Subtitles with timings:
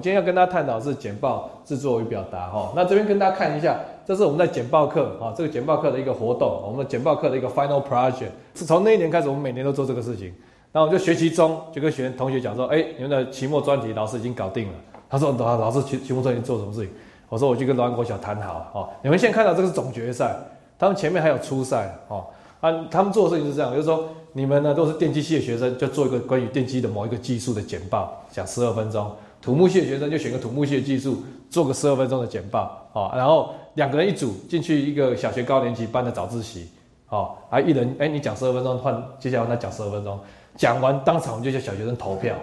[0.00, 2.72] 今天要跟大家探讨是简报制作与表达哈。
[2.74, 10.32] 那这边跟大家看一下，这是我们在简报课啊，这个简报课的一个活动，我们的简报课的一个 final project，是从那一年开始，我们每年都做这个事情。
[10.72, 14.74] 那我就学期中就跟学员同学讲说，哎，你们的期末专题老师已经搞定了。
[15.08, 16.90] 他说，老老师期期末专题做什么事情？
[17.28, 18.88] 我说我去跟罗安国小谈好哦。
[19.02, 20.36] 你们现在看到这个是总决赛，
[20.78, 22.26] 他们前面还有初赛哦。
[22.60, 29.10] 啊，他们做的事情是这样，就是说你们呢都是电机系的学生，就做一个关于电机的某一个技术的简报，讲十二分钟。
[29.42, 36.68] 土木系的学生就选个土木系的技术，做个十二分钟的简报，哦，然后两个人一组进去一个小学高年级班的早自习，
[37.08, 40.18] 哦，啊，一人哎，你讲十二分钟，换接下来他讲十二分钟，
[40.56, 42.36] 讲完当场我们就叫小学生投票，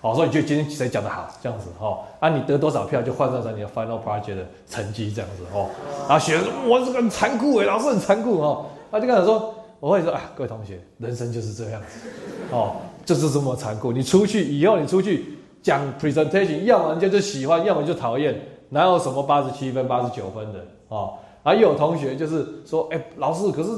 [0.00, 5.68] 好，所以就今天谁讲的好，这样子，哦，啊，你得多少票就换算成你的 final project 的成绩，这样子，哦，
[6.08, 12.08] 然后学生说，我这个很残酷哎，老师很残酷，哦，他就跟他说，我会说，啊，各位同学，人生就是这样子，
[12.52, 15.32] 哦，就是这么残酷，你出去以后，你出去。
[15.66, 20.60] 讲 presentation，要么人家就喜欢，要么就讨厌，哪有什么八十七分、八十九分的？
[20.96, 21.10] 啊，
[21.42, 23.70] 还有同学就是说，哎，老师，可是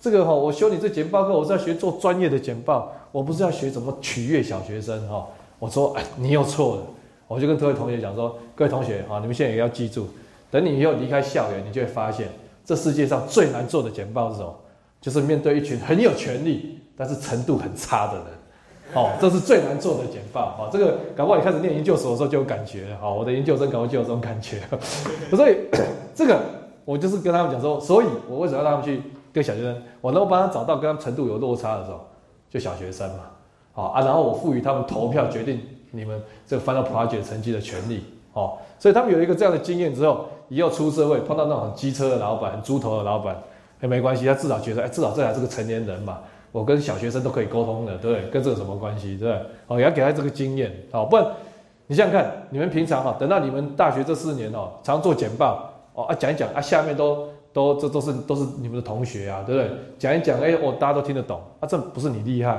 [0.00, 5.26] 这个哈，我修你这简报课，我是要学做专业的简报，我不是要学怎么取悦小学生哈。
[5.58, 6.82] 我说，哎，你又错了。
[7.28, 10.06] 我就跟各位同学讲说，各位同学啊，你们现在也要记住，
[10.50, 12.26] 等你以后离开校园，你就会发现，
[12.64, 14.54] 这世界上最难做的简报是什么？
[14.98, 18.24] 就是面对一群很有权力，但是程度很差的人。
[18.94, 20.56] 哦，这是最难做的简报。
[20.58, 22.96] 哦，这个搞不好你开始念研究所的时候就有感觉了。
[23.00, 24.60] 好，我的研究生搞不好就有这种感觉。
[25.36, 25.56] 所以
[26.14, 26.40] 这个
[26.84, 29.82] 我就是跟他们讲说，所以我为什么要让他们去跟小学生？
[30.00, 32.00] 我能够帮他找到跟他们程度有落差的时候，
[32.48, 33.24] 就小学生嘛。
[33.72, 38.04] 好啊，然后我赋予他们投票决定你们这个 final project 成绩的权利。
[38.32, 43.36] 哦，所以他们有一个这样的经验之后，以后出社会碰到那种机车的老板、猪头的老板，
[43.80, 46.18] 也没关系，他至少觉得，哎，至少这还是个成年人嘛。
[46.54, 48.28] 我跟小学生都可以沟通的，对？
[48.30, 49.32] 跟这有什么关系，对
[49.66, 49.74] 不？
[49.74, 51.26] 哦，也要给他这个经验，好，不然
[51.88, 59.70] 你想想看，你们平常哈，等到你们大学这四年哦，常做简报哦啊，讲一讲啊，下面都都这都是都是你们的同学啊，对不对？
[59.98, 62.52] 讲一讲，哎，我大家都听得懂啊，这不是你厉害，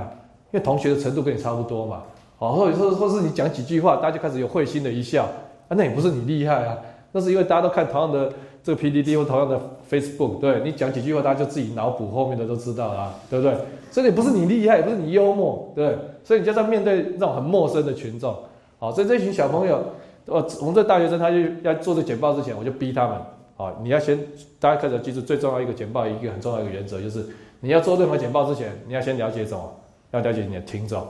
[0.51, 2.03] 因为同学的程度跟你差不多嘛，
[2.37, 6.77] 好，或者说或是你讲几句话，大家就开始有会心的一笑啊，那也不是你厉害啊，
[7.13, 8.29] 那是因为大家都看同样的
[8.65, 13.55] 这个 PDD 或同样的 Facebook，对你讲几句话，大家就自己脑补后面的都知道啦，对不对？
[13.91, 15.95] 所以不是你厉害，也不是你幽默，对？
[16.23, 18.35] 所以你就在面对那种很陌生的群众，
[18.79, 19.79] 好，所以这群小朋友，
[20.25, 23.21] 呃，我们这大学生，他就要做这简报之前，我就逼他们，
[23.55, 24.19] 好，你要先，
[24.59, 27.23] 大家开始记住最重要一个简报一个很重要一个原则，就是
[27.59, 29.71] 你要做任何简报之前，你要先了解什么？
[30.11, 31.05] 要了解你的听众，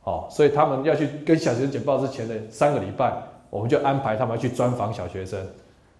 [0.00, 3.12] 好，所以他们要去跟小学生简报之前的三个礼拜，
[3.50, 5.40] 我们就安排他们去专访小学生，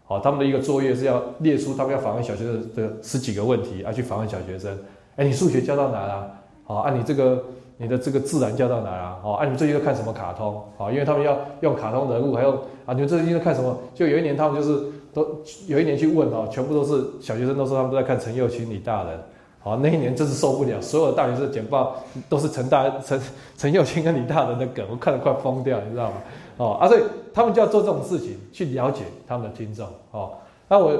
[0.08, 4.74] 好，他们的一个作业是要列出他们要访问小学生的十几个问题，要去访问小学生。
[5.16, 6.30] 哎，你数学教到哪了？
[6.64, 7.44] 好，按你这个
[7.76, 9.18] 你的这个自然教到哪了？
[9.22, 10.64] 好，按你们最近在看什么卡通？
[10.78, 12.52] 好，因为他们要用卡通人物，还有
[12.86, 13.78] 啊，你们最近在看什么？
[13.94, 14.82] 就有一年他们就是
[15.12, 15.26] 都
[15.66, 19.20] 有一年去问哦，全部都是小学生都说他们都在看陈幼卿李大人。
[19.60, 21.96] 好，那一年真是受不了，所有的大学生简报
[22.30, 23.20] 都是陈大陈
[23.58, 26.16] 陈幼卿跟李大人的梗，我看得快疯掉，你知道吗？
[26.58, 27.02] 哦，啊，所以
[27.32, 29.86] 他们就要做这种事情去了解他们的听众。
[30.10, 30.32] 哦，
[30.68, 30.92] 那我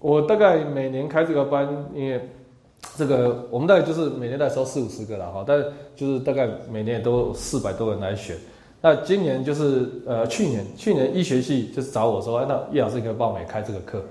[0.00, 2.20] 我大概每年开这个班，因为。
[2.98, 5.64] 这个我们大概就是每年在收四五十个了哈，但
[5.96, 8.36] 就是大概每年也都四百多人来选。
[8.82, 14.04] 那今年就是呃去年去年医学系就是找我说，哎，那叶老师可以帮我们开这个课。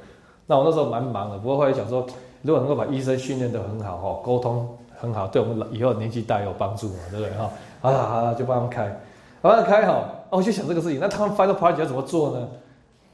[0.47, 2.03] 那我那时候蛮忙的，不过后来想说，
[2.41, 4.67] 如果能够把医生训练得很好哈，沟通
[4.97, 7.51] 很好，对我们以后年纪大有帮助嘛，对不对哈？
[7.79, 9.01] 好了好了，就帮他们开，
[9.39, 10.22] 帮他开好。
[10.35, 12.47] 我就想这个事情，那他们 final project 要怎么做呢？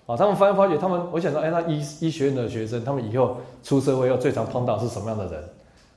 [0.05, 5.43] 啊，他们 final project，他们我想说，哎，那医医学院的学生，他们以后出社会要最常碰到是什么样的人？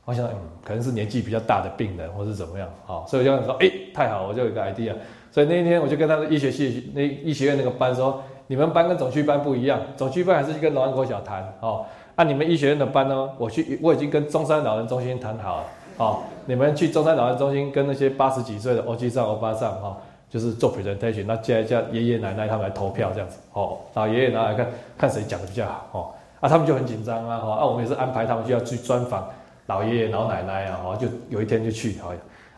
[0.04, 0.34] 我想，嗯，
[0.64, 4.92] 可能是年纪比较大的病人，或是怎么样，好，所以我就想说，哎，太好，我就有一个 idea。
[5.30, 11.86] 所以那一天，我就跟他的医学系那医学院那个班说，你们班跟总区班不一样，总区班还是跟老安国小谈，哦，
[12.16, 15.64] 按你们医学院的班呢，我去，我已经跟中山老人中心谈好了，
[15.96, 19.96] 好，你们去中山老人中心跟那些八十几岁的欧吉上欧巴上，哈，
[20.32, 25.98] 就是做 presentation，那接下叫爷爷奶奶他们来投票这样子，哦，然后爷爷奶奶看看谁讲的比较好，哦，
[26.40, 29.28] 啊，他们就很紧张啊，哈，啊，我们也是安排他们就要去专访。
[29.66, 32.12] 老爷爷老奶奶啊，哦，就有一天就去，好，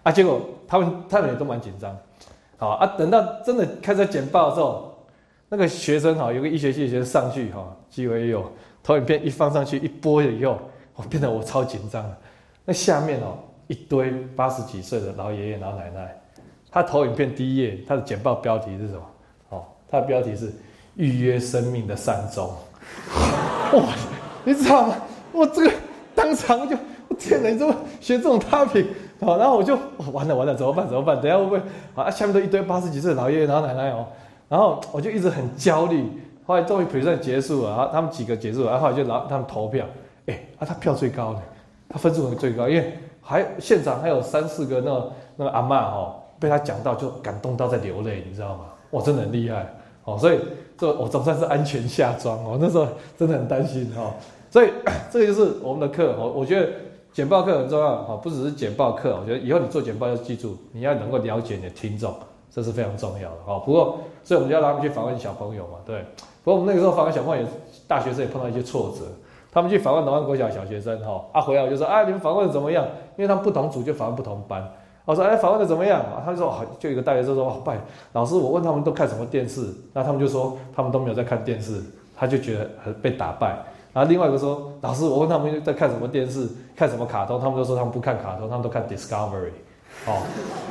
[0.04, 1.96] 啊，结果他们他们也都蛮紧张，
[2.56, 4.94] 好啊，等到真的开始简报的时候，
[5.48, 8.50] 那个学生哈，有个医学系学生上去哈，机会有
[8.82, 10.58] 投影片一放上去一播了以后，
[10.94, 12.04] 我变得我超紧张，
[12.64, 13.36] 那下面哦
[13.66, 16.16] 一堆八十几岁的老爷爷老奶奶，
[16.74, 19.00] 他投影片第一页他的简报标题是什么？
[19.50, 20.52] 哦，他的标题是
[20.96, 22.50] 预约生命的善终，
[23.72, 23.94] 哇，
[24.42, 24.96] 你知道吗？
[25.30, 25.72] 我这个
[26.16, 26.76] 当场就。
[27.16, 27.48] 天哪！
[27.48, 28.86] 你怎么学这种 topic？
[29.20, 29.78] 好，然后我就
[30.12, 30.88] 完了完了，怎么办？
[30.88, 31.20] 怎么办？
[31.20, 31.62] 等下会不会
[31.94, 32.10] 啊？
[32.10, 34.04] 下面都一堆八十几岁的老爷爷老奶奶哦，
[34.48, 36.10] 然后我就一直很焦虑。
[36.44, 39.86] 后来终于 present 结束了，然后他们几个结束了，然后后来就拿他们投票，
[40.26, 41.42] 哎，啊他票最高的，
[41.88, 48.64] 他分数最高，因为还现场还有三四个那个那个阿妈哈，被他讲到就感动到在流泪，你知道吗？
[48.90, 50.38] 哇，真的很厉害哦，所以
[50.76, 52.86] 这我总算是安全下庄哦，那时候
[53.16, 54.14] 真的很担心哈，
[54.50, 54.70] 所以
[55.10, 56.68] 这个就是我们的课哦，我觉得
[57.12, 62.14] 简报课很重要哈，不只是简报课，我觉得以后你做简报要记住，你要能够了解你的听众，
[62.50, 63.58] 这是非常重要的哈。
[63.60, 66.04] 不过，所以我们就要让他们去访问小朋友嘛，对。
[66.44, 67.46] 不过我们那个时候访问小朋友，
[67.88, 69.06] 大学生也碰到一些挫折。
[69.50, 72.84] 他们去访问台湾国小小学生，哈，啊回来我就说，啊你们访问怎么样？
[73.16, 74.68] 因为他们不同组就访问不同班。
[75.04, 76.00] 我说，哎访问的怎么样？
[76.00, 77.78] 啊，他就说，就一个大学生说，哦拜
[78.12, 81.82] 老师，我问他们都看什么电视，那他们就说他们都没有在看电视，
[82.16, 83.56] 他就觉得很被打败。
[83.92, 89.52] 然后另外一个说，老师，我问他们在看什么电视，看什么卡通，他们就说他们不看卡通，他们都看 Discovery。
[90.06, 90.22] 哦，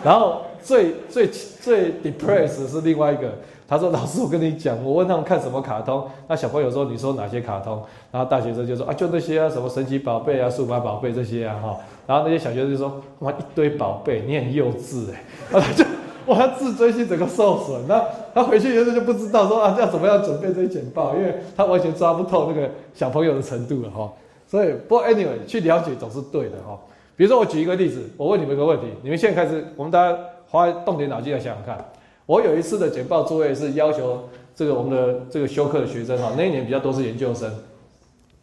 [0.04, 3.32] 然后最最最 depressed 是另外一个。
[3.68, 7.82] 他说：“老师，我跟你讲，我问他们看什么卡通，那小朋友说你说哪些卡通，
[8.12, 11.78] 然后大学生就说啊，就那些啊，什么神奇宝贝啊、数码宝贝这些啊，哈。
[12.06, 15.24] 然后那些小学生就说哇，一堆宝贝，你很幼稚哎。
[15.52, 15.86] 然后 他就
[16.26, 17.88] 哇，他自尊心整个受损。
[17.88, 24.12] 那他回去以后就不知道说啊，要怎么样准备这些简报，因为他完全抓不透那个小朋友的程度了哈。
[24.46, 26.78] 所以，不过 anyway，去了解总是对的哈。
[27.16, 30.18] 比如说我举一个例子，我问你们一个问题，你们现在开始，我们大家
[30.50, 31.84] 花动点脑筋来想想看。”
[32.26, 37.52] 我有一次的简报作业是要求这个我们的这个修课的学生哈，那一年比较多是研究生。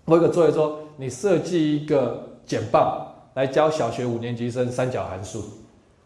[0.05, 5.45] 我有个作业说，你设计一个简报来教小学五年级生三角函数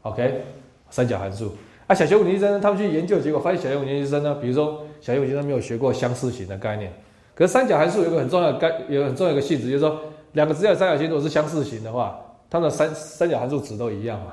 [0.03, 0.43] ，OK？
[0.91, 1.53] 三角函数
[1.87, 6.93] 啊，小学五年级生他们去研究，结果发现小学五年级生呢，比如说小学五年级生没有学过相似型的概念，
[7.35, 9.99] 可是三角函数有个很重要的概，有很重要一个性质，就是说
[10.33, 14.33] 两个直角三角形如果是相似型的话，它们的三三角函数值都一样嘛，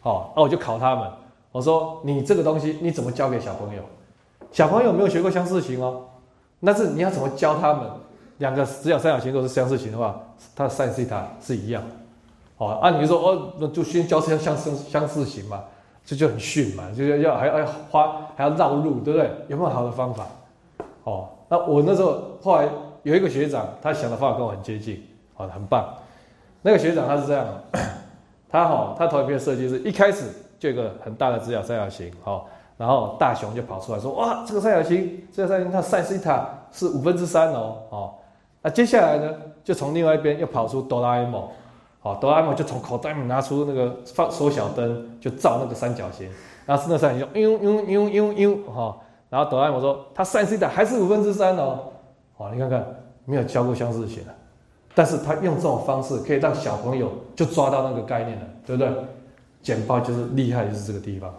[0.00, 1.08] 好，那我就考他们。
[1.54, 3.82] 我说你这个东西你怎么教给小朋友？
[4.50, 6.02] 小朋友没有学过相似型哦，
[6.64, 7.88] 但是你要怎么教他们？
[8.38, 10.20] 两个直角三角形都是相似型的话，
[10.56, 11.80] 它的 sin 西塔是一样。
[12.56, 15.62] 哦，按你就说哦，那就先教相相似相似型嘛，
[16.04, 19.30] 这就很逊嘛，就要要还要花还要绕路，对不对？
[19.46, 20.26] 有没有好的方法？
[21.04, 22.68] 哦，那我那时候后来
[23.04, 25.00] 有一个学长，他想的方法跟我很接近，
[25.36, 25.94] 哦，很棒。
[26.62, 27.46] 那个学长他是这样，
[28.50, 30.24] 他好，他投一片设计是一开始。
[30.58, 38.22] 就一个很大的直角三角形，好，然后大雄就跑出来说：“哇，这个三角形，这个三角形它 sin 西塔是五分之三哦，好，
[38.62, 41.46] 那接下来呢，就从另外一边又跑出哆啦 A 梦，
[42.00, 46.28] 好，哆啦 A 梦就从口袋里拿出那个放缩小灯，就照那个三角形，
[46.66, 48.96] 然后是那三角形，呦呦呦呦呦，哈，
[49.30, 51.80] 然后哆啦 A 梦说，它 sin 西塔还是五分之三哦，
[52.36, 52.84] 好，你看看，
[53.24, 54.34] 没有教过相似型的，
[54.94, 58.92] 但是他用这种方式可以让小朋友就抓到那个概念了，对不对？”
[59.64, 61.34] 简报就是厉害，就是这个地方，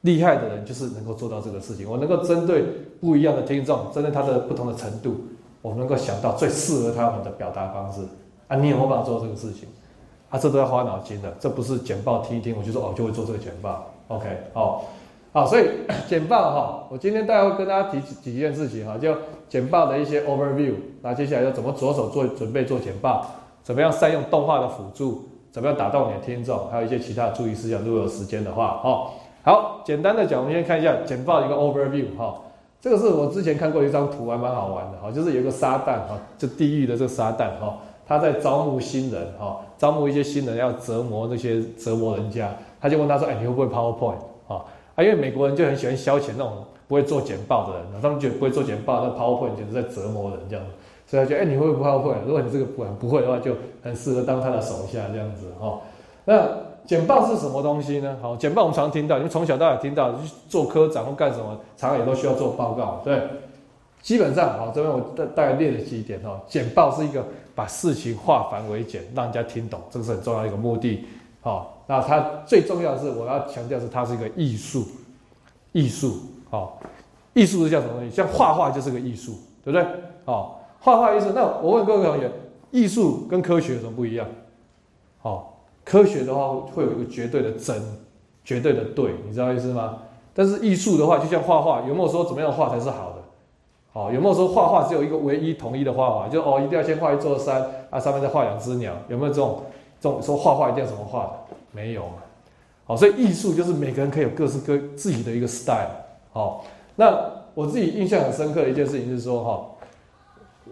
[0.00, 1.86] 厉害的人就是能够做到这个事情。
[1.90, 2.62] 我能够针对
[3.00, 5.16] 不一样的听众，针对他的不同的程度，
[5.60, 8.00] 我能够想到最适合他们的表达方式。
[8.46, 9.68] 啊，你有没有办法做这个事情？
[10.30, 13.84] 啊，这都要花脑筋的，这不是简报听一听我就说哦就会做这个简报。
[14.08, 14.84] OK，好，
[15.32, 15.68] 好，所以
[16.08, 19.12] 简报哈，我今天大概会跟大家提几几件事情哈，就
[19.48, 20.74] 简报的一些 overview。
[21.02, 23.26] 那接下来要怎么着手做准备做简报？
[23.64, 25.28] 怎么样善用动画的辅助？
[25.56, 26.68] 怎么样打动你的听众？
[26.68, 29.08] 还有一些其他的注意事项，如果有时间的话，哦，
[29.42, 32.34] 好，简单的讲，我们先看一下简报一个 overview 哈。
[32.78, 44.62] 这个是我之前看过一张图，还蛮好玩的哈，就是有个撒旦哈，就地狱的这个撒旦哈，他在招募新人哈，招募一些新人要折磨那些折磨人家，他就问他说，哎，你会不会 PowerPoint 啊？
[44.94, 46.52] 啊，因为美国人就很喜欢消遣那种
[46.86, 50.62] 不会做简报的人，他们觉得不会做简报，那 PowerPoint 简直在折磨人这样。
[51.06, 52.14] 所以他就哎，你会不会会？
[52.26, 55.80] 如果你这个不不会的话，就很适合当他的手下这样子哈。
[56.24, 56.48] 那
[56.84, 58.16] 简报是什么东西呢？
[58.20, 63.00] 好，简报我们常听到，因为从小到大听到，去做科长或干什么，常常也都需要做报告。
[63.04, 63.22] 对，
[64.02, 66.40] 基本上好，这边我大大概列了几点哈。
[66.48, 71.04] 简报是一个把事情化繁为简，让人家听懂，这个是很重要的一个目的。
[71.40, 74.84] 好，那它最重要的是，我要强调是它是一个艺术，
[75.70, 76.18] 艺术。
[76.50, 76.80] 好，
[77.34, 78.10] 艺术是叫什么东西？
[78.14, 79.32] 像画画就是个艺术，
[79.64, 79.86] 对不对？
[80.24, 80.55] 好。
[80.80, 82.30] 画画艺术，那我问各位同学，
[82.70, 84.26] 艺术跟科学有什么不一样？
[85.20, 87.82] 好，科学的话会有一个绝对的真，
[88.44, 89.98] 绝对的对，你知道意思吗？
[90.32, 93.22] 但是艺术的话，就像画画，有没有说怎么样画才是好的？
[93.92, 96.28] 好，有没有说画画只有一个唯一统一的画法？
[96.28, 99.62] 就哦，一定要先画一座山，啊，上面再画两只鸟，有没有这种
[100.00, 101.32] 这种说画画一定要怎么画的？
[101.72, 102.18] 没有嘛。
[102.84, 105.90] 好，所以艺术就是每个人可以有各式各自己的一个 style。
[106.32, 106.64] 好，
[106.94, 107.18] 那
[107.54, 109.66] 我自己印象很深刻的一件事情就是说，哈。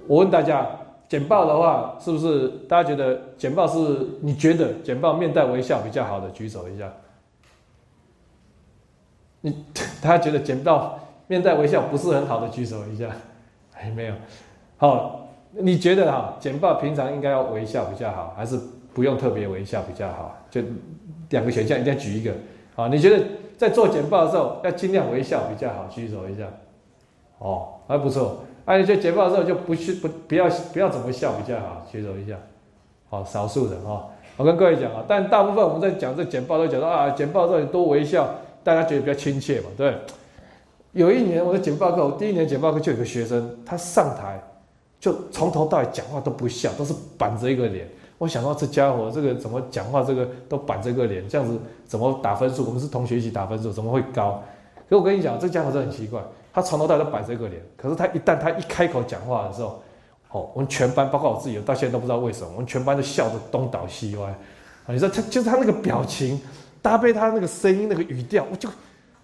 [0.07, 0.67] 我问大家，
[1.09, 4.07] 简报的话，是不是大家觉得简报是？
[4.21, 6.93] 你觉得简报面带微笑比较好的，举手一下。
[9.41, 9.65] 你
[10.03, 13.11] 大家觉得简报面带微笑不是很好的举手一下，
[13.79, 14.15] 哎没有，
[14.79, 18.59] 好，你觉得哈简报平常应该要微笑比较好，还是
[18.95, 20.37] 不用特别微笑比较好？
[20.51, 20.63] 就
[21.31, 22.33] 两个选项一定要举一个，
[22.75, 23.23] 好，你觉得
[23.59, 26.45] 在做简报的时候要尽量微笑比较好，举手一下，
[27.39, 32.37] 哦还不错，哎你觉得简报的时候就不去不不要不要怎么笑比较好，举手一下，
[33.09, 34.07] 好少数的哈，
[34.37, 38.29] 我跟各位讲啊，但大部分我们在讲这简报都讲到啊简报的时候多微笑。
[38.65, 39.67] 大家觉得比较亲切嘛？
[39.77, 39.95] 对。
[40.93, 44.43] 有一年我的简报课，我第一年简报课就有个学生，他上台
[44.99, 47.87] 就从头到尾讲话都不笑，都是板着一个脸。
[48.17, 52.65] 我想到这家伙这个怎么讲话，这个都板着个脸，这样子怎么打分数？
[52.65, 54.43] 我们是同学一起打分数，怎么会高？
[54.89, 56.23] 可我跟你讲，这家伙真的很奇怪，
[56.55, 59.83] 他从头到尾都板着一个脸，可是他一旦他一开口讲话的时候，
[60.31, 64.29] 哦，我们全班包括我自己，到现在都不知道为什么，我们全班都笑得东倒西歪。
[64.29, 66.41] 啊，你说他就是他那个表情。
[66.85, 68.69] 搭配他那个声音、那个语调，我就，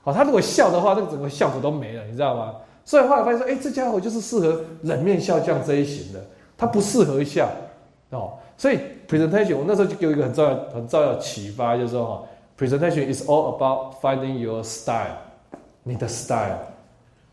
[0.01, 2.55] 好，他如果笑的话，那个整个效果都没了，你知道吗？
[2.87, 6.25] 所以后来发现说，哎，这家伙就是适合冷面笑匠这一型的，
[6.57, 7.51] 他不适合笑，
[8.09, 12.23] 哦，所以 presentation 我那时候就给我一个很重要、很重要的启发，就是说哈
[12.59, 15.19] ，presentation is all about finding your style，
[15.83, 16.57] 你的 style，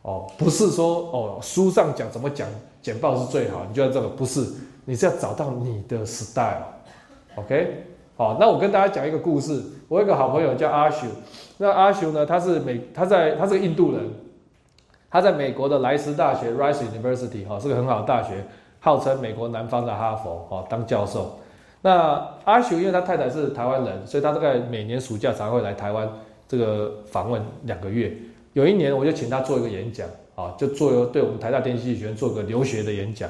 [0.07, 2.47] 哦，不是说哦书上讲怎么讲
[2.81, 4.41] 简报是最好，你就要这个，不是，
[4.85, 7.83] 你是要找到你的 style，OK。
[8.15, 9.61] 好，那我跟大家讲一个故事。
[9.89, 11.07] 我有一个好朋友叫阿修，
[11.57, 14.09] 那阿修呢，他是美，他在他是个印度人，
[15.11, 18.45] 他在美国的莱斯大学 （Rice University） 哈，是个很好的大学，
[18.79, 21.37] 号称美国南方的哈佛哈，当教授。
[21.81, 26.09] 那阿雄因为他太太是台湾人，所以他大概每年暑假才会来台湾
[26.47, 28.17] 这个访问两个月。
[28.57, 33.29] 有一年我就请他做一个演讲啊，就做一个对我们台大电机学院做个留学的演讲。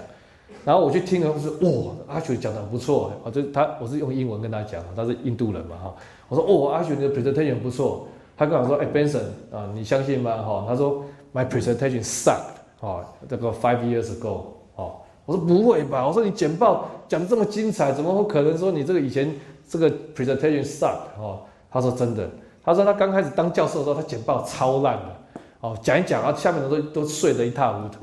[0.64, 5.94] 然后我去听了，我说哇，阿雪讲的很不错，啊，就他我是用英文跟他讲，他是印度人嘛哈，
[6.30, 8.08] 我说哦，阿雪你的 presentation 不错，
[8.38, 10.42] 他跟我说，哎，Benson 啊，你相信吗？
[10.42, 11.04] 哈，他说
[11.34, 14.44] my presentation sucked，哦，这个 five years ago，
[14.76, 19.30] 哦，我说不会吧，我说你简报讲的这么精彩，怎么会可能说你这个以前
[19.68, 21.20] 这个 presentation sucked？
[21.20, 22.30] 哦，他说真的，
[22.64, 25.16] 他说他刚开始当教授的时候，他简报超烂的，
[25.60, 28.00] 哦，讲一讲啊，下面的都都睡得一塌糊涂，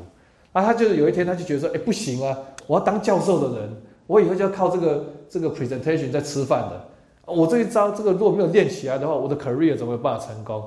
[0.53, 2.37] 啊，他就有一天他就觉得说，哎，不行啊。
[2.67, 3.71] 我要当教授的人，
[4.07, 6.89] 我以后就要靠这个这个 presentation 在吃饭的。
[7.27, 10.63] 我这一招，这个如果没有练起来的话，我的 career 怎么有办法成功？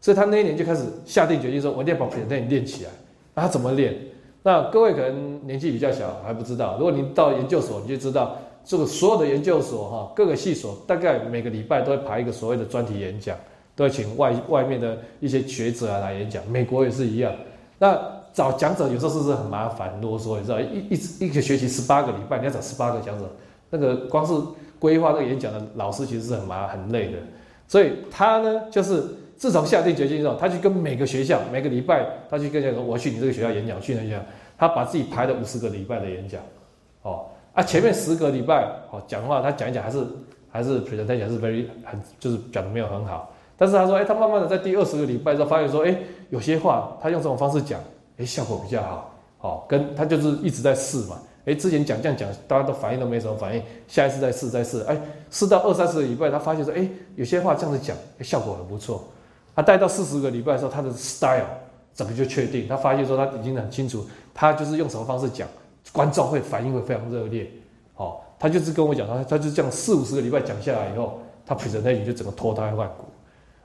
[0.00, 2.90] 所以他那一年就开始下定决心说，我一定要把 presentation 练起来。
[3.34, 3.96] 那他怎么练？
[4.42, 13.36] 那各位可能年纪比较小还不知道，如果您到研究所，你就知道这个所有的研究所哈，各个系所大概每个礼拜都会排一个所谓的专题演讲，
[13.80, 16.46] 都会请外外面的一些学者啊来演讲。
[16.50, 17.32] 美国也是一样。
[17.78, 17.98] 那
[18.30, 20.38] 找讲者有时候是不是很麻烦啰嗦？
[20.38, 23.24] 你知道，一一一个学期十八个礼拜，你要找十八个讲者，
[23.70, 24.34] 那个光是
[24.78, 27.16] 规划那个演讲的老师其实是很麻很累的。
[27.66, 29.02] 所以他呢，就是
[29.36, 34.22] 自从下定决心之后，他去跟每个学校每个礼拜，他去跟讲说，我去你这个学校演讲，去那讲，
[34.58, 36.42] 他把自己排了五十个礼拜的演讲，
[37.00, 40.04] 哦啊，前面十个礼拜哦讲话，他讲一讲还是
[40.52, 45.94] 还是 presentation 还是 very 很就是讲的没有很好，但是他说，哎，他慢慢的在第二十个礼拜之后发现说，哎，
[46.30, 47.78] 有些话他用这种方式讲。
[48.16, 51.18] 哎，效果比较好，好，跟他就是一直在试嘛。
[51.44, 54.98] 哎，之前讲这样讲，大家都反应都没什么反应，下一次再试再试，哎，
[55.30, 59.04] 试到二三十个礼拜，他发现说，哎，有些话这样子讲，效果很不错。
[59.54, 61.44] 他带到四十个礼拜的时候，他的 style
[61.94, 65.46] 整个就确定，他发现说他已经很清楚，他就是用什么方式讲，
[65.92, 67.50] 观众会反应会非常热烈。
[67.94, 73.04] 好，他就是跟我讲，他他就这样四五十个礼拜讲下来以后，他 presentation 就整个脱胎换骨。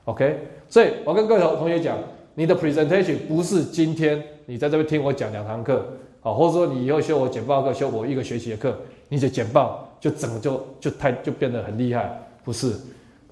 [0.06, 1.98] OK，所以我跟各位同学讲，
[2.34, 4.22] 你的 presentation 不是今天。
[4.48, 5.84] 你在这边听我讲两堂课，
[6.20, 8.72] 好，或者说你以后修我简报课，修我一个学期的课，
[9.08, 12.08] 你的简报就整个就就太就变得很厉害，
[12.44, 12.72] 不是？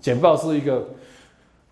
[0.00, 0.84] 简报是一个，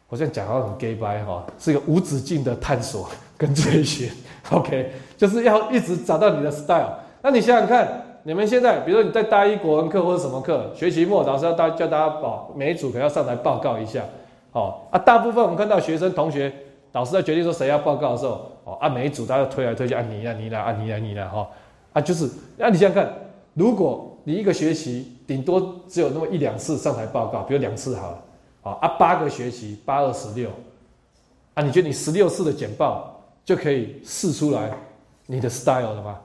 [0.08, 4.08] 我现在讲到很 gay 白哈，是一个无止境的探索跟追寻。
[4.52, 6.92] OK，就是要一直找到你的 style。
[7.20, 14.04] 那你想想看，你们现在，比如说你在大一国文课或者什么课，学期末老师要大叫大家报，每一组可能要上台报告一下，
[14.52, 16.52] 好啊，大部分我们看到学生同学。
[16.92, 21.48] 导师在决定说谁要报告的时候，哦，按每一组，他要推来推去，按你啦你来，按你来你来，哈，
[21.94, 22.28] 啊，就是，
[22.58, 23.10] 那你想想看，
[23.54, 28.22] 如果你一个学期顶多只有那么一两次上台报告，比如两次好了，
[28.64, 30.50] 啊，啊，八个学期八二十六，
[31.54, 34.70] 啊，你觉得你十六次的简报就可以试出来
[35.24, 36.18] 你的 style 了吗？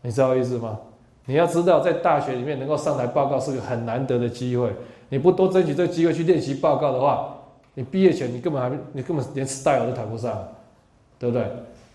[0.00, 0.78] 你知道意思吗？
[1.26, 4.74] 你要知道，在大学里面能够上台报告是个很难得的机会，
[5.08, 7.30] 你不多争取这个机会去练习报告的话。
[7.76, 10.46] 你毕业前，你根本还，你根本连 style 都谈不上，
[11.18, 11.44] 对不对？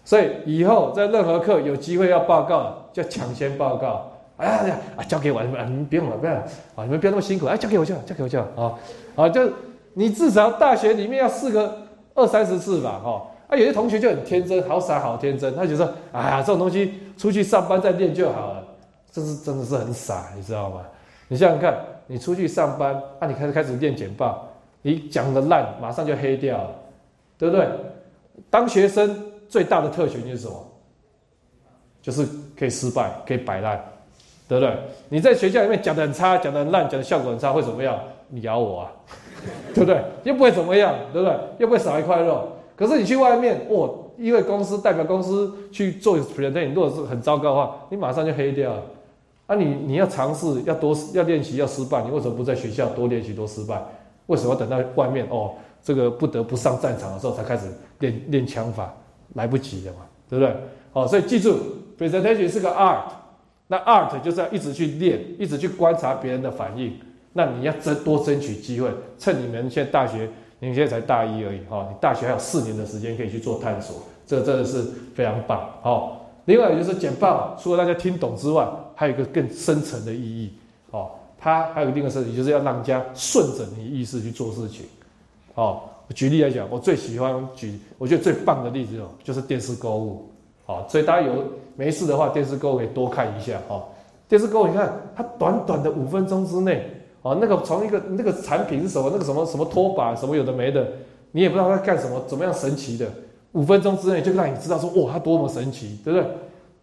[0.03, 4.11] 所以以后在任何课有机会要报告，就抢先报告。
[4.35, 8.75] 哎呀，啊，交给我，你们不用了，不要啊，你们不要那么辛苦，哎，交给我就好，交给我就好啊，
[9.15, 9.49] 啊，就
[9.93, 11.77] 你至少大学里面要试个
[12.13, 18.63] 二三十次吧，哈，啊，有些同学就很天真，好傻好天真，他就说：“哎呀，这种东西出去上班再练就好了。”
[19.11, 20.81] 这是真的是很傻，你知道吗？
[21.27, 21.73] 你想想看，
[22.11, 24.47] 你出去上班，啊，你开始开始练简报，
[24.81, 26.75] 你讲的烂，马上就黑掉了，
[27.37, 27.67] 对不对？
[28.49, 30.55] 当学生最大的特权就是什么？
[32.01, 32.25] 就是
[32.57, 33.79] 可以失败，可以摆烂，
[34.47, 34.75] 对不对？
[35.07, 37.99] 你在学校里面讲的很差，讲的很烂，讲的效果很差，会怎么样？
[38.27, 38.91] 你咬我啊，
[39.75, 40.01] 对不对？
[40.23, 41.37] 又不会怎么样，对不对？
[41.59, 42.47] 又不会少一块肉。
[42.75, 48.81] 可是你去外面，哦，因为公司代表公司去做 presentation，如果是很糟糕的话，你马上就黑掉了。
[49.49, 53.83] 啊，你你要尝试，要多要练习，要失败，你为什么不在学校多练习多失败？
[54.27, 57.65] 为什么要等到外面哦，这个不得不上战场的时候才开始
[57.97, 58.93] 练练枪法？
[59.33, 60.55] 来不及了嘛，对不对？
[60.91, 61.57] 好，所以记住
[61.97, 63.05] ，presentation 是个 art，
[63.67, 66.93] 那 art 就是要一直去练，一直去观察别人的反应。
[67.33, 70.29] 那你要争多争取机会，趁你们现在大学，
[70.59, 74.81] 你现在才大一而已哈，你大学还有四年的时间可以去做探索，这真的是
[75.13, 76.17] 非常棒哦。
[76.45, 78.67] 另外就是简报，除了大家听懂之外，
[78.99, 80.51] 还有一个更深层的意义
[80.91, 81.11] 哦。
[81.39, 84.85] 它还有另一个设计，就是要让人家顺着你的意思去做事情。
[85.55, 90.29] 哦，举例来讲，我最喜欢举，我觉得最棒的例子哦，就是电视购物。
[90.65, 91.45] 哦，所以大家有
[91.77, 93.85] 没事的话，电视购物可以多看一下哦。
[94.27, 96.85] 电视购物，你看它短短的五分钟之内。
[97.21, 99.09] 哦，那个从一个那个产品是什么？
[99.11, 100.85] 那个什么什么拖把什么有的没的，
[101.31, 103.09] 你也不知道它干什么，怎么样神奇的？
[103.53, 106.29] 五分钟之内就让你知道说，哇，它多么神奇，对不对？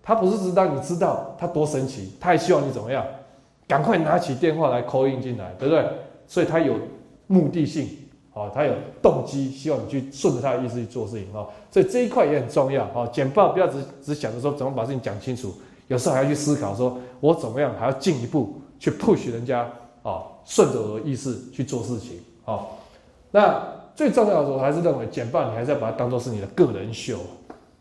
[0.07, 3.05] 他不是只让你知道他多神奇，他还希望你怎么样？
[3.67, 5.85] 赶快拿起电话来 call in 进来，对不对？
[6.29, 6.77] 所以他有
[7.27, 7.89] 目的性，
[8.33, 8.73] 哦，他有
[9.03, 15.53] 动机，希望你去顺着他的意思去做事情，哦，所以这一块也很重要，哦，简报不要只只想着说怎么把事情讲清楚，
[15.89, 19.69] 有时候还要去思考说，我怎么样还要进一步去 push 人家。
[20.03, 22.21] 啊，顺着我的意思去做事情。
[22.45, 22.79] 好，
[23.33, 23.61] 那
[23.97, 27.19] 最重要的，我还是认为简报，你还是要把它当做是你的个人秀，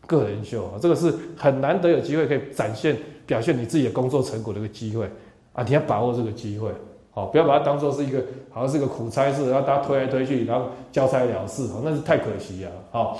[0.06, 5.08] 个人秀啊，这个是很难得有机会可以展现、表现你自己的工作成果的一个机会
[5.52, 6.70] 啊，你要把握这个机会。
[7.10, 12.70] 好，不要把它当做是一个好像是个苦差事，然后大家推来推去，然后交差了事，好，那是太可惜了。
[12.90, 13.18] 好，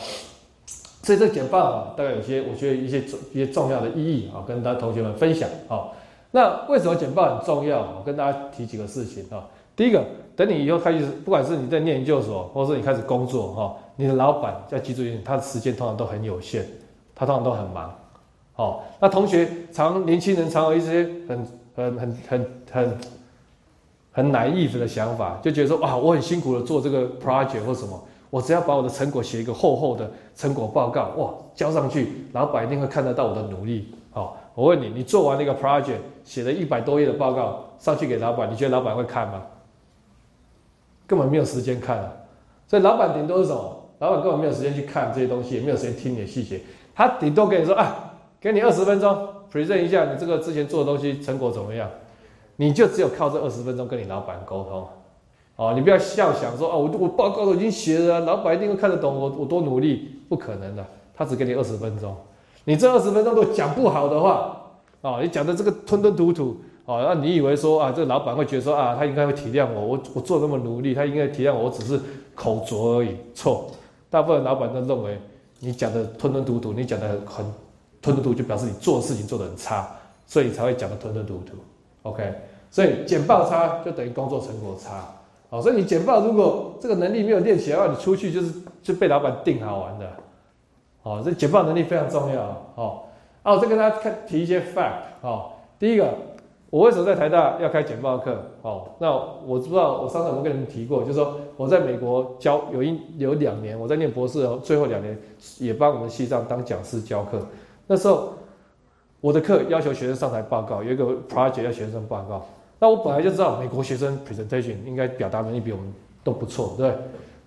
[1.02, 5.48] 所以这简报啊，大概有些我觉得一些一些重要的意义啊，跟大家同学们分享。
[5.68, 5.88] 啊。
[6.30, 7.78] 那为什么简报很重要？
[7.80, 9.48] 我跟大家提几个事情啊。
[9.74, 10.04] 第一个，
[10.36, 16.64] 等你以后开始，不管是你在念研究所，或者是你开始工作哈，你的老板要记住一点，他的时间通常都很有限，
[17.14, 17.90] 他通常都很忙。
[18.52, 22.98] 好，那同学常年轻人常有一些很很很很很
[24.12, 33.94] 很 naive 的想法，就觉得说哇，我很辛苦的做这个 project 或什么，我只要把我的成果写一个厚厚的成果报告，哇，交上去，老板一定会看得到我的努力。
[34.10, 34.36] 好。
[34.56, 39.42] 我问你，你做完那个 project，写了一百多页的报告上去给老板，你觉得老板会看吗？
[41.06, 42.12] 根本没有时间看啊！
[42.66, 43.90] 所以老板顶多是什么？
[43.98, 46.60] 老板根本没有时间去看这些东西，也没有时间听你的细节。
[46.94, 51.88] 他顶多跟你说啊，给你二十分钟 present 一下你这个之前做的东西成果怎么样？
[52.56, 54.86] 你就只有靠这二十分钟跟你老板沟通
[55.56, 62.14] 哦，你不要笑想说哦，我我报告都已经写了，老板一定会看得懂我我多努力，不可能的，他只给你二十分钟。
[62.64, 64.56] 你这二十分钟都讲不好的话，
[65.00, 72.00] 哦，你讲的这个吞吞吐吐，哦，那你以为说啊，这个老板会觉得说啊，他应该会体谅我，我我做那么努力，他应该体谅我，我只是
[72.34, 73.16] 口拙而已。
[73.34, 73.70] 错，
[74.08, 75.18] 大部分老板都认为
[75.58, 77.44] 你讲的吞吞吐吐，你讲的很
[78.00, 79.88] 吞吞吐吐，就表示你做事情做的很差，
[80.26, 81.56] 所以你才会讲的吞吞吐吐。
[82.02, 82.32] OK，
[82.70, 85.12] 所以简报差就等于工作成果差。
[85.50, 90.06] 哦，所以你简报如果这个能力没有练起来的话，你出去就是就被老板定好玩的。
[91.02, 92.42] 哦，这简报能力非常重要
[92.76, 93.02] 哦。
[93.42, 95.50] 啊，我再跟大家看提一些 fact 哦。
[95.78, 96.12] 第一个，
[96.70, 98.42] 我为什么在台大要开简报课？
[98.62, 99.10] 哦，那
[99.46, 101.02] 我知道，我上次有没有跟你们提过？
[101.02, 105.16] 就是说我在美国教有一有两年，我在念博士哦，最后两年
[105.58, 107.38] 也帮我们西藏当讲师教课。
[107.86, 108.34] 那时候
[109.20, 112.44] 我的课要求学生上台报告，有一个 project 要学生报告。
[112.78, 115.92] 那我本来就知道美国学生 presentation 应该表达能力比我们
[116.24, 116.92] 都不错，对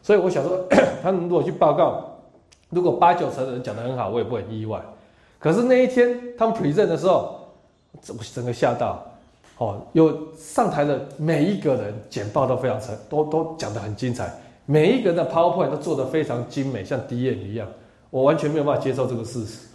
[0.01, 0.65] 所以我想说，
[1.03, 2.05] 他们如果去报告。
[2.71, 4.79] 如果八九成的人讲得很好，我也不很意外。
[5.39, 7.38] 可是那一天他们 present 的时候，
[8.01, 9.05] 整整个吓到。
[9.57, 14.33] 哦，有上台的每一个人简报都非常成，都都讲得很精彩。
[14.65, 17.67] 每一个人的 PowerPoint 都做得非常精美，像 D N 一样。
[18.09, 19.67] 我完全没有办法接受这个事实。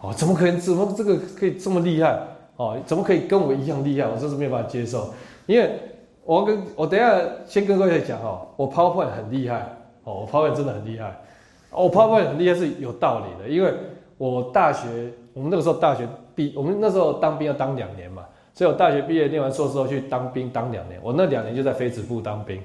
[0.00, 0.60] 哦，怎么可能？
[0.60, 2.20] 怎么这个可以这么厉害？
[2.56, 4.06] 哦，怎么可以跟我一样厉害？
[4.06, 5.12] 我真是没有办法接受。
[5.46, 5.78] 因为
[6.24, 9.74] 我跟我等下先跟各位讲哦，我 PowerPoint 很厉害。
[10.04, 11.18] 哦，我 PowerPoint 真的很厉害。
[11.70, 13.72] 我 PowerPoint 很厉害是有道理的，因为
[14.18, 14.86] 我大学，
[15.32, 22.60] 我们那个时候大学毕，我们那时候当兵要当两年嘛，所以我大学毕业念完硕士后去当兵当两年，我那两年就在飞子部当兵，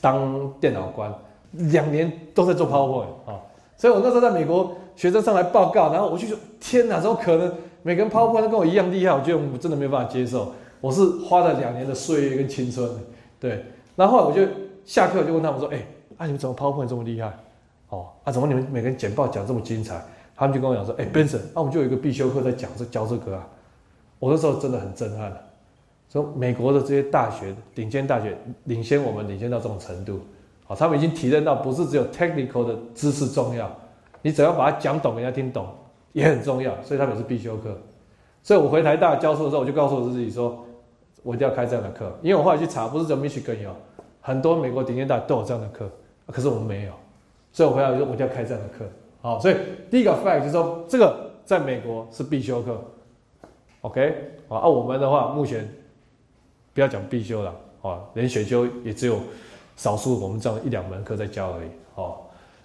[0.00, 1.12] 当电脑官，
[1.52, 3.40] 两年都在做 PowerPoint 啊，
[3.76, 7.52] 所以我那时候在美国，学生上来报告，然后我就说：天哪，怎么可能？
[7.82, 9.14] 每个人 PowerPoint 都跟我一样厉害？
[9.14, 10.52] 我觉得我真的没办法接受。
[10.80, 12.88] 我是花了两年的岁月跟青春，
[13.40, 13.64] 对。
[13.96, 14.42] 然后我就
[14.84, 17.32] 下课就问他们说：哎，啊你们怎么 PowerPoint 这么厉害？
[17.88, 20.02] 哦，啊怎么你们每个人简报讲这么精彩？
[20.38, 23.44] 他们就跟我讲说：哎，Benson，那我们就有一个必修课在讲这教这个啊。
[24.20, 25.36] 我那时候真的很震撼，
[26.08, 30.20] 说美国的这些大学，顶尖大学领先我们，领先到这种程度。
[30.64, 33.68] 好，他们已经体认到，不是只有 technical 的知识重要，
[34.22, 35.66] 你只要把它讲懂，人家听懂
[36.12, 37.76] 也很重要，所以他们是必修课。
[38.44, 40.64] 所以我回台大教授的时候，我就告诉我自己说，
[41.24, 43.74] 我一定要开这样的课，因为我后来去查，不是只有 Michigan 有，
[44.20, 45.90] 很多美国顶尖大学都有这样的课，
[46.26, 46.92] 可是我们没有，
[47.52, 48.84] 所以我回来就我一定要开这样的课。
[49.20, 49.56] 好，所以
[49.90, 52.82] 第一个 fact 就是说，这个在美国是必修课
[53.82, 54.14] ，OK，
[54.48, 55.68] 好，啊，我们的话目前
[56.74, 59.18] 不要讲必修了，啊，连选修也只有。
[59.78, 62.16] 少数我们这样一两门课在教而已，哦。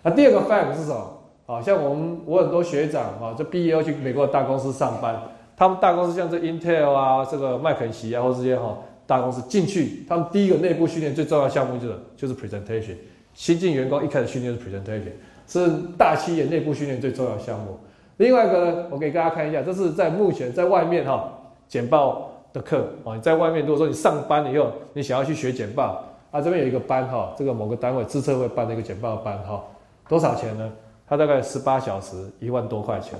[0.01, 1.19] 那第二个 fact 是什么？
[1.45, 5.21] 啊，像我们我很多学长啊，这毕业要去美国的大公司上班，
[5.55, 12.95] 他们大公司像这 Intel 啊，这个麦肯锡啊，或这些哈大公司进去，他们第一个内部训练最重要的项目就是就是 presentation。
[13.35, 15.11] 新进员工一开始训练是 presentation，
[15.47, 17.77] 是大企业内部训练最重要的项目。
[18.17, 21.31] 另外一个呢，我给大家看一下，这是在目前在外面哈
[21.67, 26.03] 简报的课啊，你在外面如果说你上班了以后，你想要去学简报。
[26.31, 29.63] 啊，这边有一个班哈，这个某个单位自测会办的一个简报班哈，
[30.09, 30.71] 多少钱呢？
[31.05, 33.19] 它大概十八小时一万多块钱，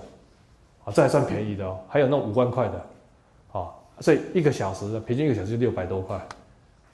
[0.84, 1.78] 啊，这还算便宜的哦。
[1.88, 2.82] 还有那五万块的，
[3.52, 6.20] 好，所以一个小时的平均一个小时就六百多块，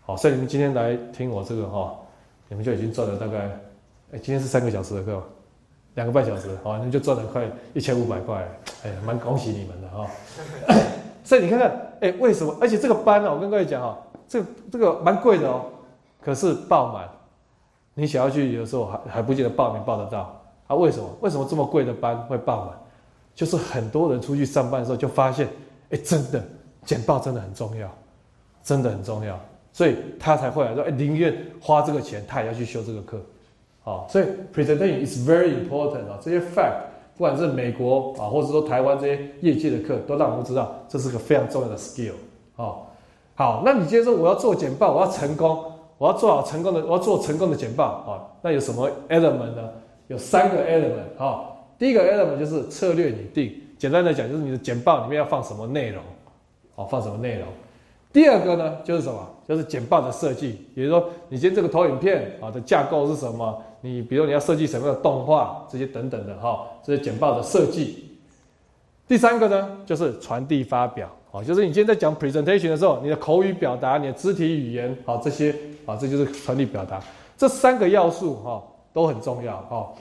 [0.02, 1.96] 好，所以你们今天来听我这个哈，
[2.50, 3.50] 你们就已经赚了大概，
[4.12, 5.22] 哎，今天是三个小时的课，
[5.94, 8.48] 两个半小时，好，那就赚了快一千五百块，
[8.84, 10.10] 哎，蛮恭喜你们的哈。
[11.24, 12.56] 所以你看看，哎，为什么？
[12.60, 15.66] 而且这个班呢，我跟各位讲哈，这这个蛮贵的哦。
[16.22, 17.08] 可是爆满，
[17.94, 20.76] 你想要去，有时候还还不见得报名报得到啊？
[20.76, 21.08] 为什么？
[21.22, 22.76] 为什么这么贵的班会爆满？
[23.36, 25.48] 就是很多人出去上班的时候就发现，
[25.92, 26.44] 哎，真的
[26.84, 27.90] 简报真的很重要，
[28.64, 29.40] 真的很重要，
[29.72, 33.22] 所以他才会来说，哎，宁愿花这个钱，他也要去修这个课。
[33.90, 36.20] 啊，所以 presentation is very important 啊。
[36.22, 36.76] 这些 fact，
[37.18, 42.14] 不管是美国啊，或者说台湾这些业界的课，都让我们知道这是个非常重要的 skill。
[42.56, 42.76] 啊，
[43.36, 45.64] 好，那你接着说，我要做简报，我要成功。
[45.98, 48.24] 我要做好成功的，我要做成功的简报啊。
[48.42, 49.70] 那有什么 element 呢？
[50.08, 51.44] 有三个 element 啊。
[51.78, 56.02] 第一个 element 就是策略拟定，简单的讲就是你的简报里面要放什么内容，
[56.76, 57.44] 哦，放什么内容。
[58.14, 59.28] 第二个呢就是什么？
[59.46, 63.62] 就是简报的设计，比如说你今天这个投影片啊的架构是什么？
[63.82, 68.06] 你比如你要设计什么样的动画这些等等的哈，这些简报的设计。
[69.08, 71.10] 第三个呢就是传递发表。
[71.32, 77.00] 好，就是你今天在讲 presentation 的时候，你的口语表达、你的肢体语言，好这些，啊，这就是传递表达，
[77.38, 79.58] 这三个要素哈都很重要。
[79.70, 79.94] 哈，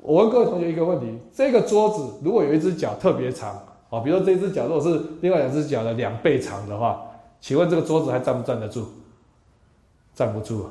[0.00, 3.50] 我问各位同学一个问题：这个桌子如果有一只脚特别长，
[3.90, 7.04] 啊，比如说这只脚如果是另外两只脚的两倍长的话，
[7.40, 8.86] 请问这个桌子还站不站得住？
[10.14, 10.66] 站不住。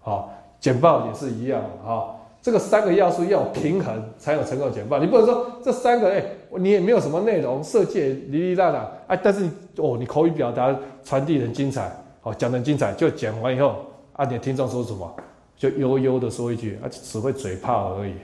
[0.00, 0.28] 好，
[0.66, 2.12] 简报也是一样，哈。
[2.42, 4.98] 这个三个要素要平衡，才有成功简报。
[4.98, 6.20] 你不能说这三个，哎，
[6.58, 11.88] 你也没有什么内容，设计哩哩啦啦，哎，但是你哦，你口语表达传递很精彩，
[12.24, 13.76] 哦，讲的精彩，就讲完以后，
[14.14, 15.08] 啊，你的听众说什么，
[15.56, 18.14] 就悠悠的说一句，啊，只会嘴炮而已，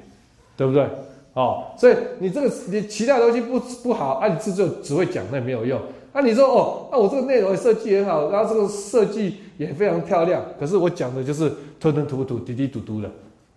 [0.57, 0.85] 对不对？
[1.35, 5.81] 哦，所以你这个你其他东西不不好，啊，你这就只会讲，那没有用。
[6.13, 13.11] 啊，你说哦，啊，我这个内容设计很好，然后这个设计也非常漂亮，可是我讲的就是吞吞吐吐、滴滴嘟嘟的。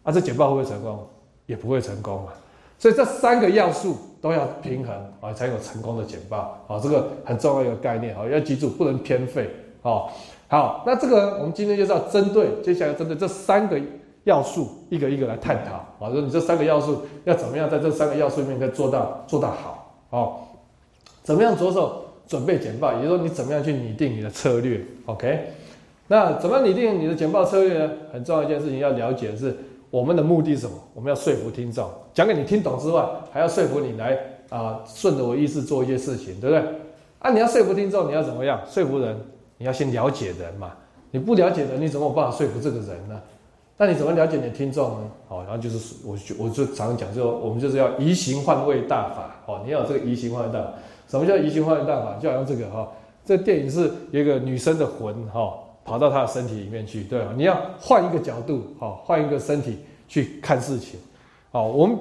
[0.03, 1.07] 啊，这简报会不会成功？
[1.47, 2.33] 也不会成功啊！
[2.79, 6.79] 所以这三个要素都要平衡啊，才有成功的简报啊。
[6.81, 9.49] 这个很重要一个概念啊，要记住，不能偏废
[9.83, 10.09] 啊。
[10.47, 13.79] 好，那这个我们今天就是要针对，接下来针对这三个
[14.23, 16.11] 要素一个一个来探讨啊。
[16.11, 20.17] 说你这三个要素要怎么样在这三个要素里面可以做到做到好啊？
[21.23, 22.93] 怎么样着手准备简报？
[22.93, 25.47] 也就是说，你怎么样去拟定你的策略？OK？
[26.07, 27.91] 那怎么拟定你的简报策略呢？
[28.13, 29.55] 很重要一件事情要了解的是。
[29.91, 30.73] 我们的目的是什么？
[30.93, 34.17] 我们要说服听众，讲给你听懂之外，还要说服你来
[34.49, 36.65] 啊，顺着我意思做一些事情，对不对？
[37.19, 39.15] 啊，你要说服听众，你要怎么样说服人？
[39.57, 40.73] 你要先了解人嘛。
[41.11, 43.21] 你不了解人，你怎么有办法说服这个人呢？
[43.77, 45.11] 那你怎么了解你的听众呢？
[45.29, 49.33] 好，然后就是我就我就常常讲，就我们就是要移形换位大法。
[49.45, 50.73] 哦，你要有这个移形换位大法。
[51.07, 52.17] 什么叫移形换位大法？
[52.19, 52.91] 就好像这个哈，
[53.23, 55.53] 这电影是有一个女生的魂哈。
[55.85, 57.31] 跑到他的身体里面去，对吧？
[57.37, 60.99] 你要换一个角度，好，换一个身体去看事情，
[61.51, 61.97] 好，我们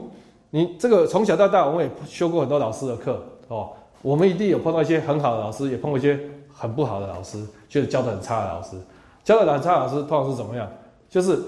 [0.51, 3.71] 你这个从小到大，我们也修过很多老师的课，哦，
[4.01, 6.19] 我们一定有碰到一些很好的老师，也碰过一些
[6.51, 8.77] 很不好的老师，就是教的很差的老师，
[9.23, 10.67] 教的很差的老师通常是怎么样？
[11.11, 11.39] 就是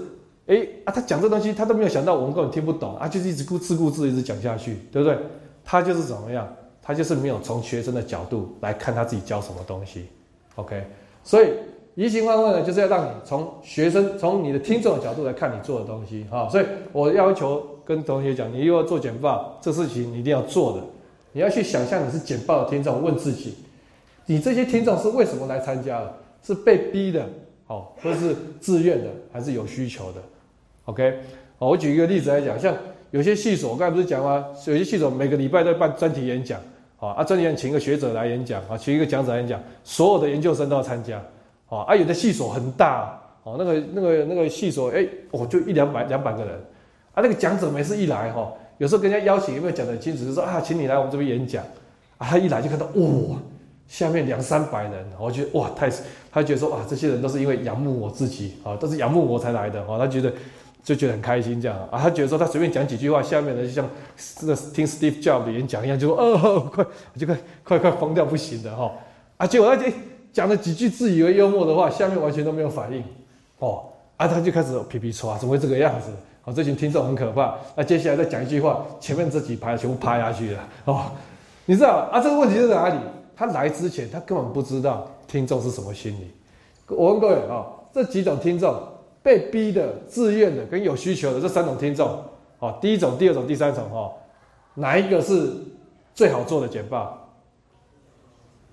[0.45, 5.17] 哎啊，他讲这东西，他都没有想到我们根本听不懂啊，就是一直顾自顾自一直讲下去，对不对？
[5.65, 6.47] 他就是怎么样？
[6.81, 10.07] 他就是没有从学生的角度来看他自己教什么东西。
[10.55, 10.85] OK，
[11.21, 11.49] 所以
[11.97, 16.47] 移形换位呢，就是要让你从学生、从你的听众的角度来看你做的东西哈。
[16.47, 20.83] 所以我要求跟同学讲，你又要做简报，这事情你一定要做的。
[21.31, 23.55] 你要去想象你是简报的听众，问自己：
[24.27, 26.13] 你这些听众是为什么来参加的？
[26.43, 27.25] 是被逼的，
[27.65, 30.21] 好，或是自愿的，还是有需求的
[30.85, 31.19] ？OK，
[31.57, 32.77] 好，我举一个例子来讲，像
[33.09, 34.45] 有些系所，我刚才不是讲吗？
[34.67, 36.61] 有些系所每个礼拜都办专题演讲。
[36.97, 41.19] 好啊，这里请一个学者来演讲啊，请一个讲者来讲，所有的研究生都要参加。
[41.69, 46.53] 啊，有的系所很大，哦，那个那个那个系所，哎，哦，就一两百两百个人。
[47.13, 51.63] 啊，那个讲者每次一来，哈，有时候跟人家邀请有没有讲的很清楚，就说啊，请你来我们这边演讲。
[52.17, 53.37] 啊，他一来就看到，哇，
[53.87, 55.89] 下面两三百人，我觉得哇，太，
[56.31, 60.31] 他觉得说啊，这些人都是因为仰慕我自己啊，都是仰慕我才来的，哦，他觉得。
[60.83, 63.85] 就觉得很开心，这样啊，他觉得说他随便讲几句话，下面的就像
[64.37, 66.85] 这个听 Steve Jobs 的演讲一样，就说哦，快，
[67.17, 68.89] 就快快快疯掉不行的哈
[69.35, 69.45] 啊！
[69.45, 69.83] 结果他
[70.37, 73.03] 讲了几句自以为幽默的话，下面完全都没有反应
[73.57, 73.85] 哦
[74.17, 76.11] 啊，他就开始皮皮抽啊，怎么会这个样子？
[76.43, 77.55] 哦，这群听众很可怕。
[77.75, 81.05] 那接下来再讲一句话，前面这几排全部趴下去了哦。
[81.65, 82.21] 你知道啊？
[82.21, 82.99] 这个问题在哪里？
[83.35, 86.31] 他来之前他根本不知道听众是什么心理。
[86.85, 88.79] 我问各位啊，这几种听众。
[89.23, 92.21] 被逼的、自愿的跟有需求的这三种听众，
[92.59, 94.13] 哦，第一种、第二种、第三种，哈，
[94.75, 95.51] 哪一个是
[96.13, 97.26] 最好做的简报？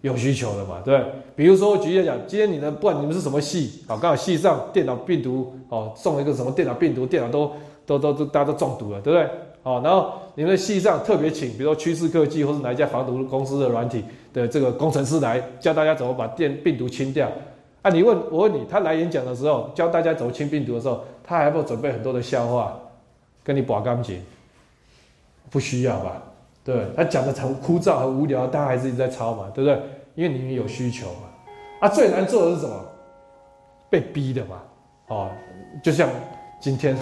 [0.05, 1.13] 有需求的嘛，对不对？
[1.35, 7.51] 比如说，我举例讲，今天你的不管你们是什么系，啊，刚好系上电脑病毒，哦，中了一个什么电脑病毒，电脑都
[7.87, 9.27] 都都都大家都中毒了，对不对？
[9.63, 17.27] 哦，然后你们的系上特别请，比如说趋势科技或是哪一家防毒公司的软体的这个工程师来教大家怎么把电病毒清掉。
[17.81, 22.79] 啊，你问我问你，他来演讲的时候，教大家怎么清病毒的时候，他还要准备很多的笑话，
[23.43, 24.21] 跟你拔钢琴，
[25.49, 26.23] 不需要吧？
[26.65, 29.79] 对，他讲的很枯燥、很无聊，大家还是一直在抄嘛，对不对？
[30.15, 31.29] 因为你们有需求嘛。
[31.81, 32.85] 啊，最难做的是什么？
[33.91, 34.63] 被逼的嘛。
[35.09, 35.31] 哦，
[35.83, 36.09] 就像
[36.59, 36.97] 今天，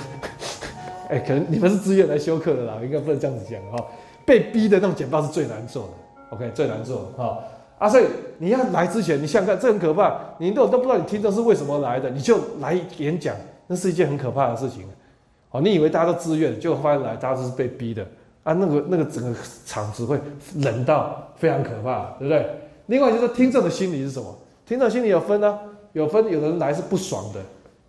[1.08, 3.86] 哎，可能你们是自愿来修课的啦，应该不能这样子讲哈。
[4.26, 7.38] 被逼的那种简报是最难做的，OK，最难做哈。
[7.78, 8.04] 啊，所以
[8.38, 10.18] 你要来之前，你想想看，这很可怕。
[10.38, 13.36] 你都都不知道你听众是为什么来的，你就来演讲，
[13.68, 14.84] 那是一件很可怕的事情。
[15.50, 18.04] 哦，你以为大家都自愿，就发现来大家都是被逼的
[18.42, 18.52] 啊。
[18.52, 20.20] 那个那个整个场子会
[20.56, 22.46] 冷到非常可怕，对不对？
[22.86, 24.34] 另外就是听众的心理是什么？
[24.66, 25.58] 听众心理有分呢，
[25.92, 27.40] 有分，有的人来是不爽的，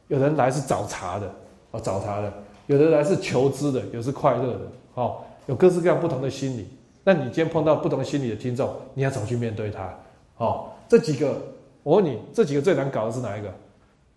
[0.07, 1.31] 有人来是找茬的，
[1.71, 2.29] 哦，找茬的；
[2.67, 4.59] 有的来是求知的，有是快乐的，
[4.95, 6.67] 哦，有各式各样不同的心理。
[7.03, 9.93] 那你今天碰到不同心理的听众，你要怎么去面对他？
[10.37, 11.35] 哦，这几个，
[11.83, 13.53] 我问你，这几个最难搞的是哪一个？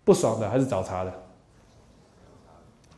[0.03, 1.13] 不爽的还是找茬的？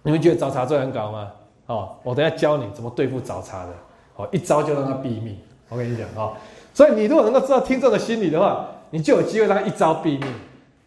[0.04, 1.32] 你们觉得找茬最难搞吗？
[1.70, 3.74] 哦，我等下教你怎么对付找茬的。
[4.16, 5.38] 哦，一招就让他毙命。
[5.70, 6.34] 我跟你讲哦，
[6.74, 10.34] 所以你如果能够知道听众的心理的话，你就有机会让他一招毙命。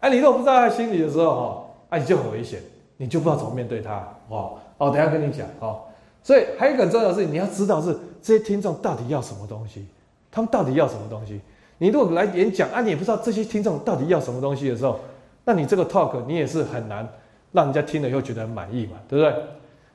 [0.00, 2.60] 哎，你如果不知道他心理的时候，哈，哎，你就很危险，
[2.96, 4.06] 你就不知道怎么面对他。
[4.28, 5.46] 哦，哦，等下跟你讲。
[5.60, 5.82] 哦，
[6.22, 7.96] 所以还有一个很重要的事情，你要知道是。
[8.20, 9.84] 这些听众到底要什么东西？
[10.30, 11.40] 他们到底要什么东西？
[11.78, 15.00] 你如果来演讲啊，你也不知道这些听众到底要什么东西的时候，
[15.44, 17.04] 那你这个 talk 你也是很难
[17.50, 19.44] 让人家听了以后觉得很满意嘛，对不对？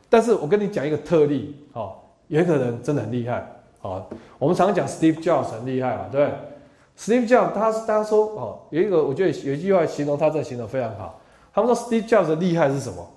[0.10, 1.96] 但是我跟你讲一个特例，哦，
[2.28, 3.46] 有一个人真的很厉害，
[3.82, 4.06] 哦，
[4.40, 6.38] 我们常常讲 Steve Jobs 很厉害嘛，对不对
[6.98, 11.20] ？Steve Jobs 他大家说哦，有一个我觉得有一句话形容他，这形容非常好。
[11.54, 13.08] 他们说 Steve Jobs 厉害是什么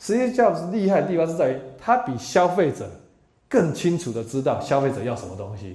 [0.00, 2.88] ？Steve Jobs 厉害的地方是在于他比消费者。
[3.50, 5.74] 更清楚的知道消费者要什么东西，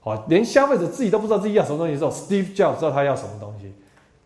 [0.00, 3.72] 好，连消费者自己都不知道自己要什么东西的时候，Steve Jobs 知道他要什么东西。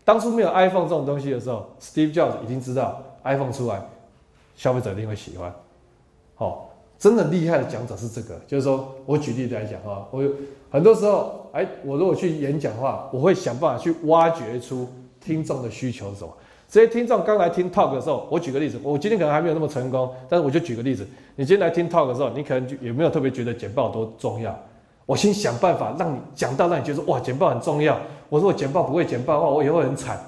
[0.03, 3.81] 当初没有 iPhone 这种东西的时候，Steve Jobs 已经知道 iPhone 出来，
[4.61, 5.51] 消费者一定会喜欢。
[6.35, 6.69] 好，
[6.99, 10.29] 真的厉害的讲者是这个，就是说我举例来讲啊，我有
[10.69, 14.87] 很多时候，哎，我如果去演讲的话，我会想办法去挖掘出
[15.19, 16.31] 听众的需求是什么。
[16.69, 24.55] 这些听众刚来听 talk 的时候，我举个例子，我今天可能还没有那么成功，但是我就举个例子，你今天来听 talk 的时候，你可能就也没有特别觉得简报多重要。
[25.07, 27.99] 我先想办法让你讲到让你觉得哇，简报很重要。
[28.29, 30.19] 我说我简报不会简报的话，我以后很惨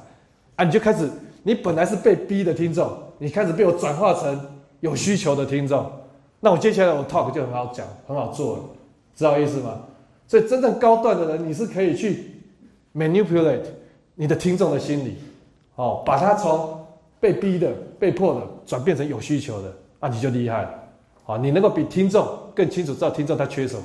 [0.56, 0.65] 啊！
[0.65, 1.08] 你就开始，
[1.43, 2.91] 你本来是被逼的听众，
[3.23, 4.38] 你开始被我转化成
[4.81, 5.89] 有需求的听众，
[6.41, 8.63] 那我接下来我 talk 就很好讲，很好做了，
[9.15, 9.79] 知道意思吗？
[10.27, 12.33] 所以真正高段的人，你是可以去
[12.93, 13.62] manipulate
[14.13, 15.15] 你的听众的心理。
[15.75, 16.86] 哦，把他从
[17.21, 20.69] 被逼的、被迫的转变成有需求的，啊，你就厉害了。
[21.23, 23.83] 好，你能够比听众更清楚知道听众他缺什么，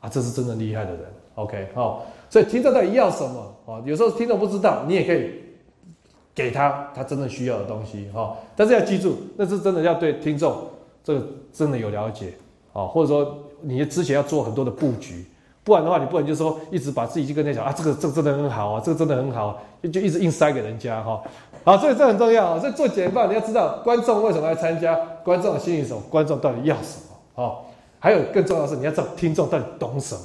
[0.00, 1.04] 啊，这是真正厉害的人。
[1.36, 3.54] OK，好，所以听众到底要什么？
[3.66, 5.30] 哦，有时候听众不知道，你也可以
[6.34, 8.36] 给他他真正需要的东西哈。
[8.56, 10.56] 但是要记住，那是真的要对听众
[11.04, 12.34] 这个真的有了解
[12.72, 15.24] 啊，或者说你之前要做很多的布局，
[15.64, 19.60] 不然的话你不能就说一直把自己去跟人家讲啊，这个这个真的很好啊，这个真的很好，
[19.92, 21.22] 就一直硬塞给人家哈。
[21.64, 22.58] 好，所以这很重要啊。
[22.58, 27.58] 所以做简报你要知道观众为什么来参加，观众的心理什么，观众到底要什么哦。
[28.00, 30.22] 还有更重要的是，你要知道听众到底懂什么。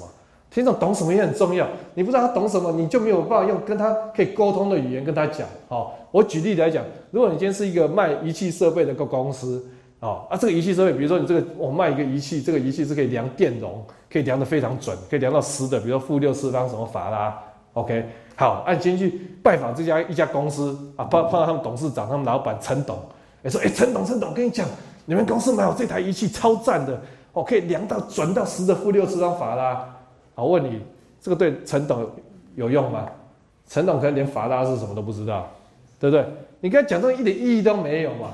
[0.49, 1.67] 听众懂什么也很重要。
[1.93, 5.47] 你不知道他懂什么，你就没有办法用跟他可以沟通的语言跟他讲。
[5.67, 9.63] 好，我举例来讲，如果你今天是一个卖仪器设备的个公司，
[9.99, 17.38] 哦啊，这个仪器设备，比如说你这个我卖一个仪器，这个仪器是可以量电容，可以量得非常准，可以量到十的，比如说负六次方什么法拉。
[17.73, 18.05] OK，
[18.36, 22.97] 好，按先去拜访这家一家公司啊，碰碰到他们董事长、他们老板陈董，
[23.43, 24.65] 哎说，哎陈董陈董，跟你讲，
[25.05, 26.99] 你们公司买我这台仪器超赞的。
[27.33, 29.88] 我可以量到准到十的负六次方法拉。
[30.38, 30.80] 好，问你
[31.19, 32.08] 这个对陈董
[32.54, 33.08] 有用吗？
[33.67, 35.47] 陈董可能连法拉是什么都不知道，
[36.00, 36.23] 对不对？
[36.60, 38.30] 你跟他讲这一点意义都没有嘛。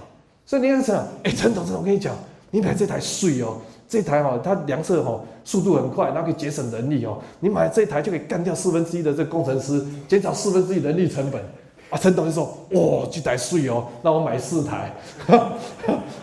[0.45, 2.13] 所以你看陈董，哎，陈董，陈董，我跟你讲，
[2.51, 3.55] 你买这台税哦，
[3.87, 7.19] 这台哈，它量测哈速度很快，然后可以节省人力哦。
[7.39, 11.41] 你买这台就可以干掉四分之一的这工程师，减少四分之一人力成本。
[11.89, 12.43] 啊，陈董就说
[12.75, 14.91] ：“哇，这台税哦，那我买四台。”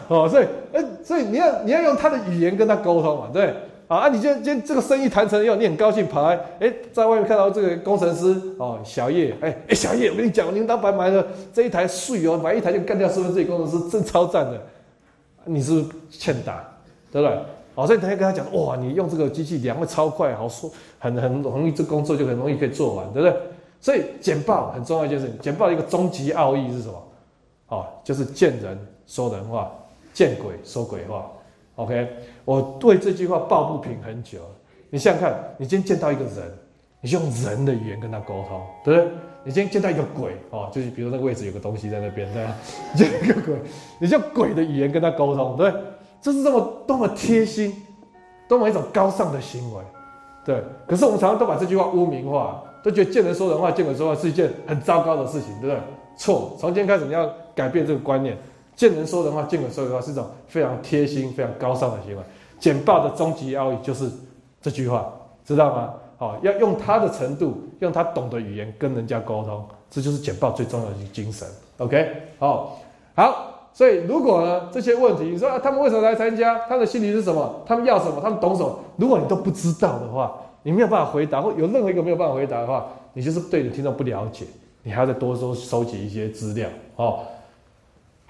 [0.09, 3.55] 哦，所以，哎，所以你要你要用他的语言跟他沟通嘛，对？
[3.91, 14.63] 啊，你今天今天这个生意谈成以后，你很高兴跑来，哎，在外面看到这个工程师哦，小叶，哎哎，小叶，我跟你讲，领导白买了这一台税哦，买一台就干掉四分之一工程师，真超赞的。
[15.45, 16.65] 你是欠打，
[17.11, 17.37] 对不对？
[17.75, 23.37] 哦，所以他就跟他讲，哇，你用这个机器量会超快，好说，很很容易，这工作就很容易可以做完，对不对？
[23.81, 27.03] 所以简报很重要一件事，简报一个终极奥义是什么？
[27.71, 29.69] 哦，就是见人说人话，
[30.15, 31.29] 见鬼说鬼话。
[31.83, 32.09] OK，
[32.45, 34.39] 我对这句话抱不平很久。
[34.91, 36.59] 你想想看，你今天见到一个人，
[37.01, 39.11] 你用人的语言跟他沟通，对不对？
[39.45, 42.55] 你今天见到一个鬼，哦，就是比如那个位置有个东西在那边，对吧？
[42.95, 43.55] 见一个鬼，
[43.99, 45.73] 你用鬼的语言跟他沟通，对，
[46.21, 47.75] 这是这么多么贴心，
[48.47, 49.83] 多么一种高尚的行为，
[50.45, 50.63] 对。
[50.87, 52.63] 可是我们常常都把这句话污名化。
[52.83, 55.79] 都觉得见人说人话，见鬼说话是一件很糟糕的事情，对不对？
[56.17, 58.35] 错，从今天开始你要改变这个观念，
[58.81, 62.23] 见人说人话，见鬼说人话是一种非常贴心、非常高尚的行为。
[62.59, 64.11] 简报的终极奥义就是
[64.63, 65.13] 这句话，
[65.45, 65.93] 知道吗？
[66.17, 71.47] 好，要用他的程度，用他懂的语言跟人家沟通，这就是简报最重要的精神。
[71.77, 72.79] OK，好，
[73.15, 73.69] 好。
[73.75, 76.61] 所以如果呢这些问题，你说他们为什么来参加？
[76.61, 77.63] 他的心理是什么？
[77.67, 78.19] 他们要什么？
[78.23, 78.79] 他们懂什么？
[78.97, 84.47] 如果你都不知道的话，你没有办法回答，或有任何一个没有办法回答的话，你就是对你听众不了解，
[84.85, 86.67] 你还要再多收收集一些资料
[86.97, 87.19] 哦。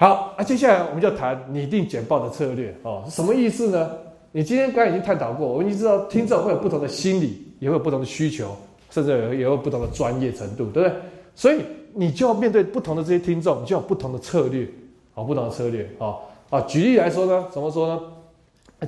[0.00, 3.90] 好，那接下来我们就谈拟定简报的策略哦，什么意思呢？
[4.32, 8.56] 你今天刚才已经探讨过，我们已经知道听众会有不同的心理，也会有不同的需求，
[8.88, 10.92] 甚至有也有不同的专业程度，对不对？
[11.34, 11.60] 所以
[11.92, 14.66] 你就要面对不同的这些听众，你就有不同的策略，
[15.12, 18.00] 哦，不同的策略，哦，啊，举例来说呢，怎么说呢？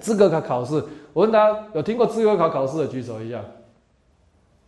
[0.00, 0.82] 资格考考试。
[1.12, 3.38] 我问大家有听过资格考考试的举手一下，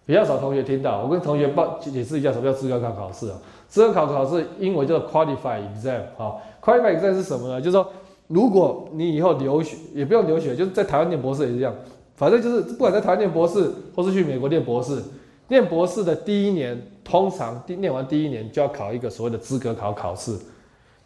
[0.04, 1.00] 比较少同学听到。
[1.00, 3.38] 我跟同学报解释一下什么叫资格考考试啊？
[3.74, 6.00] 资格考考试英文叫做 qualify exam。
[6.16, 7.60] 好，qualify exam 是什么呢？
[7.60, 7.84] 就是说，
[8.28, 11.74] 如果你以后留学，也不用留学，就是在台湾念博士也是这样。
[12.14, 15.02] 反正就是不管在台湾念博士，或是去美国念博士，
[15.48, 20.38] 念博士的第一年，通常第念完第一年就要考一个所谓的资格考考试。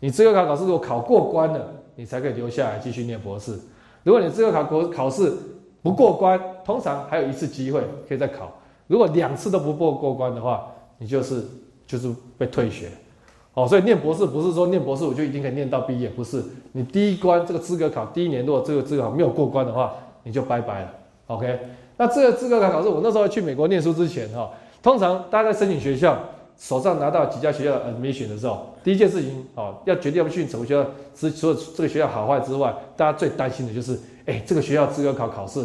[0.01, 3.59] 你资格考考试如果考过关了，你才可以留下来继续念博士。
[4.03, 5.33] 如果你资格考国考试
[5.83, 8.53] 不过关，通常还有一次机会可以再考。
[8.89, 10.67] 如果两次都不过过关的话，
[10.99, 11.43] 你就是
[11.89, 12.89] 就是被退学。
[13.55, 16.41] 哦，所以念博士不是说念博士我就一定可以念到毕业，不是。
[16.71, 20.95] 你第一关这个资格考第一年，如果这个资格考没有过关的话，你就拜拜了。
[21.27, 21.59] OK，
[21.97, 24.49] 那这个资格考考试，我那时候去美国念书之前哈，
[24.81, 26.17] 通常大家在申请学校。
[26.61, 30.85] 手上拿到几家学校的 admission 的时候，第一件事情哦，要决定要不去什么学校，
[31.15, 35.65] 除除了这个学校好坏之外，大家最担心的就是，哎，这个学校资格考考试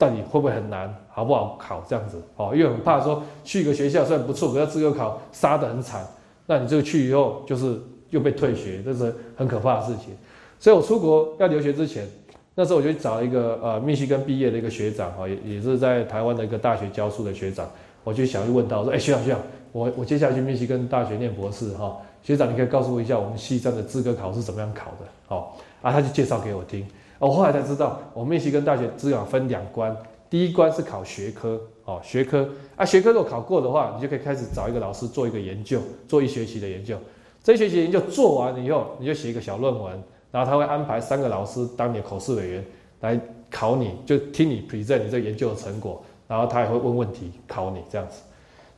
[0.00, 6.02] 到底会不会很难，好不好考这样子哦，因为很怕说去一个学校虽然不错，可是资格考杀得很惨，
[6.46, 7.78] 那你这个去以后就是
[8.08, 10.16] 又被退学，这是很可怕的事情。
[10.58, 12.08] 所以我出国要留学之前，
[12.54, 17.68] 那时候我就找一个呃密西根毕业的一个学长哈，也也是在台湾的一个大学教书的学长，
[18.02, 19.38] 我就想去问他，我说，哎，学长学长。
[19.72, 25.06] 我我接下来去密西根大学念博士哈，学长你可以告诉我一下我们西藏的资格考是怎么样考的？
[25.28, 26.84] 好啊，他就介绍给我听。
[27.28, 29.94] 我后来才知道，我们密西根大学资格分两关，
[30.28, 36.96] 第一关是考学科，哦学科啊学科如果考过的话，你就可以开始找一个老师做一个研究，做一学期的研究。
[37.44, 39.92] 这一学期研究做完以后，你就写一个小论文，
[40.30, 42.64] 然后他会安排三个老师当你的口试委员
[43.00, 48.22] 来考你，就听你 present 你这研究的成果，然后他也会问问题考你这样子。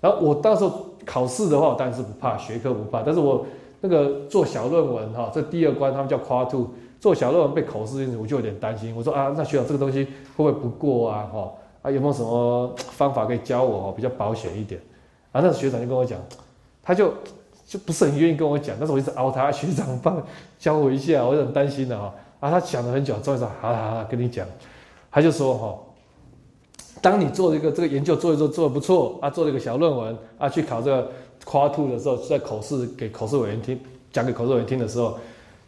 [0.01, 3.47] 然后我到时候考试的话，我当然是不怕，学科不怕，但是我
[3.80, 6.70] 那个做小论文哈，这第二关他们叫 q u a t o
[7.03, 8.95] 做小论文被口试，我就有点担心。
[8.95, 10.05] 我说啊，那学长这个东西
[10.37, 11.29] 会不会不过啊？
[11.33, 14.81] 哈啊，有没有什么方法可以教我比较保险一点？
[15.33, 16.17] 啊，那学长就跟我讲，
[16.81, 17.13] 他就
[17.67, 20.25] 就不是很愿意跟我讲，但是我一直熬他， 学长帮
[20.61, 22.15] 教我一下，我很担心的哈。
[22.39, 24.47] 啊，他想了很久，终于说好好好，跟你讲，
[25.11, 25.77] 他就说哈。
[27.01, 31.11] 当你做了一个这个研究做一做做的不错啊，做了一个小论文啊，去考这个
[31.45, 33.77] 夸兔的时候，在口试给口试委员听，
[34.13, 35.19] 讲给口试委员听的时候，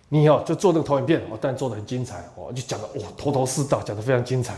[0.08, 4.54] 你哦就做那个投影片，哦，但做的很精彩，哦，就讲的哇头头是道，讲的非常精彩。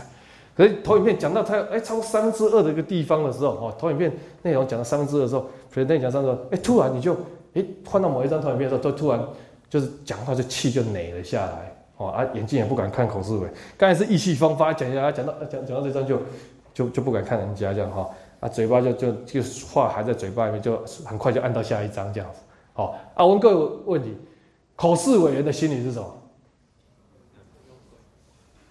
[0.55, 4.11] 可是投影片讲到它哎超过三分之二的一个地方的时候，哦，投影片
[4.43, 7.15] 内容讲到三分之二的时候，所以那讲三分之二，哎，突然你就
[7.53, 9.23] 哎换到某一张投影片的时候，都突然
[9.69, 16.19] 就是讲话就气就馁了下来，哦啊眼睛也不敢看口试委，刚才是意气风发讲一下，讲到讲讲到这张就。
[16.77, 18.07] 就就不敢看人家这样哈
[18.39, 19.41] 啊，嘴巴就就就
[19.73, 22.39] 话还在嘴巴里面，就很快就按到下一张这样子。
[22.73, 24.15] 好啊，问各位问题：
[24.77, 26.13] 考试委员的心理是什么？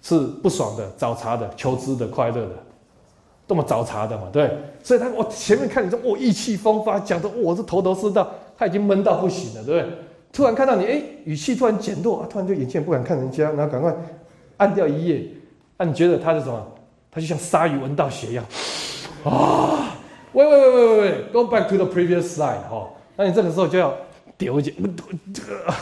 [0.01, 2.55] 是不爽的、找茬的、求知的、快乐的，
[3.47, 4.29] 这么找茬的嘛？
[4.33, 4.57] 对。
[4.83, 9.99] 所以他我前面看你说我意气风发，讲的我是头头是道，他已经闷到不行了，对不对？
[10.33, 13.95] 突然看到你，哎，语气突然减弱，啊突然就眼睛不敢看人家，然后赶快
[14.59, 15.27] 按掉一页。
[15.77, 16.67] 啊，你觉得他是什么？
[17.11, 18.45] 他就像鲨鱼闻到血一样，
[19.25, 19.97] 啊！
[20.33, 22.91] 喂喂喂喂喂喂，Go back to the previous slide 哈。
[23.17, 23.93] 那你这个时候就要
[24.39, 25.03] 丢进，不，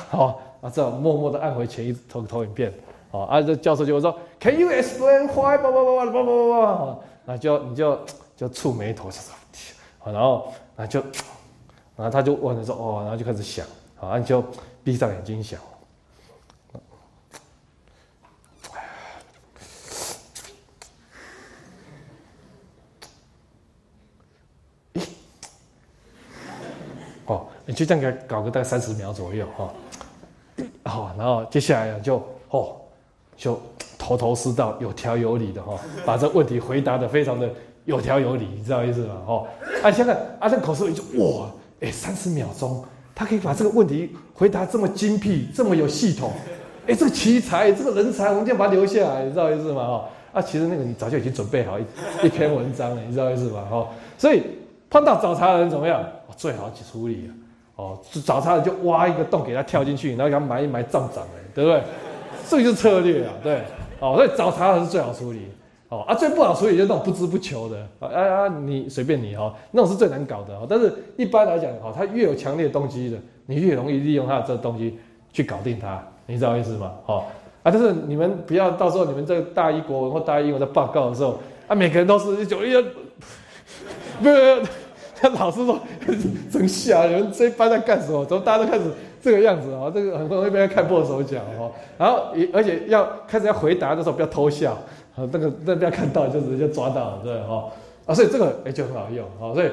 [0.08, 2.72] 好啊，这样默默的按回前一投投影片，
[3.10, 5.58] 啊，啊，这教授就会说，Can you explain why？
[5.58, 7.98] 叭叭叭叭叭叭叭叭，那就你就
[8.36, 11.00] 就蹙眉头，就，然后那就，
[11.96, 13.66] 然后他就问他说，哦，然后就开始想，
[14.00, 14.42] 啊，你就
[14.82, 15.58] 闭上眼睛想，
[27.74, 29.74] 就这样给他搞个大概三十秒左右哈，
[30.84, 32.76] 好，然后接下来就哦，
[33.36, 33.60] 就
[33.98, 37.50] 头头是道、有条有理的哈，把这问题回答的非常的
[37.84, 39.16] 有条有理，你知道意思吗？
[39.26, 39.46] 哦，
[39.82, 41.50] 啊，现在啊，这口试就哇，
[41.80, 46.30] 哎，三十秒钟，他可以把这个问题回答这么精辟、这么有系统，
[46.86, 49.82] 哎，这个奇才、这个人才，我们就要把他留下来，你知道意思吗？
[49.82, 51.84] 哦，啊，其实那个你早就已经准备好一
[52.22, 53.66] 一篇文章了，你知道意思吗？
[53.70, 54.42] 哦，所以
[54.88, 56.04] 碰到找茬的人怎么样？
[56.36, 57.30] 最好去处理啊。
[57.76, 61.82] 哦，找茬的就挖一个洞给他跳进去，然后给他埋一埋葬长哎，对不对？
[62.48, 63.62] 这就是策略啊，对。
[64.00, 65.48] 哦，所以找茬的是最好处理。
[65.88, 67.78] 哦啊，最不好处理就是那种不知不求的。
[68.00, 70.66] 啊啊，你随便你哦，那种是最难搞的哦。
[70.68, 73.16] 但是一般来讲，哈，他越有强烈动机的，
[73.46, 74.98] 你越容易利用他的这东西
[75.32, 76.92] 去搞定他，你知道意思吗？
[77.06, 77.24] 哦
[77.62, 82.72] 啊，但是你们不要到时候你们这个大一国文或大一英文在报告的时候，啊，每个人都是一九一，
[84.22, 84.62] 不是。
[85.30, 85.78] 老师说
[86.50, 88.24] ：“真吓人，这一班在干什么？
[88.26, 88.84] 怎么大家都开始
[89.22, 89.90] 这个样子啊？
[89.94, 91.72] 这个很容易被人看破手脚哦。
[91.96, 94.72] 然后也而且要开始要回答的时候不要偷笑，
[95.16, 97.70] 啊，那个那不要看到就直接抓到，对哈
[98.06, 99.54] 啊，所以这个哎就很好用啊。
[99.54, 99.70] 所以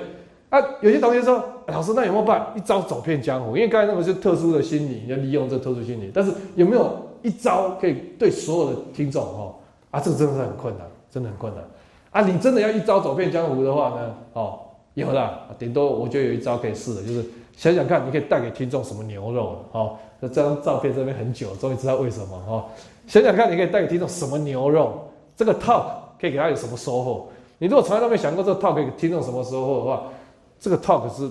[0.49, 3.55] 啊，有些同学说，老师那有没有办法一招走遍江湖？
[3.55, 6.11] 因为刚才那个是特殊的心理，要利用这特殊心理。
[6.13, 9.55] 但是有没有一招可以对所有的听众哈
[9.91, 9.99] 啊？
[9.99, 11.63] 这个真的是很困难，真的很困难
[12.11, 12.21] 啊！
[12.21, 14.15] 你真的要一招走遍江湖的话呢？
[14.33, 14.59] 哦。
[14.93, 17.25] 有啦，顶多我就有一招可以试的，就是
[17.55, 19.97] 想想看，你可以带给听众什么牛肉哦。
[20.19, 22.65] 那这张照片这边很久，终于知道为什么哈。
[23.07, 25.07] 想想看，你可以带给听众什么牛肉？
[25.35, 25.85] 这个 talk
[26.19, 27.27] 可以给他有什么收获？
[27.57, 30.03] 你如果从来都没想过这个 talk 可以给听众什么收获的话，
[30.59, 31.29] 这个 talk 是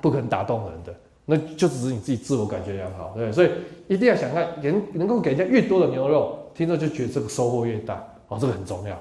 [0.00, 0.94] 不可能打动人的，
[1.26, 3.50] 那就只是你自己自我感觉良好，对所以
[3.86, 8.96] 一定要想看，能能够给人家越多的牛肉，听众就觉得这个收获越大哦，这个很重要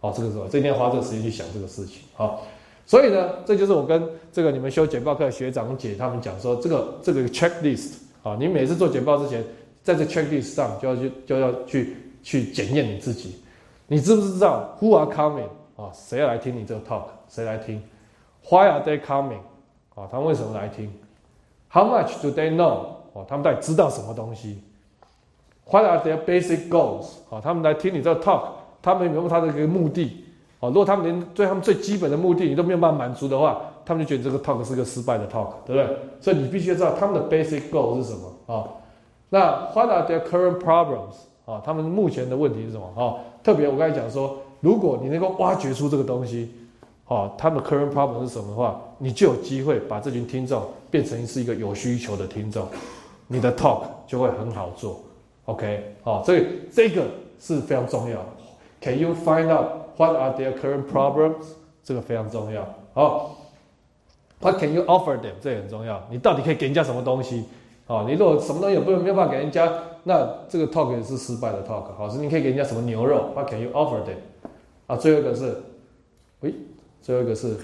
[0.00, 0.48] 哦，这个是？
[0.50, 2.42] 这一定要花这个时间去想这个事情好。
[2.84, 4.02] 所以呢，这就是我跟
[4.32, 9.42] 这个你们修简报课的学长姐他们讲说，这个这个 checklist 啊，你每次做简报之前，
[9.82, 13.36] 在这 checklist 上就要去就要去去检验你自己，
[13.86, 15.90] 你知不知道 who are coming 啊？
[15.94, 17.04] 谁来听你这个 talk？
[17.28, 17.82] 谁来听
[18.50, 19.40] ？Why are they coming？
[19.94, 20.92] 啊，他们为什么来听
[21.70, 22.86] ？How much do they know？
[23.12, 24.62] 哦，他们到底知道什么东西
[25.70, 27.06] ？What are their basic goals？
[27.30, 28.48] 啊，他们来听你这个 talk，
[28.82, 30.21] 他们有没有他的一个目的？
[30.62, 35.98] 哦，如果他们连对他们最基本的目的你都没有办法满足的话，他们就觉得这个 talk 是个失败的 talk，对不对？
[36.20, 38.64] 所以你必须要知道他们的 basic goal 是什么啊？
[39.28, 41.60] 那 what are their current problems 啊？
[41.64, 43.18] 他们目前的问题是什么啊？
[43.42, 46.52] 特别我刚才讲说，如果你能够挖掘出这个东西，
[47.08, 52.64] 啊，他们的 current problem 是什么的话，你就有机会把这群听众变成是一个有需求的听众，
[53.26, 55.00] 你的 talk 就会很好做。
[55.46, 57.02] OK，好，所以这个
[57.40, 58.26] 是非常重要的。
[58.80, 59.81] Can you find out？
[59.96, 61.44] What are their current problems？
[61.84, 62.66] 这个非常重要。
[62.94, 63.36] 好
[64.40, 65.32] ，What can you offer them？
[65.40, 66.02] 这也很重要。
[66.10, 67.44] 你到底可以给人家什么东西？
[67.86, 69.70] 哦，你如果什么东西也不没有办法给人家，
[70.04, 71.92] 那这个 talk 也是失败的 talk。
[71.96, 74.18] 好，是你可以给人家什么牛肉？What can you offer them？
[74.86, 75.62] 啊，最后一个是，
[76.40, 76.54] 喂，
[77.02, 77.56] 最后一个是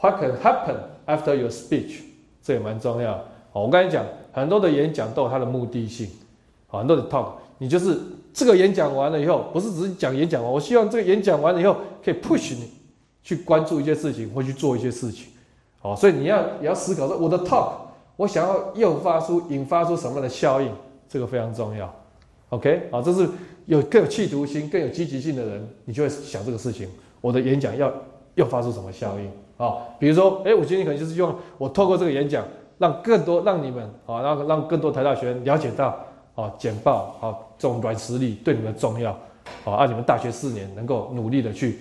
[0.00, 0.76] What can happen
[1.06, 2.00] after your speech？
[2.42, 3.12] 这也蛮重要。
[3.52, 6.10] 好，我刚才讲很多的演讲都有它的目的性。
[6.66, 7.26] 好，很多的 talk，
[7.58, 7.96] 你就是
[8.32, 12.70] 这个演讲完了以后，不是只是讲演讲完，我希望这个演讲完了以后可以 push 你
[13.22, 15.26] 去关注一些事情或去做一些事情。
[15.80, 17.72] 好，所以你要也要思考说，我的 talk，
[18.16, 20.70] 我想要诱发出、引发出什么样的效应，
[21.08, 21.92] 这个非常重要。
[22.50, 23.28] OK，好，这是
[23.66, 26.88] 有更有企图心、更有积极性的人，你就会想这个事情。
[27.20, 27.92] 我的演讲要
[28.34, 29.30] 诱发出什么效应？
[29.56, 32.44] 啊，比如说，哎，我今天可能就是用我透过这个演讲，
[32.78, 35.98] 让更多让你们啊，让让更多台大学生了解到
[36.40, 39.10] 啊，简报啊这种软实力对你们重要，
[39.64, 41.80] 啊，让你们大学四年能够努力的去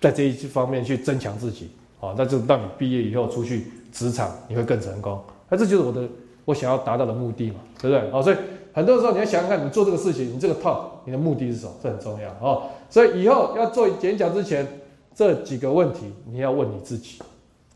[0.00, 1.70] 在这一方面去增强自己。
[2.00, 5.20] 好，那就让你毕业以后出去职场，你会更成功。
[5.48, 6.08] 那这就是我的
[6.44, 8.10] 我想要达到的目的嘛，对不对？
[8.12, 8.36] 好，所以
[8.72, 11.72] 很多时候你要想想看，你做这个事情，你这个 talk，你的目的是什么？
[11.82, 12.68] 这很重要哦。
[12.88, 14.66] 所以以后要做演讲之前，
[15.14, 17.18] 这几个问题你要问你自己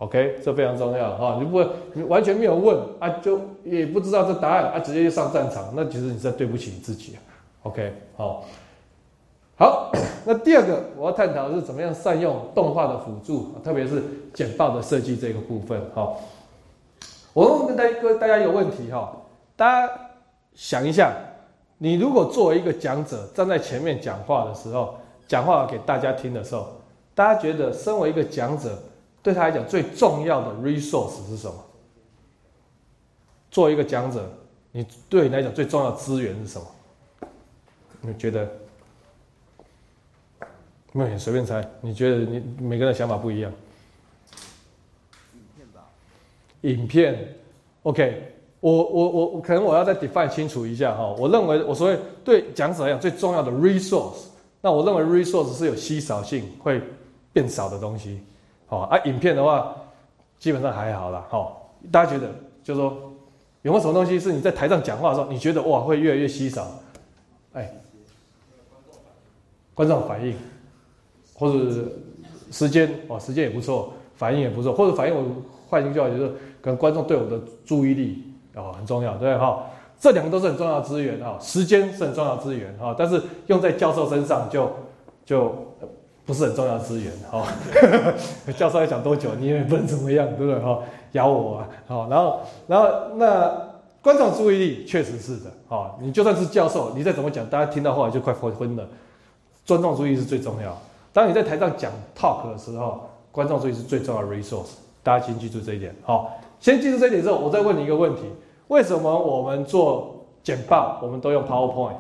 [0.03, 0.41] ，OK？
[0.45, 1.39] 这非常重要哈。
[1.41, 7.17] 你不会，你完全没有问啊，就也不知道这答案啊，直接就上战场，那其实你在对不起你自己。
[7.63, 7.93] OK？
[8.17, 8.45] 好。
[9.55, 9.93] 好，
[10.25, 14.03] 那第二个我要探讨的是怎么样善用动画的辅助，特别是
[14.35, 15.81] 简报的设计这个部分。
[15.95, 16.13] 哈，
[17.33, 19.13] 我问大家，大家一个问题哈，
[19.55, 19.93] 大家
[20.55, 21.13] 想一下，
[21.79, 24.95] 你如果作为一个讲者站在前面讲话的时候，
[25.29, 26.67] 讲话给大家听的时候，
[27.15, 28.77] 大家觉得身为一个讲者，
[29.23, 31.55] 对他来讲最重要的 resource 是什么？
[33.51, 34.29] 作为一个讲者，
[34.73, 36.67] 你对你来讲最重要的资源是什么？
[38.01, 38.51] 你觉得？
[40.93, 41.67] 没有，随便猜。
[41.81, 43.53] 你觉得你每个人的想法不一样。
[45.33, 45.89] 影片吧。
[46.63, 47.37] 影片
[47.85, 48.35] ，OK。
[48.61, 51.15] 我我我可能我要再 define 清楚一下哈。
[51.19, 54.27] 我认为我所谓对讲者来讲最重要的 resource，
[54.61, 56.81] 那我认为 resource 是有稀少性会
[57.33, 58.21] 变少的东西。
[58.73, 59.77] 好啊，影片的话
[60.39, 61.27] 基本上还好啦。
[61.29, 62.31] 好，大家觉得
[62.65, 63.13] 就是说
[63.61, 66.67] 有没有什么东西是你在台上讲话的时候，你觉得哇会越来越稀少？
[67.53, 67.71] 哎，
[69.75, 70.35] 观众反应。
[71.35, 71.59] 或者
[72.53, 75.25] 时间哦，时间也不错，反应也不错，或者反应我
[75.69, 76.29] 换一句话就是，
[76.61, 78.23] 可能观众对我的注意力
[78.55, 79.67] 啊很重要，对哈，
[79.99, 84.71] 这两个都是很重要的资源啊，时间是很重要的资源哈，但是用在教授身上就
[85.25, 85.72] 就
[86.25, 87.47] 不是很重要的资源哈，
[88.57, 90.79] 教授要讲多久你也不能怎么样，对不对哈？
[91.13, 93.53] 咬我啊，好，然后然后那
[94.01, 98.87] 观众注意力确实是的，哈，你就算是教授，你再怎么讲，大家听到后来就快昏昏了，
[99.67, 100.77] 观众注意是最重要。
[101.13, 104.71] 当你在台上讲 talk 的时候，观众注意是最重要的 resource，
[105.03, 105.95] 大家先记住这一点。
[106.05, 108.23] 好，先记住这一点之后，我再问你一个问题：
[108.69, 111.97] 为什么我们做简报，我们都用 PowerPoint？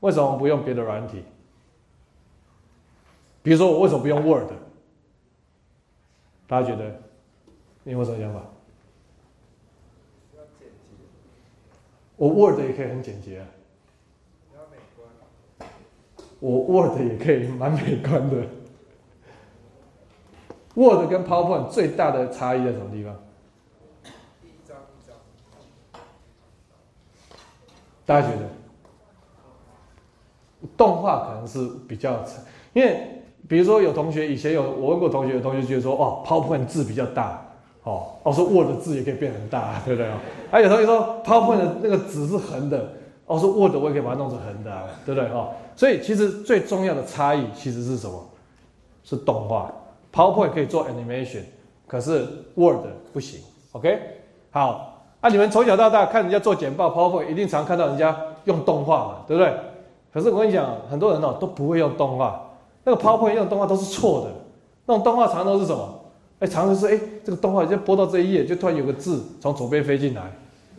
[0.00, 1.24] 为什么不用别的软体？
[3.48, 4.52] 比如说，我为什么不用 Word？
[6.46, 7.00] 大家觉得
[7.82, 8.42] 你有什么想法？
[12.16, 13.42] 我 Word 也可以很简洁。
[16.40, 18.36] 我 Word 也可以蛮美观的。
[20.74, 23.16] Word 跟 PowerPoint 最大的差异在什么地方？
[28.04, 28.46] 大家觉得？
[30.76, 32.22] 动画可能是比较，
[32.74, 33.17] 因为
[33.48, 37.42] 比如说有同学以前有我问过同学，有同学觉得说哦，PowerPoint 字比较大，
[37.82, 40.08] 哦，我说 Word 字也可以变很大， 对不对
[40.52, 40.60] 啊？
[40.60, 42.92] 有同学说 PowerPoint 那个纸是横的。
[43.26, 44.70] 哦，说 Word 我也可以把它弄成横的，
[45.04, 45.28] 对不对？
[45.30, 48.18] 哦，所以其实最重要的差异其实是什么？
[49.04, 49.70] 是动画。
[50.12, 51.42] PowerPoint 可以做 animation，
[51.86, 52.78] 可是 Word
[53.12, 53.40] 不行。
[53.72, 54.00] OK，
[54.50, 59.52] 好，啊，你们从小到大看人家做简报，PowerPoint 一定常看到人家用动画嘛，对不对？
[60.10, 62.47] 可是我跟你讲，很多人哦都不会用动画，
[62.84, 64.30] 那个 PowerPoint 用动画都是错的。
[64.86, 66.00] 那种动画常都是什么？
[66.38, 70.22] 哎，常常是哎，这个动画就播到这一页，就突然有个字从左边飞进来。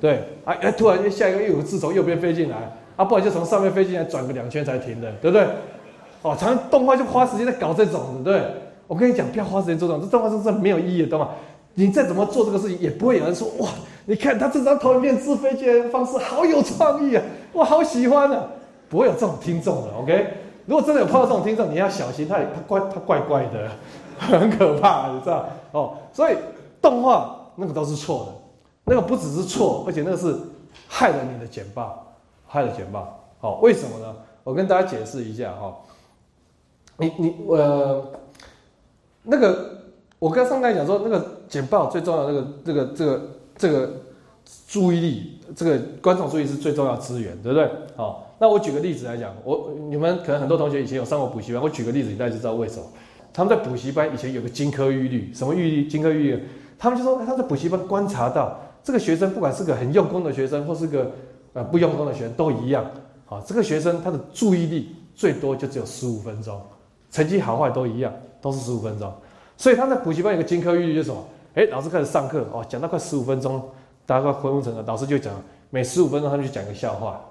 [0.01, 5.45] 对，啊，哎，突然间下一个又有个字从右边飞进来，啊，不然就从上面飞进来转个两圈才停的，对不对？
[6.21, 8.41] 哦，常常动画就花时间在搞这种的，对。
[8.87, 11.29] 我跟你讲，不要花时间做这种，这动画是没有意义的，懂吗？
[11.75, 13.69] 你再怎么做这个事情，也不会有人说哇，
[14.05, 17.21] 你看他这张投影片自飞进来的方式好有创意啊，
[17.53, 18.47] 我好喜欢啊，
[18.89, 20.27] 不会有这种听众的，OK？
[20.69, 23.67] 如果真的有碰到这种听众，你要小心，他他怪他怪怪的，
[24.19, 25.49] 很可怕，你知道？
[25.71, 26.35] 哦，所以
[26.79, 28.31] 动画那个都是错的。
[28.85, 30.35] 那个不只是错，而且那个是
[30.87, 32.05] 害了你的简报，
[32.45, 33.19] 害了简报。
[33.39, 34.15] 好，为什么呢？
[34.43, 35.75] 我跟大家解释一下哈。
[36.97, 38.03] 你你呃，
[39.23, 39.75] 那个
[40.19, 43.21] 我刚上台讲说，那个简报最重要那个这个这个
[43.57, 43.89] 这个
[44.67, 47.71] 注意力，这个观众注意是最重要资源，对不对？
[47.95, 52.83] 好，那我举个例子来讲，我你们可能很多同学以前有上过补习班，我举个例子，你大家就知道为什么。
[53.33, 55.87] 他们在补习班以前有个金科玉律，什么玉律？
[55.87, 56.43] 金科玉律，
[56.77, 61.11] 他们就说他在补习班观察到，这个学生不管是个很用功的学生，或是个
[61.53, 62.89] 呃不用功的学生，都一样。
[63.25, 66.59] 好，这个学生他的注意力最多就只有十五分钟，
[67.11, 68.11] 成绩好坏都一样，
[68.41, 69.13] 都是十五分钟。
[69.57, 71.23] 所以他在补习班有个金科玉律就是什么？
[71.55, 73.61] 哎，老师开始上课哦，讲到快十五分钟，
[74.05, 75.33] 大家快昏昏沉了，老师就讲
[75.69, 77.21] 每十五分钟他就讲个笑话。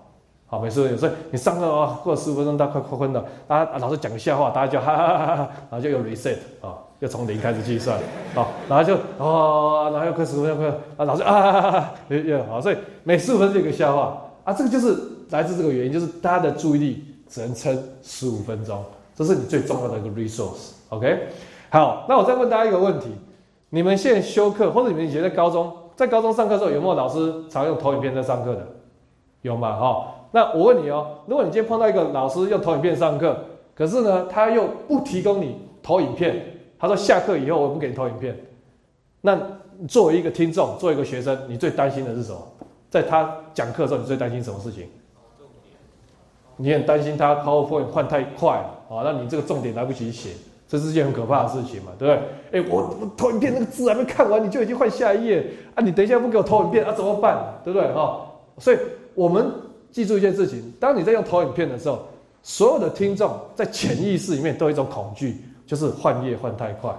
[0.50, 7.98] 好，每次有时候你上课哦，过了十五分钟，大家快快昏了，大家老师讲个笑话，大家就哈哈哈哈哈，然后就又 reset 啊，又从零开始计算，
[8.34, 14.96] 好，然后就哦，然后又快十五分钟，快啊，老师啊哈哈哈，又又好，所以每十五分钟一个笑话啊，这个就是
[15.28, 18.82] 来自这个原因，就是大家的注意力只能撑十五分钟，
[19.14, 21.28] 这是你最重要的一个 resource，OK？
[21.68, 23.14] 好，那我再问大家一个问题，
[23.68, 28.66] 你们现在修课，或者你们以前在高中，在高中上课的时候，有没有老师常用投影片在上课的？
[29.42, 29.76] 有吗？
[29.76, 30.06] 哈？
[30.30, 33.36] 那我问你哦，如果你今天碰到一个老师用投影片上课，
[33.74, 36.42] 可是呢，他又不提供你投影片，
[36.78, 38.38] 他说下课以后我不给你投影片，
[39.22, 39.40] 那
[39.88, 42.38] 作为一个听众，作为一个学生，你最担心的是什么？
[42.90, 44.86] 在他讲课的时候，你最担心什么事情？
[46.56, 48.56] 你很担心他 PowerPoint 换太快
[48.90, 50.30] 啊，那你这个重点来不及写，
[50.66, 52.14] 这是件很可怕的事情嘛，对不
[52.50, 52.60] 对？
[52.60, 55.80] 哎，我我投影片那个字还没看完，你就已经换下一页啊？
[55.82, 56.92] 你等一下不给我投影片啊？
[56.92, 57.60] 怎么办？
[57.64, 57.90] 对不对？
[57.94, 58.26] 哈，
[58.58, 58.78] 所以
[59.14, 59.50] 我们。
[59.90, 62.00] 记住一件事情：当你在用投影片的时候，
[62.42, 66.94] 所有的听众在潜意识里面都有一种恐惧，就是换页换太快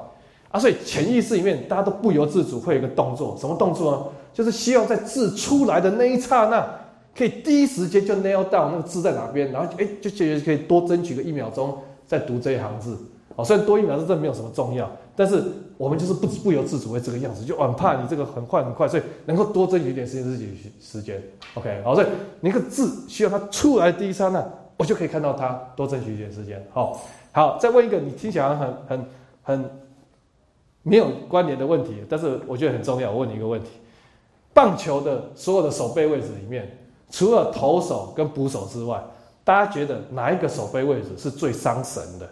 [0.51, 0.59] 啊。
[0.59, 4.03] 所以潜意识里面大家都不由自主会有一个动作，什么动作呢？
[4.33, 6.67] 就是希望在字出来的那一刹那，
[7.17, 12.97] 可以第一时间就 nail down 那个字在哪边，然后哎，就解决可以多争取个一秒钟再读这一行字。
[13.35, 15.43] 哦，虽然多一秒钟这没有什么重要，但是
[15.75, 21.21] 我们就是不不由自主会这个样子，就很怕你这个很快很快，所以能够多争取一点时间自己时间。
[21.55, 22.07] OK，好，所以
[22.39, 24.41] 你个字需要它出来第一刹那，
[24.77, 26.65] 我就可以看到它，多争取一点时间。
[26.71, 27.01] 好，
[27.33, 29.05] 好，再问一个你听起来很很
[29.43, 29.69] 很
[30.83, 33.11] 没有关联的问题，但是我觉得很重要。
[33.11, 33.67] 我问你一个问题：
[34.53, 36.77] 棒球的所有的守备位置里面，
[37.11, 39.03] 除了投手跟捕手之外，
[39.43, 42.29] 大家觉得哪一个守备位置是最伤神的？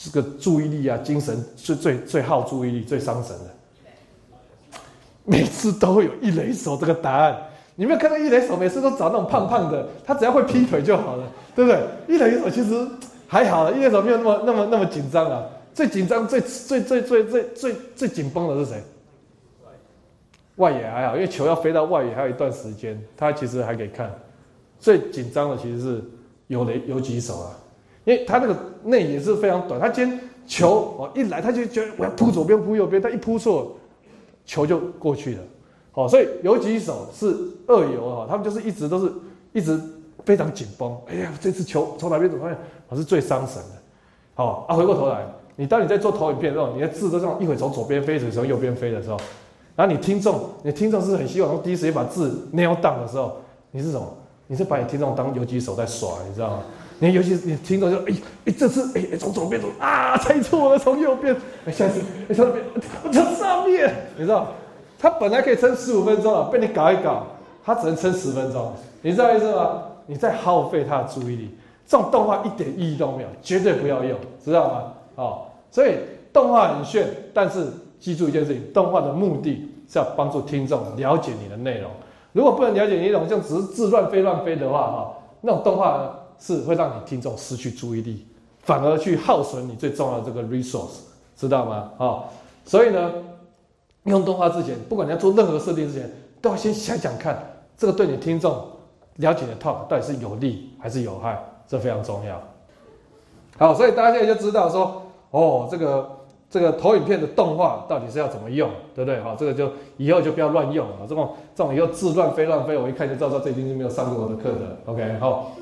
[0.00, 4.80] 这个注意力啊，精神是最最耗注意力、最伤神的。
[5.24, 7.36] 每次都会有一雷手这个答案，
[7.74, 11.82] 你没有看到一雷手每次都找那种胖胖的，他只要会劈腿就好了，对不对？
[12.06, 12.88] 一雷手其实
[13.26, 15.44] 还好，一雷手没有那么那么那么紧张啊。
[15.74, 18.82] 最紧张、最最最最最最最紧绷的是谁？
[20.56, 24.12] 外野还好，因为球要飞到外野还有一段时间，他其实还可以看。
[24.78, 26.04] 最紧张的其实是
[26.46, 27.50] 有雷有几手啊。
[28.08, 33.76] 因为他那个内也是非常短，他今天球哦一来他就觉得我要扑左边扑右边，他一扑错，
[34.46, 35.42] 球就过去了。
[35.92, 37.36] 好，所以有几手是
[37.66, 39.12] 二游哈，他们就是一直都是
[39.52, 39.78] 一直
[40.24, 40.96] 非常紧绷。
[41.06, 42.38] 哎呀，这次球从哪边走？
[42.38, 42.56] 发现
[42.88, 43.76] 我是最伤神的。
[44.32, 49.18] 好啊，回过头来，你当你在做投影片的时候，你的字都这样一会从左边飞，一会从右边飞的时候，
[49.76, 53.36] 然后你听众，你听众是很希望第一时间把字 nail down 的时候，
[53.70, 54.06] 你是什么？
[54.46, 56.62] 你是把你听众当游击手在耍，你知道吗？
[57.00, 58.14] 你尤其是你听到就哎
[58.46, 61.34] 哎这次哎从左边走啊猜错了从右边
[61.64, 62.64] 哎下次哎从边
[63.12, 64.48] 从上面你知道
[64.98, 67.26] 他本来可以撑十五分钟啊被你搞一搞
[67.64, 69.82] 他只能撑十分钟你知道意思吗？
[70.06, 71.50] 你在耗费他的注意力，
[71.86, 74.82] 这种动画一点意义都没有，绝对不要用，知道吗？
[75.16, 75.96] 哦，所以
[76.32, 77.66] 动画很炫，但是
[78.00, 81.90] 记住一件事情，动画的目的是要帮助听众了解你的内容。
[82.32, 86.17] 如果不能了解内容，像只是自乱飞乱飞的话哈，那种动画。
[86.38, 88.26] 是会让你听众失去注意力，
[88.62, 91.00] 反而去耗损你最重要的这个 resource，
[91.36, 91.90] 知道吗？
[91.98, 92.24] 啊，
[92.64, 93.12] 所以呢，
[94.04, 96.10] 用动画之前，不管你要做任何设定之前，
[96.40, 97.42] 都要先想想看，
[97.76, 98.64] 这个对你听众
[99.16, 102.40] 了解的 talk 到底是有利还是有害，这非常重要。
[103.58, 106.10] 好，所以大家现在就知道说，哦，这个
[106.48, 109.20] 这个投影片的动画到底是要怎么用，对不对？
[109.20, 114.76] 好，这个就以后就不要乱用了，这种这种以后字乱飞乱飞，我一看就知道这已经是没有上过我的课的。
[114.86, 115.52] OK，好。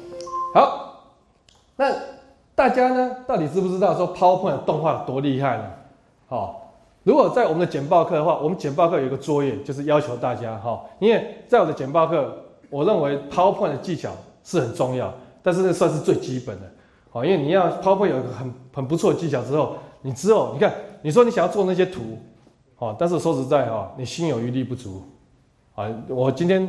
[0.57, 1.03] 好，
[1.77, 1.93] 那
[2.55, 5.65] 大家呢，到底知不知道说 PowerPoint 动画有多厉害呢？
[6.29, 12.35] 好，如果在我们的简报课的话，我们简报课有一个作业，就是要求大家哈，因为在我的简报课，
[12.71, 14.11] 我认为 PowerPoint 的技巧
[14.45, 16.63] 是很重要，但是那算是最基本的。
[17.11, 22.19] 好，因为你要 PowerPoint 有一个很很不错的技巧之后，你之后你看，你说你想要做那些图，
[22.77, 25.03] 好，但是说实在哈，你心有余力不足。
[25.75, 26.67] 啊，我今天。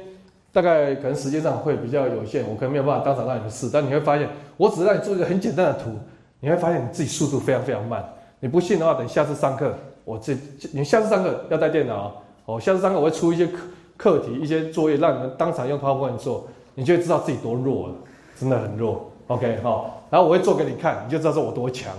[0.58, 4.28] 大概可能时间上会比较有限，我可能没有办法当场让你们试，但你会发现，
[4.58, 5.92] 我只是让你做一个很简单的图，
[6.40, 8.04] 你会发现你自己速度非常非常慢，
[8.40, 9.72] 你不信的话，等下次上课，
[10.04, 10.36] 我这
[10.72, 12.60] 你下次上课要带电脑哦。
[12.60, 13.60] 下次上课我会出一些课
[13.98, 17.94] 课题、一些作业，让你们当场用 PowerPoint 做，你就会知道自己多弱了，
[18.40, 19.12] 真的很弱。
[19.28, 21.94] OK 哈，然后我会做给你看，你就知道说我多强。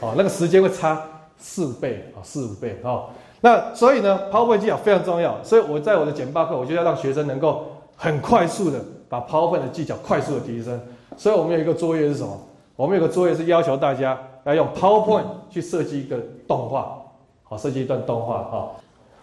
[0.00, 1.02] 哦，那个时间会差
[1.36, 3.10] 四倍啊，四五倍哦。
[3.40, 5.40] 那所以呢，PowerPoint 技巧非常重要。
[5.44, 7.66] 所以我在我的简报课，我就要让学生能够
[7.98, 10.80] 很快速的把 PowerPoint 的技巧快速的提升。
[11.16, 12.40] 所以我们有一个作业是什么？
[12.76, 16.96] 我们有个作业是要求大家要用 PowerPoint 去设计一个动画，
[17.42, 18.70] 好，设计一段动画哈。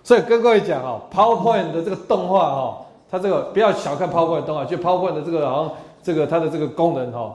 [0.04, 5.74] 所以跟各位讲哦，PowerPoint 的这个动画哈，它这个不要小看 PowerPoint 动画，就 PowerPoint 的这个好像
[6.04, 7.34] 这个它的这个功能哈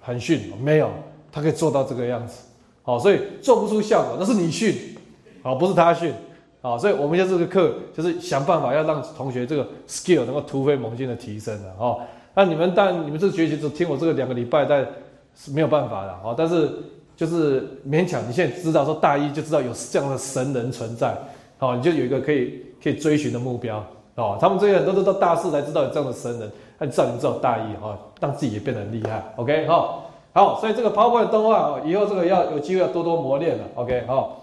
[0.00, 0.88] 很逊，没有，
[1.32, 2.44] 它可以做到这个样子，
[2.82, 4.96] 好，所以做不出效果那是你逊，
[5.42, 6.14] 好，不是他逊，
[6.62, 11.98] 啊，所以我们现在这个课就是想办法要让同学这个 skill 能够突飞猛进的提升的哈。
[12.34, 14.86] 那你们但你们这学习只听我这个两个礼拜，但
[15.34, 16.34] 是没有办法的哦。
[16.36, 16.70] 但是
[17.16, 21.14] 就是勉强，你现在知道说大一就知道有这样的神人存在，
[21.58, 23.84] 好，你就有一个可以可以追寻的目标
[24.14, 24.38] 哦。
[24.40, 29.22] 他们这些很多都到大四才知道有这样的神人，那至少你知道大一哈，让自己也变得很厉害。
[29.36, 33.64] OK 好，好，所以这个 PowerPoint 动画啊，以后这个要有机会要多多磨练了。
[33.74, 34.39] OK 好，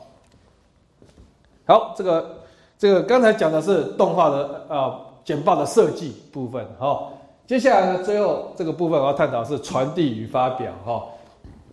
[1.68, 2.38] 好，这个
[2.78, 7.14] 这个刚才讲的是动画的啊简报的设计部分，好。
[7.46, 11.04] 接下来呢，最后这个部分我要探讨是传递与发表哈。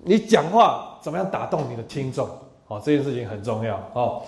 [0.04, 2.28] 你讲话怎么样打动你的听众？
[2.66, 4.22] 好，这件事情很重要哦。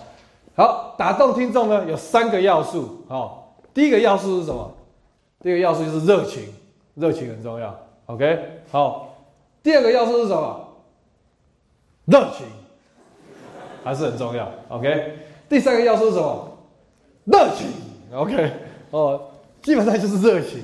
[0.55, 3.43] 好，打动听众呢有三个要素哦。
[3.73, 4.71] 第一个要素是什么？
[5.39, 6.53] 第一个要素就是热情，
[6.95, 7.73] 热情很重要。
[8.07, 9.09] OK，好。
[9.63, 10.67] 第二个要素是什么？
[12.05, 12.45] 热情
[13.83, 14.49] 还是很重要。
[14.69, 15.13] OK，
[15.49, 16.57] 第三个要素是什么？
[17.25, 17.67] 热情。
[18.13, 18.51] OK，
[18.91, 19.21] 哦，
[19.61, 20.61] 基本上就是热情。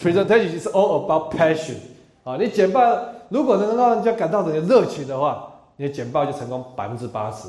[0.00, 1.76] Presentation is all about passion
[2.24, 2.36] 啊！
[2.36, 2.80] 你简报
[3.28, 7.48] 如果能让人家感到你的热情的话，你的简报就成功百分之八十。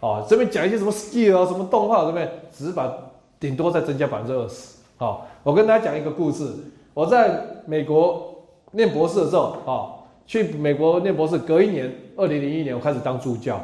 [0.00, 2.92] 哦，这边讲一些什么 skill 啊，什么动画，这边只是把
[3.40, 4.76] 顶多再增加百分之二十。
[4.98, 6.46] 好，我跟大家讲一个故事。
[6.94, 8.34] 我在美国
[8.72, 9.88] 念博士的时候，啊，
[10.26, 13.60] 去美国念博士，隔一年，二零零一年我开始当助教。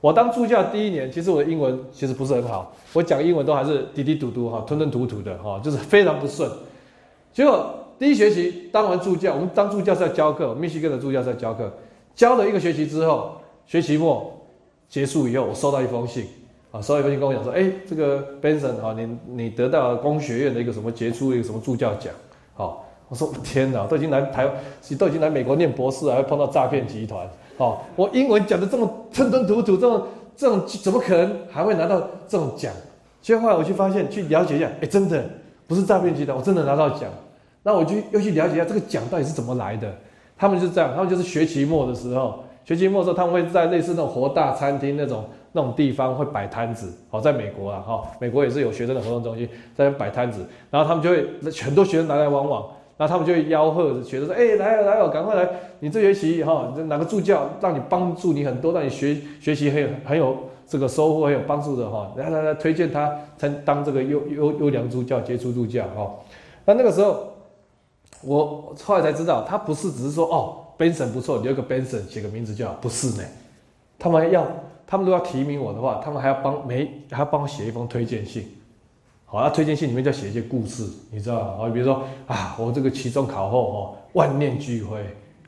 [0.00, 6.48] 我当助教第一年，其实我的英文其实不是很好，我讲英文都还是滴滴嘟嘟哈，吞吞吐吐的哈，就是非常不顺。
[7.32, 11.72] 结果第一学期当完助教，我们当助教是要教课，密西根的助教是要教课。
[12.14, 14.32] 教了一个学期之后，学期末
[14.88, 16.26] 结束以后，我收到一封信，
[16.70, 22.12] 啊，收到一封信跟我讲说，哎，这个 Benson 啊，你你得到工学院的一个什么杰出一个什么助教奖，
[22.54, 24.48] 好，我说天哪，都已经来台，
[24.96, 27.28] 都已经来美国念博士，还碰到诈骗集团，
[27.58, 30.06] 哦，我英文讲的这么吞吞吐吐，这种
[30.36, 32.72] 这种怎么可能还会拿到这种奖？
[33.20, 35.22] 结果后来我去发现，去了解一下，哎，真的。
[35.66, 37.10] 不是诈骗集团，我真的拿到奖，
[37.62, 39.86] 那我就又去了解一下这个奖到底是怎么来的。
[40.34, 46.90] 他们就是这样，他们就是学期末的时候，学期末的时候他们会在类似那种活大餐厅那种那种地方会摆摊子。
[47.10, 51.28] 好，在美国啊，哈，美国也是有学生的活动中心，在那摆摊子，然后他们就会
[51.62, 52.64] 很多学生来来往往，
[52.98, 55.48] 然后他们就会吆喝学生说：“哎，来来哦，赶快来！
[55.80, 60.36] 你这学期哈，哪个助教让你帮助你很多，让你学学习很有很有。”
[60.70, 66.14] 这个收获很有帮助的哈，来来来，推荐他参当这个优优优良助教、杰出助教哈。
[66.66, 67.32] 那那个时候，
[68.20, 73.26] 我后来才知道，他不是只是说哦，Benson 不错，留个 Benson 写个名字就好，不是呢。
[73.98, 74.46] 他们要，
[74.86, 78.57] 他们都要提名我的话，他们还要帮每还要帮我写一封推荐信。
[79.30, 81.36] 好，那推荐信里面就要写一些故事，你知道？
[81.38, 84.98] 啊，比如说啊，我这个期中考后哦，万念俱灰。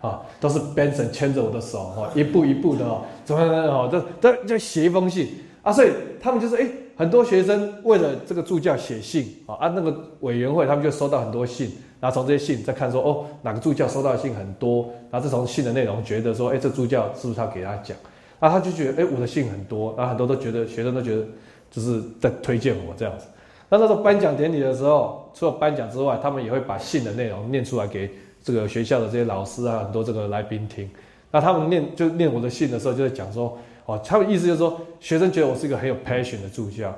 [0.01, 3.67] 啊，都是 Benson 牵着我的手，哦，一步一步的哦，怎么样？
[3.67, 5.29] 哦，这这就写一封信
[5.63, 6.67] 啊，所以他们就是哎，
[6.97, 17.95] 很多学生为了这个助教写信啊，啊，那个委员会他们就收到很多信，然后从这些信再看说，哦，哪个助教收到的信很多，然后再从信的内容觉得说，哎，这助教是不是要给他讲？
[18.39, 21.27] 啊，他就觉得，哎，我的信很多，然后很多都觉得学生都觉得
[21.71, 23.27] 就是在推荐我这样子。
[23.71, 28.11] 那那时候颁奖典礼的时候，除了颁奖之外，他们也会把信的内容念出来给。
[28.43, 30.89] 这个学校的这些老师啊，很多这个来宾听，
[31.31, 33.55] 那他们念就念我的信的时候，就在讲说，
[33.85, 36.91] 哦，他们意思就是说，学生觉得我是一个很有 passion 的助教，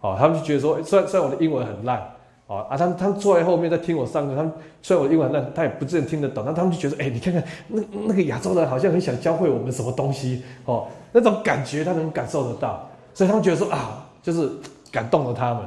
[0.00, 2.00] 哦，他们就觉得说，虽然虽然我的英文很烂，
[2.46, 14.48] 哦啊，他们他们坐在后面在听我上课，他们虽然我英文烂，他也不真听得懂，但他们就觉得，哎，你看看那那个亚洲人好像很想教会我们什么东西，哦，那种感觉他能感受得到，所以他们觉得说啊，就是
[14.92, 15.62] 感动了他们，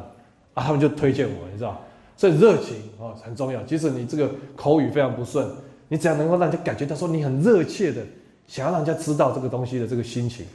[0.54, 1.80] 啊，他们就推荐我，你知道。
[2.18, 3.62] 所以热情啊很重要。
[3.64, 5.47] 即使你这个口语非常不顺，
[5.88, 8.02] 你只要能够让人家感觉到说你很热切的
[8.47, 10.45] 想要让人家知道这个东西的这个心情，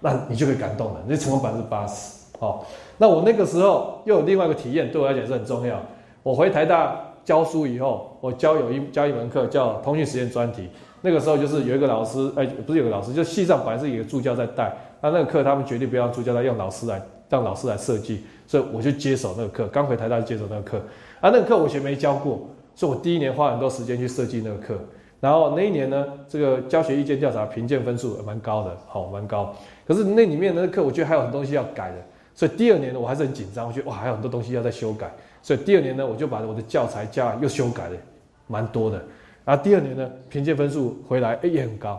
[0.00, 2.22] 那你就会感动了，你成功百分之八十。
[2.38, 2.66] 好，
[2.98, 5.80] 那我那个时候又有另外一个体验，对我来讲是很重要。
[6.22, 10.68] 我回台大教书以后，我教有一教一门课叫通讯实验专题。
[11.02, 17.02] 那个时候就是有一个老师，哎，不是有个老师，就系上本来是一个助教在带，那那个课他们决定不要助教来，用老师来
[17.32, 19.66] 让老师来设计，所以我就接手那个课。
[19.68, 20.76] 刚回台大就接手那个课，
[21.22, 24.78] 啊，那个课我以前没教过，所以我第一年花很多时间去设计那个课。
[25.18, 29.56] 然后那一年呢，这个教学意见调查评鉴分数蛮高的，好，蛮高。
[29.86, 31.96] 可是那里面那个课，我觉得还有很多东西要改的，
[32.34, 35.10] 所以第二年呢，我还是很紧张，我觉得哇，还有很多东西要再修改。
[35.40, 37.96] 所以第二年呢，我就把我的教材教又修改了，
[38.46, 39.02] 蛮多的。
[39.44, 41.98] 然后第二年呢，评鉴分数回来，哎，也很高。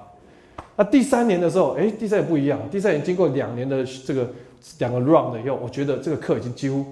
[0.76, 2.60] 那第三年的时候，哎，第三年不一样。
[2.70, 4.28] 第三年经过两年的这个
[4.80, 6.86] 两个 round 以后，我觉得这个课已经几乎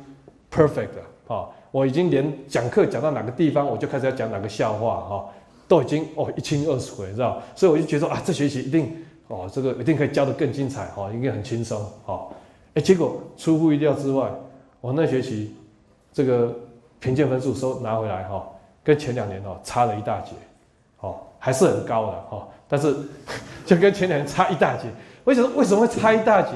[0.51, 1.47] perfect 了啊！
[1.71, 5.25] 我已经连讲课讲到哪个地方，我就开始要讲哪个笑话哈，
[5.67, 7.41] 都已经哦一清二楚，你知道？
[7.55, 8.95] 所以我就觉得啊，这学期一定
[9.27, 12.27] 哦，这个一定可以教得更精彩哈，应该很轻松哈。
[12.73, 14.29] 哎，结果出乎意料之外，
[14.81, 15.55] 我那学期
[16.11, 16.53] 这个
[16.99, 18.45] 评鉴分数收拿回来哈。
[18.83, 20.31] 跟前两年哦差了一大截，
[21.01, 22.95] 哦还是很高的哦，但是
[23.63, 24.85] 就跟前两年差一大截。
[25.23, 26.49] 为什么为什么会差一大截？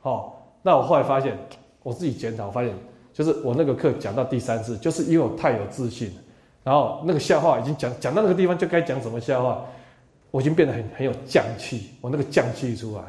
[0.00, 0.32] 哦，
[0.62, 1.36] 那我后来发现，
[1.82, 2.74] 我自己检讨发现，
[3.12, 6.10] 就是我那个课讲到第三次，就是因为我太有自信，
[6.64, 9.64] 然后那个笑话已经讲讲到那个地方就该讲什么笑话，
[10.30, 13.02] 我已经变得很很有匠气，我那个匠气出来，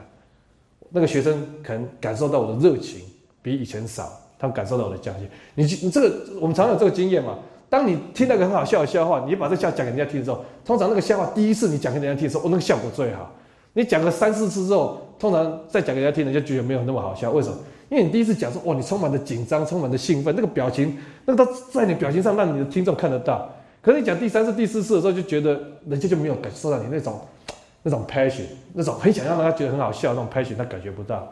[0.89, 3.01] 那个学生可能感受到我的热情
[3.41, 5.27] 比以前少，他们感受到我的匠气。
[5.55, 7.37] 你你这个我们常有这个经验嘛？
[7.69, 13.31] 当你听那个很好笑的笑话，你把这笑讲给人家听的时候，通常那个笑话第一次你讲给人家听的时候，哦，那个效果最好。
[13.73, 17.29] 你讲个三四次之后，通常再讲给人家听，人家觉得没有那么好笑。
[17.31, 17.57] 为什么？
[17.89, 23.49] 因为你第一次讲说，哇，你充满着紧张，充满着兴奋，那个表情，那个都在你表情上，让你的听众看得到。
[23.81, 27.19] 可是你讲第三次、第四次的时候，就觉得人家就没有感受到你那种
[27.83, 28.43] 那种 passion，
[28.73, 31.27] 那种很想让他觉得很好笑那种 passion，他感觉不到。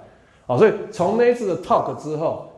[0.46, 2.50] 好，所以从那一次的 talk 之后，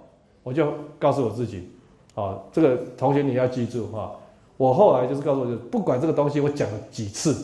[0.44, 1.70] 我就告诉我自己。
[2.16, 4.12] 啊，这个同学你要记住哈，
[4.58, 7.36] 我后来就是告诉我，就不管这个东西我讲了几次，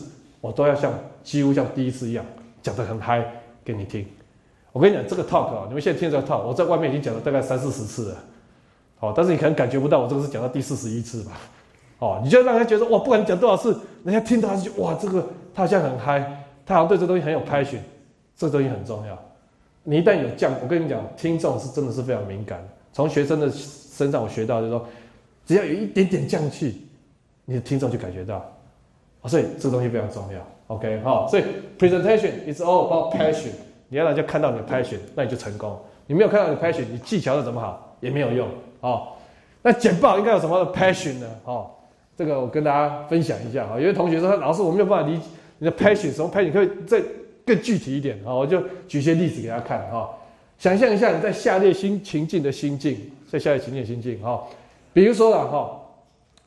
[0.41, 0.91] 我都要像
[1.23, 2.25] 几乎像第一次一样
[2.61, 3.25] 讲得很嗨
[3.65, 4.07] 给你听。
[4.71, 8.17] 我跟你讲这个 talk 啊，你们现在听这个 talk，我在外面已经讲了大概三四十次了，
[8.99, 11.31] 好，但是你可能感觉不到我这个是讲到第四十一次吧？
[11.99, 17.79] 哦，你就让人觉得哇，不管你讲多少次，人家听到就哇，这个他好像很嗨，他好像对这东西很有 passion，
[18.37, 19.17] 这个东西很重要。
[19.83, 23.51] 你一旦有降，我跟你讲，听众是真的是非常敏感，从学生的。
[23.95, 24.85] 身上我学到就是说，
[25.45, 26.85] 只要有一点点降气，
[27.45, 28.45] 你的听众就感觉到，
[29.21, 30.39] 啊，所以这个东西非常重要。
[30.67, 31.43] OK，好，所以
[31.77, 33.51] presentation is all about passion。
[33.87, 35.77] 你要让人家看到你的 passion，那你就成功。
[36.07, 38.47] 你没有看到你的 passion，你技巧再怎么好也没有用。
[38.81, 39.19] 好，
[39.61, 41.27] 那简报应该有什么的 passion 呢？
[41.45, 41.69] 哦，
[42.17, 43.67] 这个我跟大家分享一下。
[43.67, 45.23] 哈，有些同学说，老师我没有办法理解
[45.59, 47.01] 你的 passion，什么 passion 可以再
[47.45, 48.19] 更具体一点。
[48.25, 49.79] 好，我就举些例子给大家看。
[49.91, 50.09] 哈，
[50.57, 52.99] 想象一下你在下列新情境的心境。
[53.27, 54.41] 在下列情境的心境哈，
[54.93, 55.77] 比如说了哈，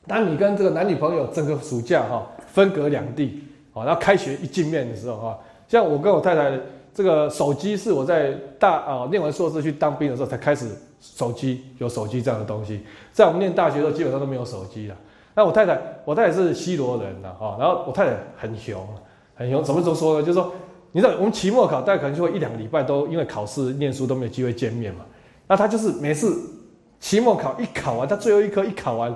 [0.06, 3.42] 当你跟这个男女朋友整个暑假哈分隔两地，
[3.84, 6.58] 然后开学一见面的时候哈，像我跟我太太
[6.94, 10.68] 这个手机是我在大啊念完硕士去当兵的时候才开始
[11.00, 12.80] 手机有手机这样的东西，
[13.12, 14.96] 在我们念大学的时候基本上都没有手机了。
[15.34, 18.86] 那我太太我太太是西罗人的哈，然后我太太很凶
[19.34, 20.26] 很凶，怎么怎么说呢？
[20.26, 20.52] 就是说，
[20.92, 25.04] 你知道我们期末考大概可能就会一两个礼拜都因为考试念书都没有机会见面嘛，
[25.46, 26.36] 那他就是每次。
[27.00, 29.14] 期末考一考完，他最后一科一考完，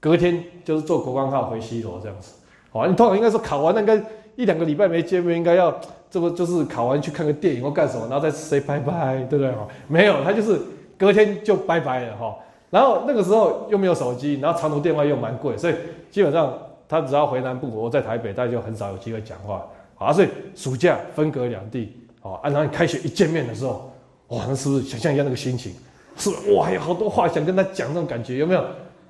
[0.00, 2.32] 隔天就是坐国光号回西罗这样子。
[2.70, 4.00] 好，你通常应该说考完那个
[4.36, 5.74] 一两个礼拜没见面，应该要
[6.10, 9.50] 这不就是考完去看个电影或干什么，然后再 say 拜拜，对不对？
[9.52, 10.60] 哈，没有，他就是
[10.96, 12.36] 隔天就拜拜了哈。
[12.70, 15.74] 然后那个时候又没有手机，然后长途电话又蛮贵，所以
[16.10, 16.56] 基本上
[16.88, 19.66] 他只要回南部，我在台北，大家就很少有机会讲话。
[19.96, 23.90] 好，所以暑假分隔两地，好，然后你开学一见面的时候，
[24.28, 25.74] 哇，那是不是想象一下那个心情？
[26.16, 28.64] 是哇，有好多话想跟他讲，那种感觉有没有？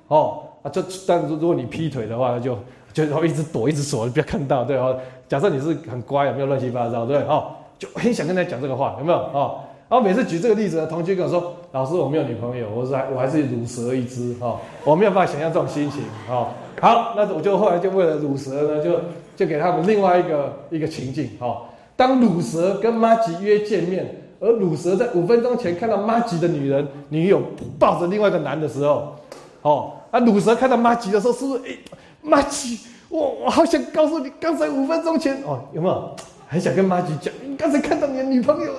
[0.07, 2.57] 哦啊，就但如果你劈腿的话，那就
[2.93, 4.97] 就然后一直躲，一直锁，不要看到，对哦。
[5.27, 9.17] 假设你是很乖，有没有乱七八糟，对哦，就很想跟他讲这个话，有没有？
[9.17, 16.47] 哦，然后每次举这个例子，同学跟我说：“老师，我没有女朋友，我说我还是乳蛇一只，哈，我没有办法想象这种心情，哦。
[16.81, 18.99] 好，那我就后来就为了乳蛇呢，就
[19.35, 21.61] 就给他们另外一个一个情境，哈，
[21.95, 24.17] 当乳蛇跟妈吉约见面。
[24.43, 27.39] 而乳蛇在五分钟前看到妈吉的女人女友
[27.77, 29.15] 抱着另外一个男的时候，
[29.61, 31.63] 哦，啊，鲁蛇看到妈吉的时候，是不是？
[31.65, 31.77] 哎，
[32.21, 36.15] 妈吉，我我好想告诉你，刚才五分钟前，哦，有没有
[36.47, 37.33] 很想跟妈吉讲？
[37.43, 38.73] 你刚才看到你的女朋友，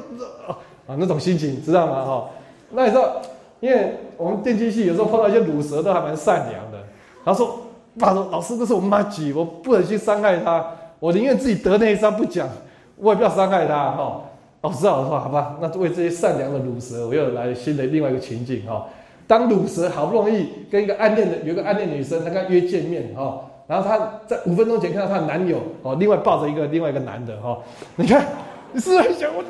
[0.46, 2.04] 啊，那种心情，知道吗？
[2.04, 2.28] 哈，
[2.70, 3.16] 那你知道，
[3.60, 6.78] 因为我们电机系有时候碰到一些鲁蛇，都还蛮善良的。
[7.24, 7.60] 他说
[7.98, 10.66] ：“爸说，老师，这是我妈吉，我不能去伤害她，
[10.98, 12.48] 我宁愿自己得那一伤不讲，
[12.96, 14.22] 我也不要伤害她。”哈。
[14.60, 18.86] 哦，知道，我说好吧，那为这些善良的乳蛇，我又来新的另外一个情景哈。
[19.26, 27.58] 当鲁蛇好不容易跟一个暗恋的有一个暗恋女生，他跟她约见面哈，然后他在五分钟前看到她的男友哦，另外抱着一个另外一个男的哈，
[27.96, 28.26] 你看
[28.72, 29.42] 你是不是很想我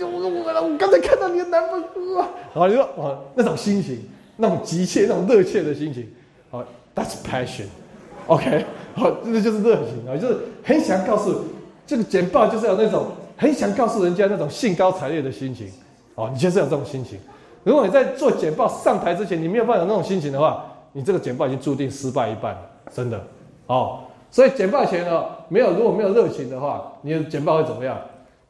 [0.00, 4.00] 我我我刚才看到你的男朋友啊，然后你说哦那种心情，
[4.36, 6.06] 那种急切、那种热切的心情，
[6.50, 6.64] 好
[6.94, 8.64] ，That's passion，OK，
[8.94, 11.44] 好，这个就是热情啊，就是很想告诉
[11.86, 13.06] 这个简报就是有那种
[13.36, 15.68] 很想告诉人家那种兴高采烈的心情，
[16.14, 17.18] 哦，你就是有这种心情。
[17.66, 22.60] 如果你在做简报上台之前，你没有办法有那种心情的话，你这个简报已经注定失败一半了，
[22.92, 23.20] 真的
[23.66, 23.98] 哦。
[24.30, 27.98] 所以简报前呢，没有如果没有热情的话，你的简报会怎么样？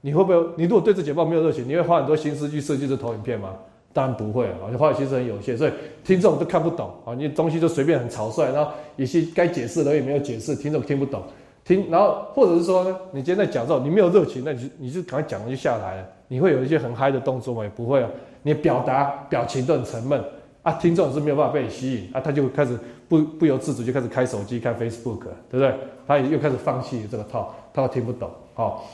[0.03, 0.47] 你会不会？
[0.57, 3.55] 你如果对这简报没有热情，你会花很多心思去设计这投影片吗？
[3.95, 5.73] 当然不会啊，你花的心思很有限，所以
[6.05, 7.15] 听众都看不懂啊。
[7.15, 11.23] 你东西就随便很草率，然后有些该解释的也没有解释，听众听不懂。
[11.65, 16.05] 听，然后或者是说呢，你今天在讲的时候，你没有热情，那你就你就赶快讲完就下台了。
[16.29, 17.63] 你会有一些很嗨的动作吗？
[17.63, 18.11] 也不会啊。
[18.47, 20.23] 你表达表情都很沉闷
[20.63, 22.79] 啊，听众是没有办法被你吸引啊，他就开始
[23.09, 25.19] 不不由自主就开始开手机看 Facebook，
[25.51, 25.75] 对不对？
[26.07, 28.85] 他也又开始放弃这个套，他都听不懂，好。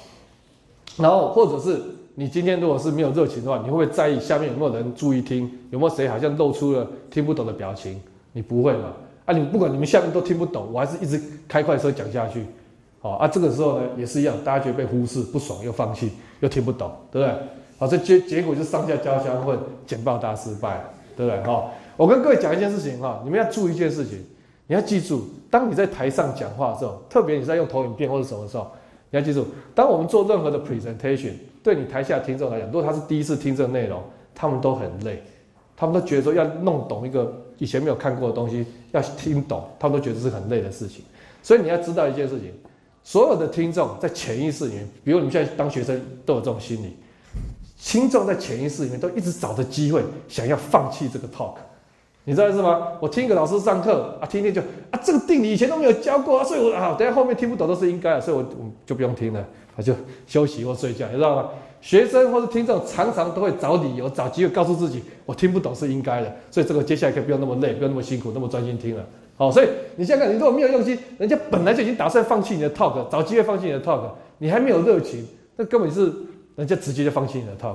[0.96, 1.82] 然后或者是
[2.14, 5.50] 你今天如果是没有热情的话，你会不会在意下面有没有人注意听？
[5.68, 8.00] 有没有谁好像露出了听不懂的表情？
[8.32, 8.94] 你不会嘛？
[9.26, 12.46] 啊，你不管你们下面都听不懂，我还是一直开快车讲下去，
[13.03, 13.28] 好啊。
[13.28, 17.36] 这个时候呢也是一样，大家觉得被忽视，不爽又放弃，又听不懂，对不对？
[17.82, 20.80] 好，这结结果就上下交相混，简报大失败，
[21.16, 21.42] 对不对？
[21.42, 24.24] 哈，我跟各位讲一件事情哈，你们要注意一件事情，
[24.68, 28.70] 你要记住，当你在台上讲话的时候，特别你在用投影片或者什么时候，
[29.10, 34.00] 你要记住，当我们做任何的 presentation，对你台下听众来讲，如果他是第一次听这个内容，
[34.32, 35.20] 他们都很累，
[35.76, 41.04] 他们都觉得说要弄懂一个以前没有看过的东西，要听懂，他们都觉得是很累的事情。
[41.42, 42.52] 所以你要知道一件事情，
[43.02, 46.96] 所有的听众在潜意识里面，比如你们现在当学生都有这种心理。
[47.84, 51.54] 听众在潜意识里面都一直找着机会，想要放弃这个 talk，
[52.24, 52.92] 你知道是吗？
[53.00, 54.60] 我听一个老师上课啊，听听就
[54.90, 59.44] 啊，这个定理以前都没有教过啊，所以我啊，等下后面听不懂都是应该的，所以我我就不用听了，
[59.76, 59.92] 他就
[60.26, 61.48] 休息或睡觉，你知道吗？
[61.80, 69.04] 学生或者听众常常都会找理由、找机会告诉自己，我听不懂是应该的，所以这个接下来可以不用那么累，不用那么辛苦，那么专心听了。
[69.36, 69.66] 好，所以
[69.96, 74.00] 你现在看，你如果没有用心，人家本来就已经打算放弃你的 talk，找机会放弃你的 talk，
[74.38, 75.26] 你还没有热情，
[75.56, 76.12] 那根本是。
[76.62, 77.74] 人家直接就放弃你的 talk，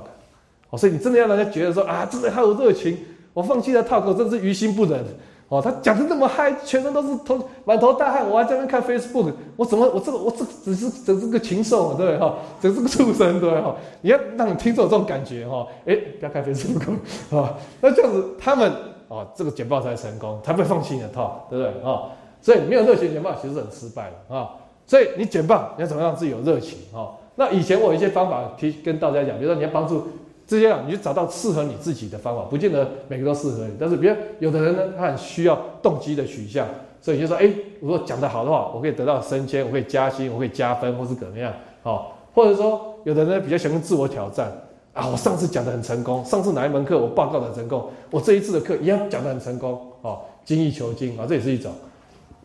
[0.69, 2.97] 哦，所以你真的要让人家觉得说啊，真的好有热情，
[3.33, 5.03] 我放弃了 talk，真是于心不忍。
[5.49, 12.35] 哦，他讲的那么嗨，全身都是头满头大汗，我还在那看 Facebook，我怎么我这个我这只是只是个禽兽，对不对哈？
[12.61, 13.75] 只是个畜生，对不对哈？
[13.99, 16.91] 你要让你听着这种感觉哈，哎，不要看 Facebook
[17.35, 18.71] 啊，那这样子他们
[19.09, 22.03] 哦，这个简报才成功，才不会放弃你的 talk，对不对啊？
[22.41, 24.49] 所以没有热情简报其实很失败的啊。
[24.85, 27.11] 所以你简报你要怎么让自己有热情啊？
[27.39, 30.07] 那以前我有一些方法提跟大家讲，比如说你要帮助
[30.47, 33.73] 这些啊，你就找到适合你自己的方法，不见得每个都适合你。
[33.79, 36.67] 但是，比如有的人呢，他很需要动机的取向，
[36.99, 37.47] 所以就说，哎，
[37.79, 44.51] 如果讲得好的话，我可以得到升迁，我可以加薪，我可以加分，或是怎么样，好，或者说有的人比较喜欢自我挑战
[44.93, 51.71] 啊，我上次讲的很成功，上次哪一门课我报告的很成功，我这一次的课一样讲的很成功，哦，精益求精啊，这也是一种。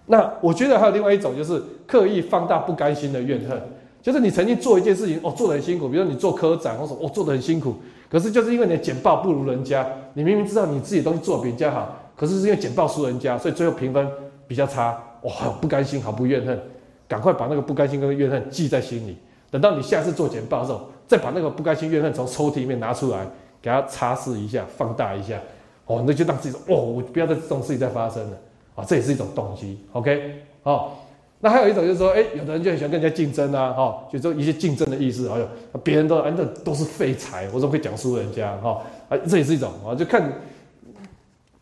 [0.05, 3.59] 那我觉得还有另外一种，就是刻意放大不甘心的怨恨。
[4.03, 7.77] 就是你曾经做一件事情，哦，做的很辛苦，比如说你做科长，或者我做的很辛苦，
[8.11, 14.05] 可是就是因为你的简报不如人家，你明明知道你自己东西做的比人家好，可是是因为简报输人家，所以最后评分
[14.49, 15.31] 比较差，哇，
[15.61, 16.61] 不甘心，好不怨恨，
[17.07, 19.17] 赶快把那个不甘心跟怨恨记在心里，
[19.53, 23.25] 等到你下次做简报的时候，再把那个不甘心怨恨从抽屉里面拿出来，
[23.63, 25.41] 给它擦拭一下，放大一下，
[25.87, 28.37] 哦，那就让自己说，哦，我不要再这种事情再发生了，
[28.75, 30.99] 啊，这也是一种动机，OK，好。
[31.45, 35.47] 那还有一种就是说，哎，有的人就很喜欢跟人家竞争啊，哈，就说一些竞争的意思，哎呦，
[35.83, 40.33] 别人都啊，那都是废材，我怎么会讲输人家，哈，啊，这也是一种啊，就看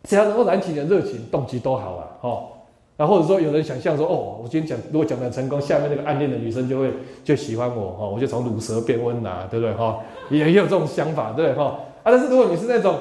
[0.03, 2.43] 只要能够燃起你的热情，动机都好了，哈。
[2.99, 6.93] 然后或者说有人想象说，哦，我今天讲如果讲的成功，下面那个暗恋的女生就会
[7.24, 9.99] 就喜欢我，哈，我就从乳蛇变温拿，对不对，哈？
[10.28, 11.78] 也也有这种想法，对不对，哈？
[12.03, 12.99] 啊，但是如果你是那种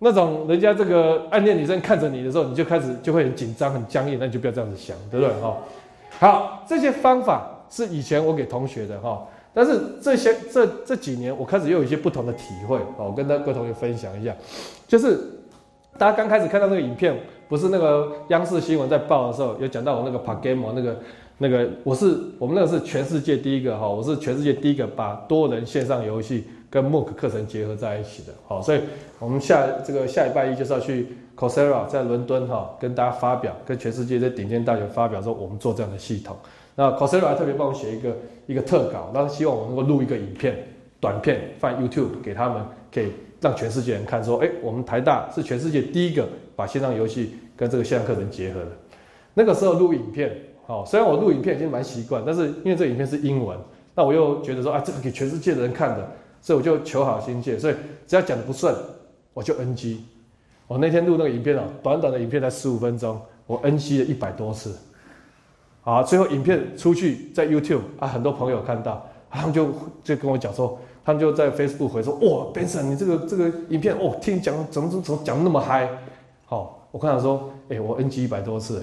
[0.00, 5.56] 那种人家这个暗恋女生看着你的时候，你就开始就会很紧张、很僵硬，那你就不要这样子想，对不对，哈？
[6.24, 9.22] 好，这些方法是以前我给同学的哈，
[9.52, 14.34] 但是这些这这几年我开始又有一些不同的体会哦，我跟各位同学分享一下，
[14.88, 15.20] 就是
[15.98, 17.14] 大家刚开始看到那个影片，
[17.46, 20.98] 不是那个央视新闻在报的时候，有讲到我那个 Pagamo 那个
[21.36, 28.80] 那个，我是我们那个是全世界第一个哈，我是全世界第一个把多人线上游戏跟 MOOC 课程结合在一起的，好，所以
[29.18, 31.18] 我们下这个下礼拜一就是要去。
[31.36, 36.36] Coursera 在伦敦哈跟大家发表，跟全世界的顶尖大学发表说我们做这样的系统。
[36.76, 38.16] 那 Coursera 还特别帮我写一个
[38.46, 40.56] 一个特稿，那希望我能够录一个影片，
[41.00, 43.10] 短片放 YouTube 给他们，给
[43.40, 46.26] 让全世界人看，说，哎，我们台大是全世界第一个
[46.56, 48.68] 把线上游戏跟这个线上课程结合的。
[49.34, 53.58] 那个时候录影片，哦，虽然我录影片已经蛮习惯，但是因为这影片是英文，
[53.94, 56.08] 那我又觉得说，啊，这个给全世界的人看的，
[56.40, 57.74] 所以我就求好心切，所以
[58.06, 58.74] 只要讲的不顺，
[59.32, 59.98] 我就 NG。
[60.74, 63.16] 我那天录那个影片哦，短短的影片才十五分钟，
[63.46, 64.76] 我 NG 了一百多次。
[65.84, 69.68] 啊，最后影片出去在 YouTube 啊，很多朋友看到，他们就
[70.02, 75.88] 就跟我讲说，他们就在 Facebook 回说，哇，Benson，你这个这个影片哦，听你讲怎么怎么怎么讲那么嗨，
[76.44, 78.82] 好，我看到说，哎，我 NG 一百多次，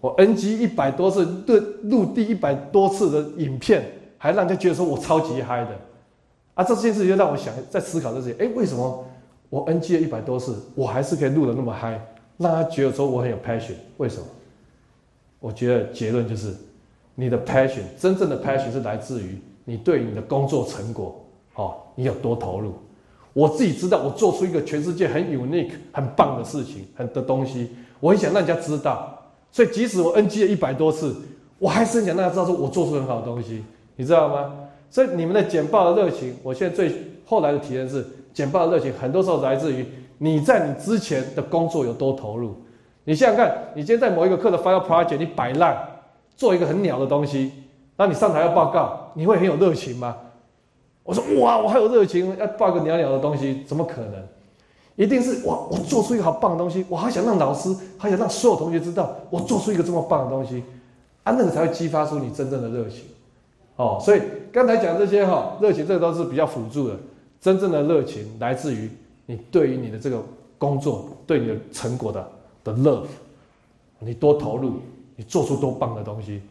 [0.00, 3.84] 我 NG 一百多次录录第一百多次的影片，
[4.16, 5.70] 还让人家觉得说我超级嗨的，
[6.54, 9.04] 啊，这件事就让我想在思考这些，哎，为什么
[9.48, 12.00] 我 NG 了一百多次，我还是可以录的那么嗨，
[12.36, 14.26] 让他觉得说我很有 passion，为什么？
[15.38, 16.54] 我觉得结论就是，
[17.14, 21.24] 你的 passion 真正的 passion 是来自于你对你的工作成果，
[21.54, 22.74] 哦，你有多投入。
[23.32, 27.70] 我自己知道，我做出一个全世界很 unique、很棒的事情，很的东西，
[28.00, 29.12] 我很想让人家知道。
[29.52, 31.14] 所以即使我 NG 了一百多次，
[31.58, 33.62] 我还是很想让大家知道，说我做出很好的东西，
[33.94, 34.54] 你知道吗？
[34.90, 36.90] 所以你们的简报的热情，我现在最
[37.26, 38.06] 后来的体验是，
[38.36, 39.86] 简报的热情很多时候来自于
[40.18, 42.54] 你在你之前的工作有多投入。
[43.04, 45.74] 你想想看，你今天在某一个课的 final project，你摆烂，
[46.36, 47.50] 做一个很鸟的东西，
[47.96, 50.14] 那你上台要报告，你会很有热情吗？
[51.02, 54.22] 我说哇，我还有热情，要报个鸟鸟的东西，怎么可能？
[54.96, 60.62] 一定是哇，我做出一个好棒的东西，我还想让老师，还想让所有同学知道，我做出一个这么棒的东西，
[61.22, 63.04] 啊，那个才会激发出你真正的热情。
[63.76, 64.20] 哦，所以
[64.52, 66.94] 刚才讲这些哈，热情这都是比较辅助的，
[67.46, 68.90] 真正的热情来自于
[69.26, 70.20] 你对于你的这个
[70.58, 72.28] 工作，对你的成果的。
[72.64, 73.06] 的 love，
[74.00, 74.80] 你多投入，
[75.14, 76.42] 你做出多棒的东西，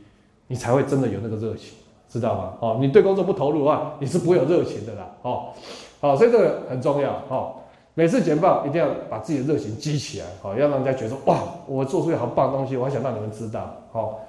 [0.48, 1.74] 你才会真的有那个热情，
[2.08, 2.54] 知道吗？
[2.62, 5.12] 哦，你对工作不投入的话，你是不会有热情的啦。
[5.24, 5.48] 哦，
[6.00, 7.22] 好，所以这个很重要。
[7.28, 7.56] 哦，
[7.96, 13.76] 每次简报一定要把自己的热情激起来，好，要让人家觉得哇，我做出一好棒的东西，我还想让你们知道。
[13.92, 14.22] 好，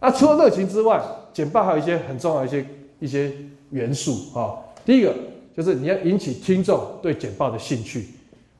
[0.00, 0.98] 那除了热情之外，
[1.34, 2.66] 简报还有一些很重要的一些
[3.00, 3.30] 一些
[3.68, 4.14] 元素。
[4.32, 5.14] 哈，第一个
[5.56, 8.06] 就是你要引起听众对简报的兴趣。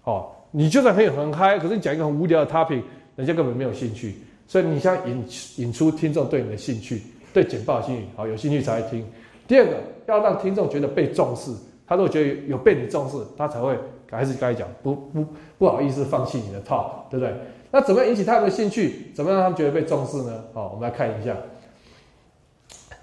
[0.05, 0.31] 哦。
[0.53, 2.81] 你就算很很嗨，可是你讲一个很无聊的 topic，
[3.15, 4.15] 人家根本没有兴趣。
[4.47, 5.25] 所以你想引
[5.57, 7.03] 引出听众对你的兴趣，
[7.35, 9.05] 对简报兴趣，好有兴趣才会听。
[9.47, 9.77] 第二个
[10.07, 11.51] 要让听众觉得被重视，
[11.87, 13.77] 他如果觉得有被你重视，他才会
[14.11, 15.27] 还是该讲不不
[15.59, 17.35] 不好意思放弃你的 talk，对不对？
[17.71, 19.11] 那怎么样引起他们的兴趣？
[19.15, 20.43] 怎么让他们觉得被重视呢？
[20.55, 21.37] 好，我们来看一下，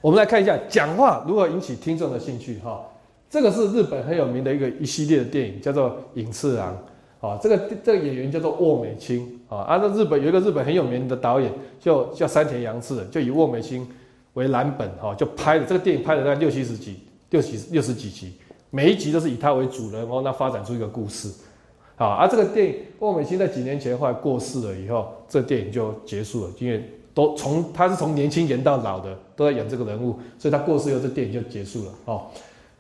[0.02, 2.58] 我们来看一下讲话如何引起听众的兴趣。
[2.64, 2.84] 哈，
[3.34, 6.78] 这个是日本很有名的一个一系列的电影，叫做《影次郎》。
[7.28, 13.88] 啊，这个这个演员叫做沃美清啊，按照日本有一个日本很有名的导演，就叫山田洋次，就以沃美清
[14.34, 17.00] 为蓝本哈，就拍的这个电影拍了大概六七十集，
[17.32, 18.34] 六七六十几集，
[18.70, 21.28] 每一集都是以他为主人公，那发展出一个故事。
[21.96, 31.92] 啊，而这个电影沃美清在几年前后来过世了以后，这个电影就结束了，因为都从他是从年轻演到老的，都在演这个人物，所以他过世以后，这电影就结束了。
[32.06, 32.24] 哦，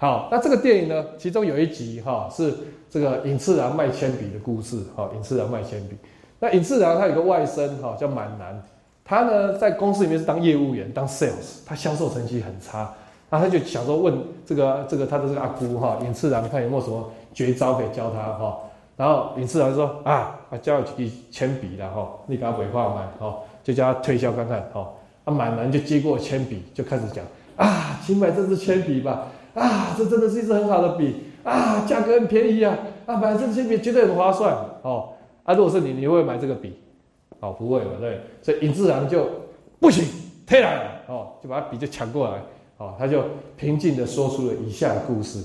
[0.03, 2.53] 好，那这个电影呢，其中有一集哈是。
[2.89, 5.95] 这个尹次郎卖铅笔的故事，哈，尹次郎卖铅笔。
[6.39, 8.61] 那尹次郎他有个外甥，哈，叫满南，
[9.05, 12.93] 他呢在公司里面是当业务员，当 sales，他销售成绩很差，
[13.29, 14.13] 那他就想说问
[14.45, 18.59] 这个这个他的这个阿姑，哈，尹次郎看有没有什么绝招可以教他，哈。
[18.97, 24.87] 然后尹次郎说啊，教我几铅笔的，哈，你给他鬼话买，哈，就叫他推销看看，哈。
[25.23, 27.25] 啊，满男就接过铅笔，就开始讲
[27.55, 31.27] 啊，请买这支铅笔吧，啊，这真的是一支很好的笔。
[31.43, 32.77] 啊，价格很便宜啊！
[33.05, 35.09] 啊，买这支笔绝对很划算哦。
[35.43, 36.79] 啊，如果是你，你会买这个笔？
[37.41, 38.21] 哦，不会嘛，对。
[38.41, 39.27] 所以尹志然就
[39.77, 40.05] 不行，
[40.47, 42.41] 退来了哦，就把笔就抢过来
[42.77, 43.25] 哦，他就
[43.57, 45.43] 平静的说出了以下的故事。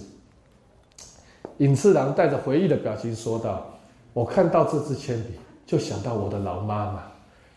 [1.56, 3.66] 尹次郎带着回忆的表情说道
[4.14, 5.30] ：“我看到这支铅笔，
[5.66, 7.02] 就想到我的老妈妈，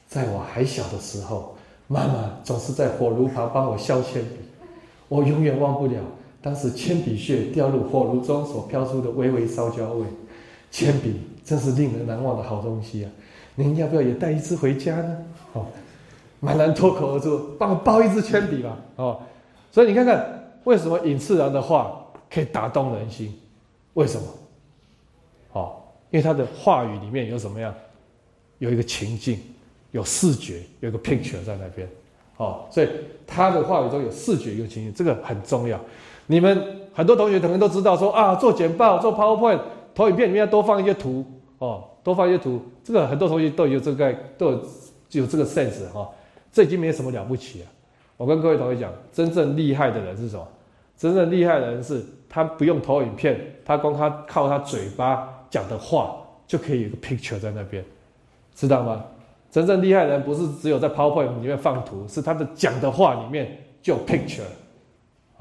[0.07, 1.55] 在我还小的时候，
[1.87, 4.37] 妈妈总是在火炉旁帮我削铅笔，
[5.07, 5.99] 我永远忘不了。”
[6.41, 10.05] 当时铅笔屑掉入火炉中所飘出的微微烧焦味，
[10.71, 13.11] 铅笔真是令人难忘的好东西啊！
[13.55, 15.17] 您要不要也带一支回家呢？
[15.53, 15.65] 哦，
[16.39, 19.19] 满男脱口而出：“帮我包一支铅笔吧！”哦，
[19.71, 23.37] 所以你看看，为什么尹次郎的话可以打动人心？
[23.93, 24.27] 为什么？
[25.51, 25.75] 哦，
[26.09, 27.73] 因为他的话语里面有什么样？
[28.57, 29.39] 有一个情境，
[29.91, 31.87] 有视觉，有一个 picture 在那边。
[32.37, 32.87] 哦，所以
[33.27, 35.79] 他的话语中有视觉，有情境，这个很重要。
[36.31, 39.59] 你们很多同学可能都知道，说啊，做简报、做 PowerPoint、
[39.93, 41.25] 投影片里面要多放一些图
[41.57, 42.61] 哦，多放一些图。
[42.81, 44.61] 这个很多同学都有这个，都有
[45.11, 46.09] 有这个 sense 哈。
[46.49, 47.65] 这已经没有什么了不起了。
[48.15, 50.47] 我跟各位同学讲，真正厉害的人是什么？
[50.95, 56.15] 真正厉害的人是他不用投影片，他光他靠他嘴巴讲的话
[56.47, 57.83] 就可以有个 picture 在那边，
[58.55, 59.03] 知道吗？
[59.51, 64.43] 真正厉害的人不是只有在 PowerPoint 里面放图，是他的讲的话里面就有 picture，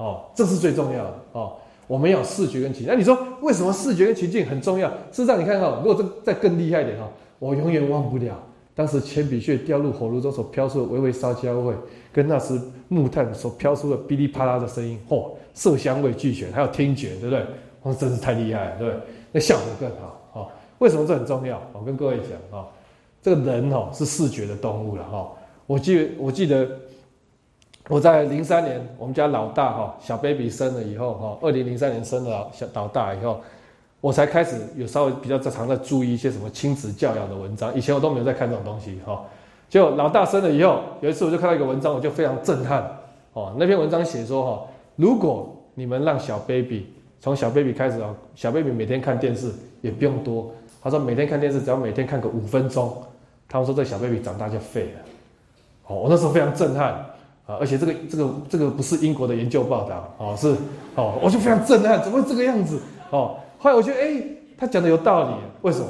[0.01, 1.53] 哦，这是最重要的哦。
[1.85, 2.87] 我们要视觉跟情境。
[2.87, 4.89] 那你说为什么视觉跟情境很重要？
[5.11, 7.07] 事实上，你看哈，如果再再更厉害一点哈，
[7.37, 8.33] 我永远忘不了
[8.73, 11.75] 当时铅笔屑掉入火炉中所飘出的微微烧焦味，
[12.11, 17.45] 跟那时木炭所飘出的噼里啪啦的声音，嚯，色香味俱全，还有听觉，对不对？
[17.83, 19.01] 哦，真是太厉害了，对不对？
[19.33, 20.21] 那效果更好。
[20.33, 20.47] 哦，
[20.79, 21.61] 为什么这很重要？
[21.73, 22.65] 我跟各位讲啊，
[23.21, 25.29] 这个人哦是视觉的动物了哈。
[25.67, 26.67] 我记我记得。
[27.87, 33.41] 我在零三年，我们家老大哈小 baby 生了以后哈，二零零三年生了小老大以后，
[33.99, 37.73] 我才开始有稍微比较常在注意一些什么亲子教养的文章。
[37.75, 39.23] 以前我都没有在看这种东西哈。
[39.67, 42.85] 就老大生了以后，有一次我就看到一个文章，我就非常震撼
[43.33, 43.53] 哦。
[43.57, 46.87] 那篇文章写说哈，如果你们让小 baby
[47.19, 49.51] 从小 baby 开始啊，小 baby 每天看电视
[49.81, 50.51] 也不用多，
[50.81, 52.95] 他说每天看电视只要每天看个五分钟，
[53.49, 55.01] 他们说这小 baby 长大就废了。
[55.87, 57.05] 哦，我那时候非常震撼。
[57.59, 60.55] 而且这个这个这个不是英国的研究报道，哦，是
[60.95, 62.79] 哦，我就非常震撼，怎么会这个样子？
[63.09, 64.23] 哦，后来我觉得，哎，
[64.57, 65.87] 他讲的有道理，为什么？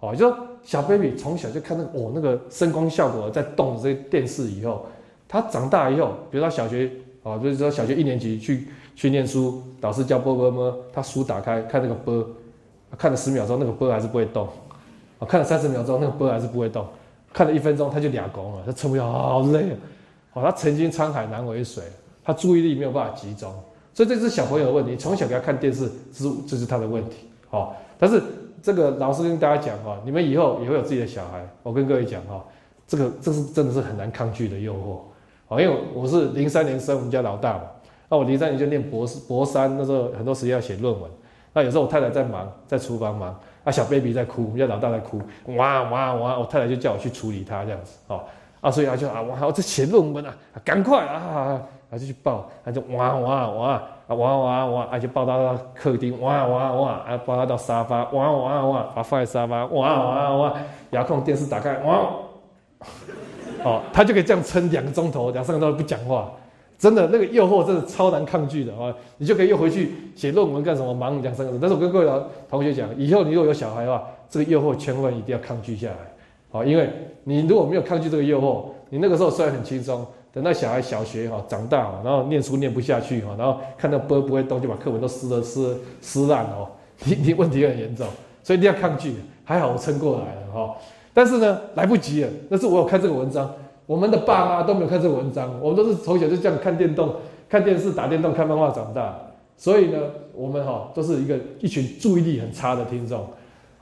[0.00, 4.86] 哦，就说小 baby 从小就看那个哦那个声光效果在动这些电视以后，
[5.28, 6.90] 他长大以后，比如说小学，
[7.22, 12.24] 哦，就是说小学一年级去去念书，老师教波波么，他书打开看那个波，
[12.98, 14.46] 看了十秒钟那个波还是不会动，
[15.18, 16.84] 啊，看了三十秒钟那个波还是不会动，
[17.32, 19.76] 看了一分钟他就俩拱了，他撑不了，好累啊。
[20.34, 21.84] 哦，他曾经沧海难为水，
[22.24, 23.52] 他注意力没有办法集中，
[23.92, 24.96] 所以这是小朋友的问题。
[24.96, 27.28] 从小给他看电视，是这是他的问题。
[27.50, 28.22] 好，但是
[28.62, 31.46] 这个老师跟大家讲哈，你们以后也会有自己的小孩。
[31.62, 32.42] 我跟各位讲哈，
[32.86, 35.00] 这个这是真的是很难抗拒的诱惑。
[35.48, 37.64] 好，因为我是零三年生我们家老大嘛，
[38.08, 41.10] 那我零三年就念博士博三，那时候很多时间要写论文。
[41.52, 45.20] 那有时候我太太在忙，在厨房忙，啊小 baby 在哭，我们家老大在哭，
[45.56, 47.98] 哇哇哇，我太太就叫我去处理他这样子。
[48.06, 48.26] 好。
[48.62, 50.32] 啊，所以他就啊，我还要在写论文啊，
[50.64, 51.60] 赶快啊，
[51.90, 60.54] 他就去抱，他就哇哇哇啊哇哇哇，啊就抱到客厅，哇哇哇，啊抱他到沙发，哇哇哇，把放在沙发，哇哇哇，
[60.90, 62.08] 遥控电视打开，哇，
[63.64, 66.30] 哦，他就可以这样撑两个钟头，两三个钟头不讲话，
[66.78, 71.60] 真的那个诱惑真的超难抗拒的啊，你就可以又回去写论文干什么，忙两三个钟。
[71.60, 75.96] 但是我跟各位老同学讲，以后你如果有小孩的话，这个诱惑千万一定要抗拒下来。
[76.52, 76.88] 好，因为
[77.24, 86.68] 你如果没有抗拒这个诱惑，你那个时候虽然很轻松，等到小孩小学哈长大然后念书念不下去哈，然后看到波不会动，就把课文都撕了撕撕烂哦，
[87.04, 88.06] 你你问题很严重，
[88.44, 89.14] 所以一定要抗拒。
[89.44, 90.76] 还好我撑过来了哈，
[91.12, 92.30] 但是呢来不及了。
[92.48, 93.52] 但是我有看这个文章，
[93.86, 97.12] 我们的爸妈都没有看这个文章，我们都是从小就这样看电动、
[97.48, 99.18] 看电视、打电动、看漫画长大，
[99.56, 99.98] 所以呢，
[100.32, 103.26] 我们哈都是一个一群注意力很差的听众。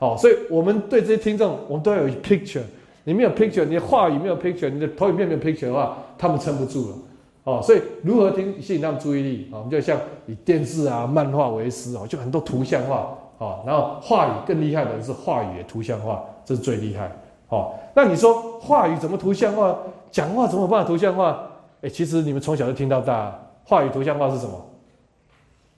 [0.01, 2.63] 哦，所以我们对这些听众，我们都要有 picture。
[3.03, 6.95] 你没有 picture，你的话语没有 picture，你的投影片没有 picture 的话，他们撑不住了。
[7.43, 9.57] 哦，所以如何听吸引他们注意力啊？
[9.57, 13.61] 我们就像以电视啊、漫画为师哦，就很多图像化啊。
[13.63, 17.11] 然后话语更厉害的是话语也图像化，这是最厉害。
[17.49, 19.77] 哦，那你说话语怎么图像化？
[20.11, 21.47] 讲话怎么办法图像化？
[21.81, 24.53] 哎，其实你们从小就听到大，话语图像化是什么？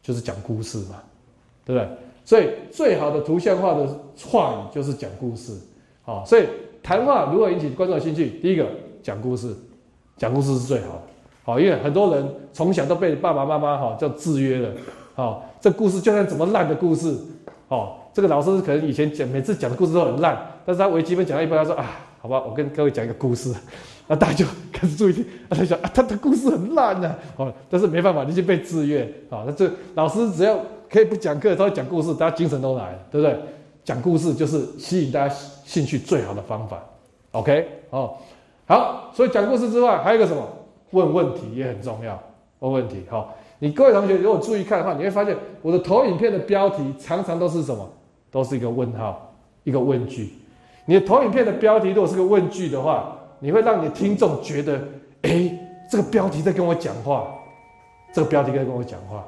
[0.02, 0.96] 就是讲故事嘛，
[1.64, 1.90] 对不对？
[2.26, 3.86] 所以最好的图像化的
[4.26, 5.54] 话语就是讲故事，
[6.04, 6.46] 好，所以
[6.82, 8.30] 谈话如何引起观众兴趣？
[8.42, 8.66] 第一个
[9.02, 9.54] 讲故事，
[10.18, 11.02] 讲故事是最好的，
[11.44, 14.70] 好，因为很多人从小都被爸爸妈妈哈叫制约了，
[15.16, 17.14] 好，这故事就算怎么烂的故事，
[17.68, 21.90] 好，这个老师可能以前讲每次讲的故事都很烂，但是他微积分讲到一半，他说啊，
[22.22, 23.54] 好吧，我跟各位讲一个故事，
[24.08, 30.58] 那大家就开始注意听，他想啊，他的故事很烂呐，好，但是没办法，你就被制约，好，那这老师只要。
[30.94, 33.36] 可以不讲课，他会讲故事，大家精神都来，对不对？
[33.84, 36.84] 讲故事就是吸引大家兴趣最好的方法。
[37.32, 38.16] OK，哦，
[38.68, 40.48] 好，所以讲故事之外，还有一个什么？
[40.92, 42.22] 问问题也很重要。
[42.60, 47.90] 问问题，好，你各位同学如果注意看的话，你会发现我的投影片的标题常常都是什么？
[48.30, 49.34] 都是一个问号，
[49.64, 50.32] 一个问句。
[50.86, 54.80] 你的投影片的标题如果是个问句的话，你会让你的听众觉得，
[55.24, 55.58] 哎，
[55.90, 57.34] 这个标题在跟我讲话，
[58.14, 59.26] 这个标题在跟我讲话。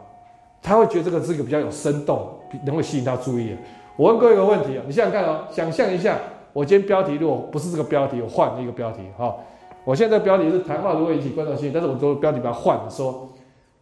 [0.65, 2.27] 他会觉得这个是一个比较有生动，
[2.65, 3.57] 能够吸引他注意的。
[3.95, 6.17] 我问各位一个问题啊，你想想看哦，想象一下，
[6.53, 9.35] 我今天标题如果不是这个标题，我换一个标题哈。
[9.83, 13.29] 我现在标题是谈话如何引起观众兴趣，但是我做标题把它换了说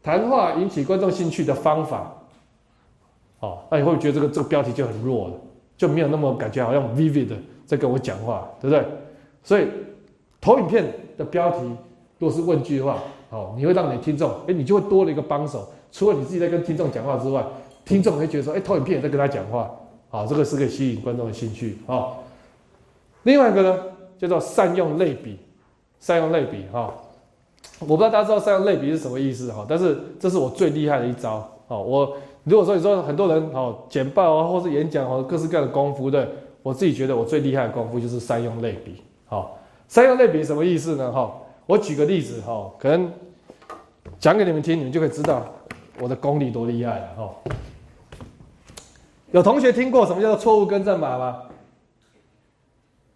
[0.03, 2.13] 谈话引起观众兴趣的方法。
[3.39, 5.33] 哦，那你会不会觉得这个这个标题就很弱了，
[5.77, 7.29] 就没有那么感觉好像 vivid
[7.65, 8.85] 在跟我讲话，对不对？
[9.41, 9.67] 所以
[10.41, 10.85] 投影片
[11.17, 11.59] 的标题
[12.19, 12.97] 如果是问句的话，
[13.29, 15.65] 哦，你会让你听众，哎，你就会多了一个帮手。
[15.93, 17.45] 除了你自己在跟听众讲话之外，
[17.85, 19.71] 听众会觉得说，哎，投影片也在跟他讲话，
[20.09, 22.07] 好，这个是可以吸引观众的兴趣，啊。
[23.21, 23.79] 另外一个呢，
[24.17, 25.37] 叫做善用类比，
[25.99, 26.93] 善用类比，哈。
[27.79, 31.33] 我不知道大家知道善用类比是什么意思，哈，但是这是我最厉害的一招，
[31.67, 36.27] 啊，我如果说你说很多人，哦，简报啊，或是演讲，哦，各式各样的功夫，对
[36.63, 41.11] 我自己觉得我最厉害的功夫就是善用类比，好，善用类比什么意思呢？
[41.11, 41.33] 哈，
[41.65, 43.11] 我举个例子，哈，可能
[44.19, 45.45] 讲给你们听，你们就可以知道
[45.99, 47.29] 我的功力多厉害了，哈。
[49.31, 51.41] 有同学听过什么叫做错误更正码吗？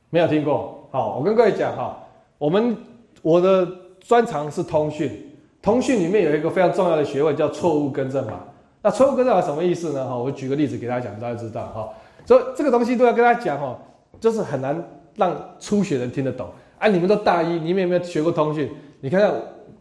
[0.10, 0.88] 没有听过。
[0.90, 1.98] 好，我跟各位讲哈，
[2.38, 2.76] 我们
[3.22, 3.68] 我的
[4.00, 5.32] 专长是通讯，
[5.62, 8.40] 通讯里面有一个非常重要的学问叫错误更正码。
[8.82, 10.08] 那错误更正码什么意思呢？
[10.08, 11.90] 哈，我举个例子给大家讲，大家知道哈。
[12.26, 13.78] 所以这个东西都要跟大家讲哈，
[14.20, 14.82] 就是很难
[15.16, 16.48] 让初学人听得懂。
[16.80, 18.72] 啊，你们都大一，你们有没有学过通讯？
[19.02, 19.34] 你看看，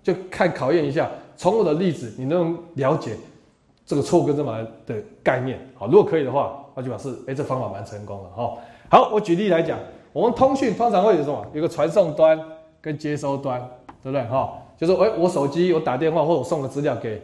[0.03, 3.17] 就看考验一下，从我的例子，你能了解。
[3.89, 8.59] 这个错误跟正码的概念，好，如果可以的话，那就表示，哎，这方法蛮成功的哈。
[8.89, 9.79] 好，我举例来讲，
[10.13, 11.47] 我们通讯通常会有什么？
[11.53, 12.37] 有个传送端
[12.81, 13.61] 跟接收端，
[14.03, 14.55] 对不对哈？
[14.77, 17.23] 就是，哎，我手机我打电话或者我送个资料给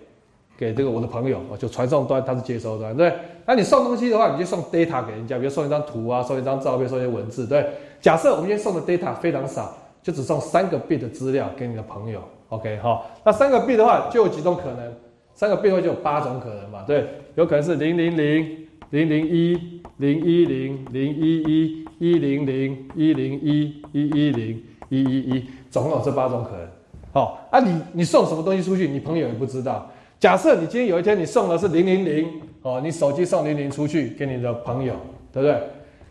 [0.56, 3.12] 给这个我的朋友，就传送端，它是接收端，对
[3.44, 7.66] 那你送东西的话，你就送 data 给人家，比如送一张图啊，送一张照片，送一些文字，对。
[8.00, 12.20] 假设我们今天送的 data 非常少，就只送三个 bit 的资料给你的朋友
[12.52, 13.02] ，OK 哈？
[13.24, 14.92] 那三个 B 的话，就有几种可能。
[15.34, 16.84] 三个 B 的话就有八种可能嘛？
[16.86, 26.68] 对，有可能是零零零、零零一、零一零、零一一、一零零、一零一、一一零、一一一，总共有这八种可能。
[27.14, 29.90] 好，啊，你你送什么东西出去，你朋友也不知道。
[30.20, 32.28] 假设你今天有一天你送的是零零零，
[32.60, 34.94] 哦，你手机送零零出去给你的朋友，
[35.32, 35.58] 对不对？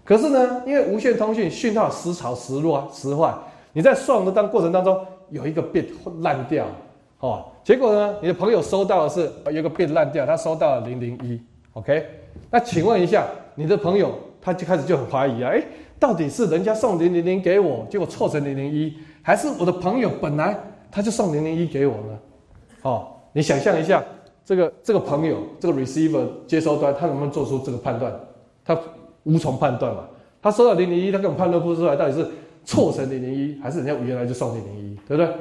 [0.04, 3.32] 可是呢，因为无线通讯讯号时潮时弱时坏，
[3.74, 5.00] 你在送的当过程当中
[5.32, 5.88] 有一个 bit
[6.22, 6.68] 烂掉。
[7.20, 8.16] 哦，结果呢？
[8.22, 11.40] 你的朋友收到的是有一个变烂掉，他收到了零零一
[11.74, 12.04] ，OK？
[12.50, 15.64] 那请问一下，你的朋友他就开始就很怀疑啊，哎，
[16.00, 20.60] 到底是人家送零零零给我，结果错成零零一，还是我的朋友本来
[20.90, 22.20] 他就送零零一给我呢？
[22.82, 24.04] 哦，你想象一下，
[24.44, 28.12] 这个这个朋友这个 receiver 接收端，他能不能做出这个判断？
[28.66, 28.76] 他
[29.24, 30.08] 无从判断嘛。
[30.42, 32.28] 他收到零零一，他根本判断不出来到底是
[32.64, 35.34] 错成零零一，还是人家原来就送零零一，对不对？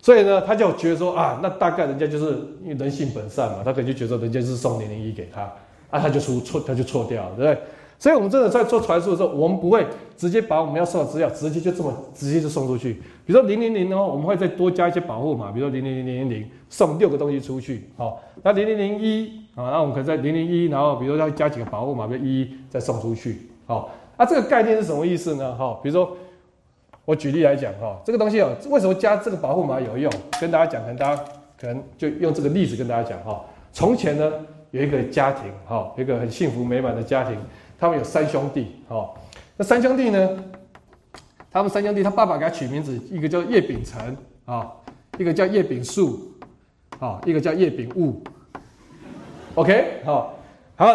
[0.00, 2.26] 所以呢，他就觉得说啊，那大概人家就是
[2.62, 5.40] 因为人性本善嘛，他可能就觉得人家是送零零一给他，
[5.88, 7.58] 啊，他就出错，他就错掉了，对不对？
[7.98, 12.94] 所以我们真的在做传输的时候，我们不会直接把我们要送的资料直接就这么直接就送出去。
[13.24, 25.54] 比如说零零零的话，我们会再多加一些保护码，比如说零零零零零零送六个东西出去，好，那零零零一啊，那我们可能在零零一，然后比如说要加几个保护码，比如一再送出去，好，那这个概念是什么意思呢？
[25.54, 26.14] 哈，比如说。
[27.04, 30.10] 我举例来讲哈，这个东西哦，为什么加这个保护码有用？
[30.40, 31.22] 跟大家讲，可能大家
[31.60, 33.44] 可能就用这个例子跟大家讲哈。
[33.72, 34.32] 从前呢，
[34.70, 37.36] 有一个家庭哈，一个很幸福美满的家庭，
[37.78, 39.10] 他们有三兄弟哈。
[39.56, 40.44] 那三兄弟呢，
[41.50, 44.16] 他们三兄弟，他爸爸给他取名字，一个叫叶秉成
[44.46, 44.72] 啊，
[45.18, 46.32] 一个叫叶秉树
[46.98, 48.22] 啊，一个叫叶秉物。
[49.56, 50.34] OK，好，
[50.74, 50.86] 好，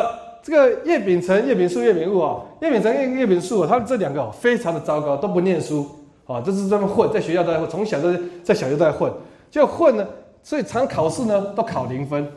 [0.42, 5.88] 这个叶秉成、叶秉树、叶秉物啊，叶秉成、叶叶秉树，他们这两个非常的糟糕，都不念书。
[6.30, 9.12] 啊，就是这么混，在学校都在混，从小都在小学都在混，
[9.50, 10.08] 就混呢，
[10.44, 12.28] 所以常考试呢都考零分，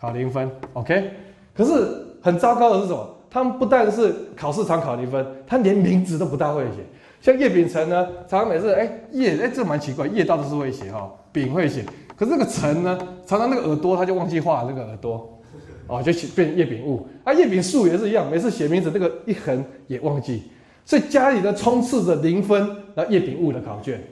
[0.00, 1.10] 考零分，OK。
[1.54, 3.06] 可是很糟糕的是什么？
[3.28, 6.78] 他们不但是考试常考零分，他连名字都不大会写。
[7.20, 11.84] 像叶秉成呢，常常每次哎叶哎这蛮奇怪，叶倒是会写哈，秉会写，
[12.16, 15.38] 可是那个成呢，常常那个耳朵他就忘记画那个耳朵，
[15.86, 17.06] 哦就写变叶秉物。
[17.24, 20.44] 啊叶秉树也是一样，每次写名字那个一横也忘记。
[20.88, 24.02] 所以家里呢充斥着零分，那叶秉物的考卷，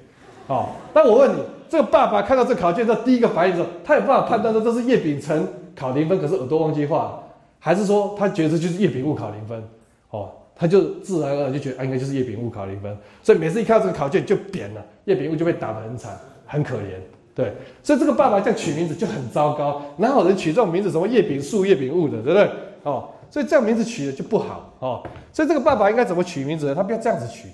[0.46, 1.40] 哦，那我问你，
[1.70, 7.18] 这个爸爸看到这考卷的第一个反应是，他有办法判断说这是叶秉成考零分，可是耳朵忘记画，
[7.58, 9.64] 还是说他觉得就是叶秉物考零分？
[10.10, 17.00] 哦，他就自然而然就觉得啊，应该就是叶秉物考零分，所以每次一看到这个考卷就扁了，叶秉物就被打得很惨，很可怜，
[17.34, 22.50] 对，所以这个爸爸这样取名字就很糟糕，哪有人取这种名字，什么叶秉树、叶秉物的，对不对？
[22.82, 23.08] 哦。
[23.28, 25.02] 所以这样名字取的就不好哦。
[25.36, 26.74] 所以这个爸爸应该怎么取名字呢？
[26.74, 27.48] 他不要这样子取，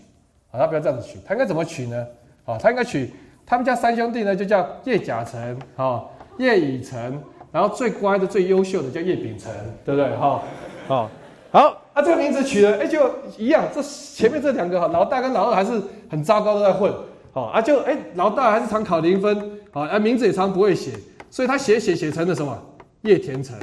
[0.53, 2.07] 啊，他不要这样子取，他应该怎么取呢？
[2.45, 3.11] 啊，他应该取
[3.45, 9.51] 他们家三兄弟呢，就叫叶甲成，哈，叶乙成，然后最乖的、最优秀的叫叶秉成，
[9.85, 10.17] 对不对？
[10.17, 10.41] 哈，
[10.87, 11.11] 好，
[11.51, 13.65] 好，啊，这个名字取了，哎，就一样。
[13.75, 16.95] 这前面这两个哈，老大跟老二还是很糟糕，都在混，
[17.33, 20.93] 好啊，就哎，老大还是常考零分，好，啊，名字也常不会写，
[21.31, 22.57] 所以他写写写成了什么？
[23.01, 23.59] 叶田成，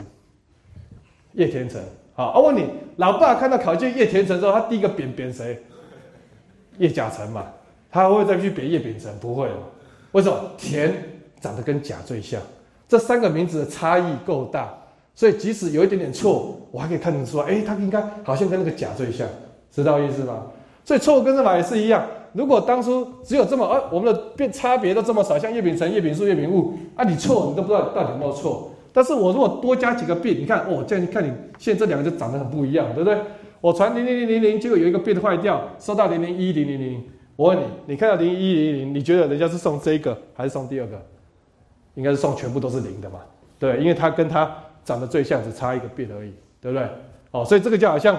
[1.32, 1.82] 叶田成。
[2.20, 2.66] 好，我问你，
[2.98, 5.58] 老爸看到考卷叶田成之后，他第一个贬贬谁？
[6.78, 7.46] 叶甲成嘛，
[7.90, 9.10] 他会再去贬叶秉成？
[9.22, 9.48] 不会
[10.12, 10.38] 为什么？
[10.58, 10.94] 田
[11.40, 12.42] 长得跟甲最像，
[12.90, 14.70] 这三个名字的差异够大，
[15.16, 19.26] 所以即使有一点点错，我还可以看得出来，哎，他应该好像跟那个甲最像，
[19.72, 20.44] 知道意思吗？
[20.84, 22.06] 所以错误跟正法也是一样。
[22.34, 28.72] 如果当初只有这么，呃，我们的变差别都这么少，像叶丙成、叶丙素、叶丙物，啊，你错，你都不知道到底有没有错。
[28.92, 33.18] 但是我如果多加几个 B，你看，哦，这样你看你现在这两个就长得很不一样，对不对？
[33.62, 37.04] 我传零零零零零，结果有一个 bit 坏掉，收到零零一零零零。
[37.36, 41.02] 我问你，你看到零一零零，你觉得人家是送这个还是送第二个？
[41.96, 43.20] 应该是送全部都是零的嘛？
[43.58, 44.50] 对，因为它跟它
[44.86, 46.88] 长得最像，只差一个 B 而已，对不对？
[47.32, 48.18] 哦，所以这个就好像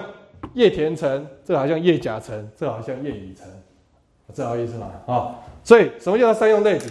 [0.53, 3.47] 叶田成，这好像叶甲橙，这好像叶乙橙，
[4.33, 4.91] 这好意思吗？
[5.07, 6.85] 啊，所以什么叫做三用类比？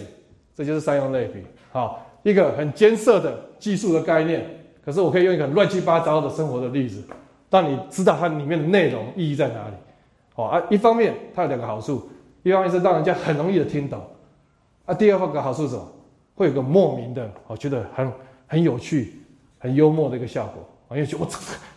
[0.53, 1.41] 这就是三用类比。
[1.71, 4.43] 好，一个很艰涩的技术的概念，
[4.83, 7.01] 可是我可以用一个乱七八糟的生活的例子，
[7.49, 9.73] 让你知道它里面的内容意义在哪里。
[10.33, 12.09] 好啊，一方面它有两个好处，
[12.43, 14.01] 一方面是让人家很容易的听懂，
[14.85, 15.87] 啊，第二个好处是什么？
[16.35, 18.11] 会有个莫名的，我觉得很
[18.47, 19.13] 很有趣、
[19.59, 20.63] 很幽默的一个效果。
[20.87, 21.25] 啊因为我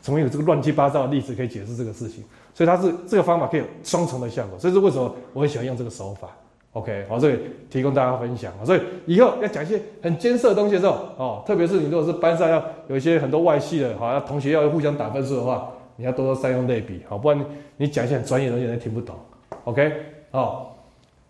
[0.00, 2.24] 怎么有这个乱七八糟的例子可以解释这个事情？
[2.52, 4.58] 所以它是这个方法可以有双重的效果。
[4.58, 6.30] 所以是为什么我很喜欢用这个手法
[6.74, 7.40] ？OK，好，这里
[7.70, 8.52] 提供大家分享。
[8.64, 17.42] 所以以后要讲一些很艰涩的东西的时候，哦，特别是你如果是班上要有一些很多外系的，好，同学要互相打分数的话，你要多多善用类比，好，不然
[17.78, 19.16] 你讲一些很专业的东西，人家听不懂。
[19.64, 19.92] OK，
[20.30, 20.76] 好，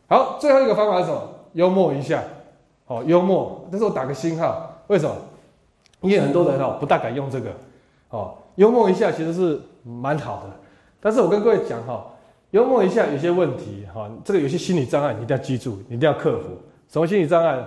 [0.09, 1.23] 好，最后一个方法是什么？
[1.53, 2.21] 幽默一下。
[2.87, 5.15] 好，幽默，但是我打个星号，为什么？
[6.03, 7.51] 因为很多人哦不大敢用这个，
[8.11, 10.51] 哦，幽默一下其实是蛮好的，
[11.01, 12.05] 但是我跟各位讲哈，
[12.55, 16.51] 幽默一下有些问题哈，这个有些心理障碍你一定要记住，你一定要克服。
[16.89, 17.61] 什么心理障碍？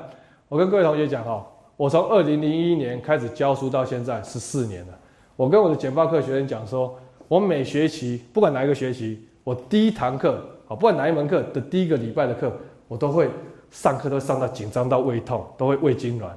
[0.47, 1.45] 我跟各位同学讲哈，
[1.75, 4.97] 我从二零零一年开始教书到现在十四年了，
[5.35, 6.97] 我跟我的简报课学生讲说，
[7.27, 12.49] 我每学期不管哪一个学期，我第一堂课，好，不管哪一门课的第一个礼拜的课，
[12.87, 13.29] 我都会。
[13.69, 16.27] 上课都上到紧张到胃痛，都会胃痉挛。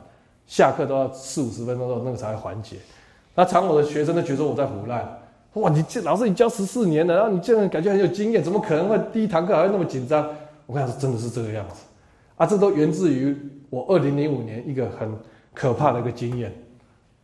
[0.48, 2.78] 下课都要四五十分钟之后，那个才会缓解。
[3.36, 5.19] 那常我的学生都觉得我在胡乱。
[5.54, 10.28] 哇，你这老师你教十四年了，然后你这样感觉很有经验，怎么可能会第一堂课还会那么紧张？
[10.66, 11.84] 我跟你说，真的是这个样子。
[12.36, 13.36] 啊，这都源自于
[13.68, 15.12] 我二零零五年一个很
[15.52, 16.52] 可怕的一个经验。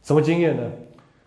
[0.02, 0.62] 什么经验呢？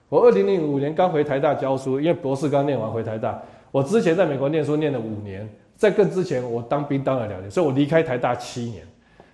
[0.10, 3.42] 我二零零五年刚回台大教书，因为博士刚念完回台大。
[3.72, 5.48] 我之前在美国念书念了五年。
[5.78, 8.84] 在更之前，我当兵当了两年，所以我离开台大七年。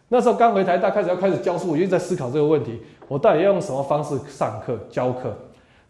[0.07, 5.35] 那时候刚回台大，开始要开始教书，我就在思考这个问题：我到底要用什么方式上课教课？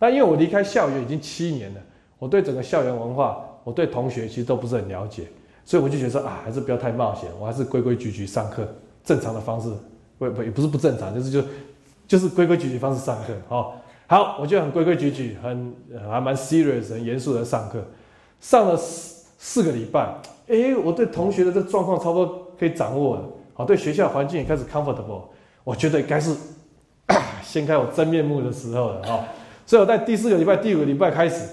[0.06, 1.82] 那因为我离开校园已经七年了，
[2.20, 5.24] 我对整个校园文化，我对同学其实都不是很了解，
[5.66, 8.68] 所以我就觉得啊，还是不要太冒险，我还是规规矩矩上课，
[9.04, 9.68] 正常的方式，
[10.20, 11.44] 不不也不是不正常，就是就
[12.08, 13.34] 就是规规矩矩方式上课。
[13.50, 15.74] 好，好，我就很规规矩矩，很
[16.08, 17.84] 还蛮 serious、很严肃的上课，
[18.40, 20.16] 上了四四个礼拜。
[20.50, 23.24] 哎，我对同学的这个状况差不多可以掌握了，
[23.56, 25.24] 好，对学校环境也开始 comfortable，
[25.64, 26.36] 我觉得该是
[27.42, 29.24] 掀开我真面目的时候了哈。
[29.66, 31.50] 所以我在第四个礼拜、第五个礼拜开始，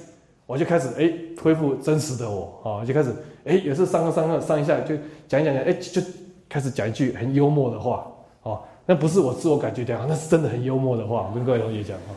[0.47, 1.13] 我就开始哎
[1.43, 3.11] 恢复真实的我啊，就开始
[3.45, 4.95] 哎也是上课上课上一下就
[5.27, 6.01] 讲一讲讲，哎就
[6.49, 8.07] 开始讲一句很幽默的话
[8.43, 12.11] 哦，那不是我自我感觉良好，那是真的很幽默的话，我跟各位同学讲啊，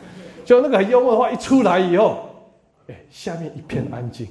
[0.44, 2.18] 就那个很幽默的话一出来以后，
[2.88, 4.26] 哎下面一片安静。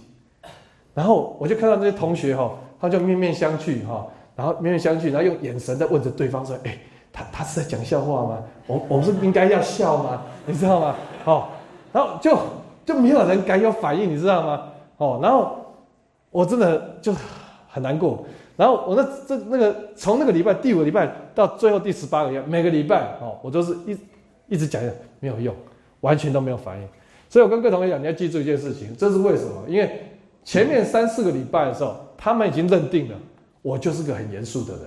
[0.94, 6.78] 然后我就看到那些同学哈，他就面面相觑哈，然后面面相觑，然后用眼神在问着对方说：“哎，
[7.12, 8.38] 他他是在讲笑话吗？
[8.66, 10.22] 我我们是应该要笑吗？
[10.46, 10.96] 你知道吗？
[11.26, 11.48] 哦，
[11.96, 12.38] 然后就
[12.86, 14.64] 就没有人敢有反应，你知道吗？
[14.98, 15.56] 哦，然后
[16.30, 17.16] 我真的就
[17.70, 18.26] 很难过。
[18.58, 23.98] 然后我那这那个从那个礼拜第五个礼拜到最后第十八个月，每个礼拜哦，我都是一
[24.50, 24.92] 一直讲讲
[25.22, 25.56] 没有用，
[26.02, 26.88] 完全都没有反应。
[27.30, 29.64] 所以我跟各位同学讲，你要记住一件事情，这是为什么？
[29.68, 30.02] 因为。
[30.48, 33.16] 前面三四个礼拜的时候，他们已经认定了
[33.64, 34.84] 我就是个很严肃的人。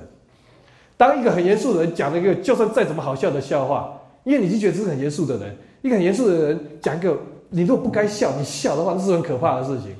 [0.97, 7.19] 当一个很严肃的人讲了一个就算再怎么好笑的笑话，因为你已经觉得这是很严肃的人，一个很严肃的人讲一个
[7.51, 9.95] 你如果不该笑，你笑的话，这是很可怕的事情，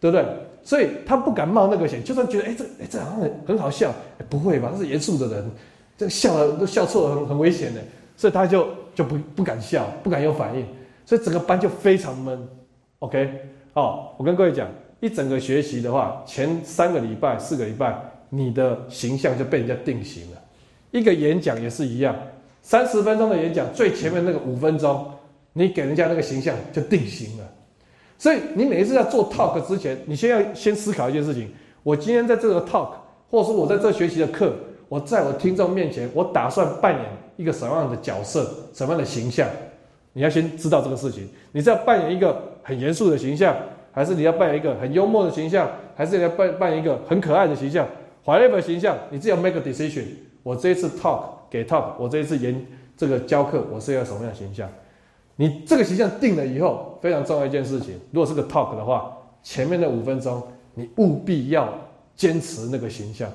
[0.00, 0.24] 对不对？
[0.62, 3.94] 所以他不敢冒那个险，就算觉得哎这哎这好像很很好笑，
[4.28, 4.70] 不会吧？
[4.72, 5.50] 他是严肃的人，
[5.96, 7.80] 这笑了都笑错了，很很危险的，
[8.16, 10.66] 所以他就就不不敢笑，不敢有反应，
[11.04, 12.48] 所以整个班就非常闷。
[13.00, 13.30] OK，
[13.72, 14.68] 好，我跟各位讲。
[14.98, 17.94] 一整个学习的话，前三个礼拜、四个礼拜，
[18.30, 20.38] 你的形象就被人家定型了。
[20.90, 22.16] 一个演讲也是一样，
[22.66, 25.08] 三十分钟的演讲，最前面那个五分钟，
[25.52, 27.44] 你给人家那个形象就定型了。
[28.18, 31.48] 所以你每一次在做 talk 之前，你先要先思考一件事情：
[31.84, 32.88] 我今天在这个 talk，
[33.30, 34.52] 或者说我在这学习的课，
[34.88, 37.04] 我在我听众面前，我打算扮演
[37.36, 39.48] 一个什么样的角色、什么样的形象？
[40.12, 41.28] 你要先知道这个事情。
[41.52, 43.54] 你是要扮演一个很严肃的形象？
[43.92, 47.86] 还是你要扮演一个很幽默的形象，还是你要扮扮演一个很可爱的形象
[48.24, 50.02] ，whatever 形象，你自己要 make a decision。
[50.42, 51.20] 我这一次 talk
[51.50, 52.66] 给 talk，我这一次演
[52.96, 54.68] 这个教课，我是要什么样的形象？
[55.36, 60.42] 你这个形象定了以后，非常重要一件事情，如果是个 talk 的话，前面的五分钟
[60.74, 61.68] 你务必要
[62.14, 63.30] 坚持那个形象。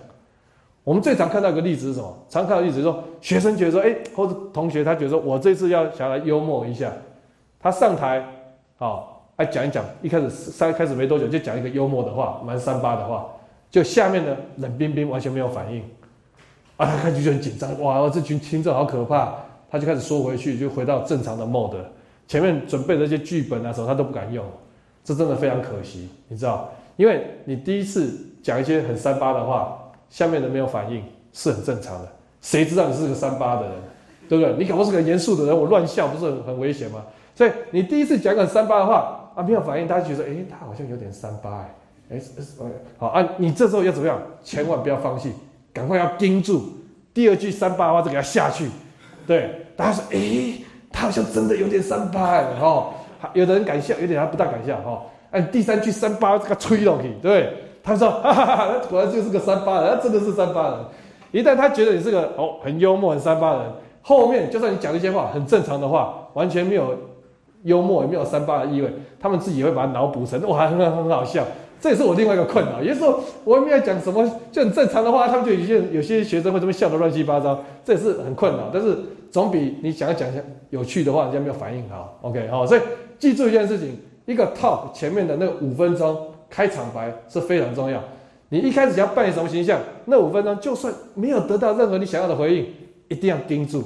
[0.83, 2.17] 我们最常看到一个例子是什么？
[2.27, 6.91] 常看到例子说，学生觉得说，哎，或者同学他觉得说我这次要想来幽默一下，
[7.59, 8.25] 他上台，
[8.77, 13.27] 好，来讲一讲，一开始三开始没多久就讲一个幽默的话，蛮三八的话，
[13.69, 15.83] 就下面呢冷冰冰，完全没有反应，
[16.81, 19.35] 啊，他开始就很紧张，哇，这群听众好可怕，
[19.69, 21.75] 他就开始缩回去，就回到正常的 mode，
[22.27, 24.43] 前面准备的一些剧本啊什么他都不敢用，
[25.03, 29.77] 这真的非常可惜，你知道，因为你第一次讲一些很三八的话。
[30.11, 31.01] 下面人没有反应
[31.31, 32.07] 是很正常的，
[32.41, 33.71] 谁知道你是个三八的人，
[34.27, 34.53] 对不对？
[34.57, 37.05] 你搞不是个严肃的人，我乱笑不是很很危险吗？
[37.33, 41.65] 所以你第一次讲个三八的话啊，没有反应，大家觉得哎，他好像有点三八
[42.09, 42.21] 哎，哎，
[42.97, 44.21] 好啊，你这时候要怎么样？
[44.43, 45.31] 千万不要放弃，
[45.73, 46.63] 赶快要盯住
[47.13, 48.69] 第二句三八的话，就给他下去。
[49.25, 50.53] 对，大家说哎，
[50.91, 52.93] 他好像真的有点三八哎，哦，
[53.33, 55.01] 有的人敢笑，有点他不大敢笑哈。
[55.31, 57.53] 按第三句三八这个吹上去，对。
[57.83, 60.77] 他说：“哈哈哈，果然就是个三八人，他真的是三八人。
[61.31, 63.61] 一旦他觉得你是个哦很幽默、很三八人，
[64.03, 66.95] 后面就算你讲一些话很正常的话，完全没有
[67.63, 71.43] 幽默也没有三八的意味，他们自己会把它脑补成哇很很好笑。
[71.81, 72.81] 这也是我另外一个困扰。
[72.81, 78.69] 有时候我没有讲什么就很正常的话，他们就有些有些学生会这么笑得乱七八糟，这也是很困扰。
[78.71, 78.95] 但是
[79.31, 82.17] 总比你想要讲一些有趣的话，人家没有反应好。
[82.21, 82.81] OK 好，所以
[83.19, 86.15] 记住一件事情：一个 talk 前面的那五分钟。”
[86.51, 88.03] 开场白是非常重要。
[88.49, 92.67] 你一开始想要扮演什么形象，那五分钟就算没有得到任何你想要的回应，
[93.07, 93.81] 一定要盯住。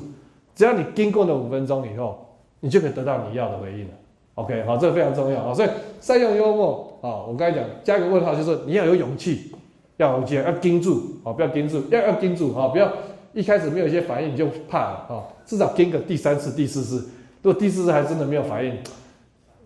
[0.55, 2.25] 只要你盯过那五分钟以后，
[2.61, 3.93] 你就可以得到你要的回应了。
[4.33, 5.53] OK，好，这个非常重要啊。
[5.53, 5.69] 所以
[6.01, 9.53] 善用幽默啊，我刚才讲加一个问号，就是你要有勇气，
[9.97, 12.91] 要勇气，要盯住啊，不要盯住，要要盯住啊，不要
[13.33, 17.07] 一开始没有一些反应你就怕了啊，至少盯个第三次、第四次。
[17.43, 18.75] 如果第四次还真的没有反应，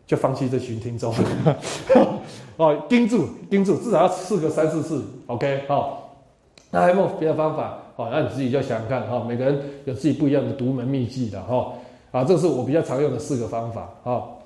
[0.05, 1.13] 就放弃这群听众，
[2.57, 6.17] 哦，盯住，盯住，至少要试个三四次，OK，好，
[6.71, 7.77] 那还有没有别的方法？
[7.95, 11.71] 哦，那你自己就想想看，哈，每个人有自己不一样的独门秘技的，哈，
[12.11, 14.41] 啊，这是我比较常用的四个方法，好，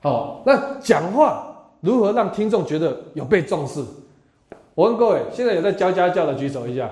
[0.00, 1.55] 好，那讲话
[1.86, 3.80] 如何让听众觉得有被重视？
[4.74, 6.90] 我问各位，现在有在教家教的举手一下，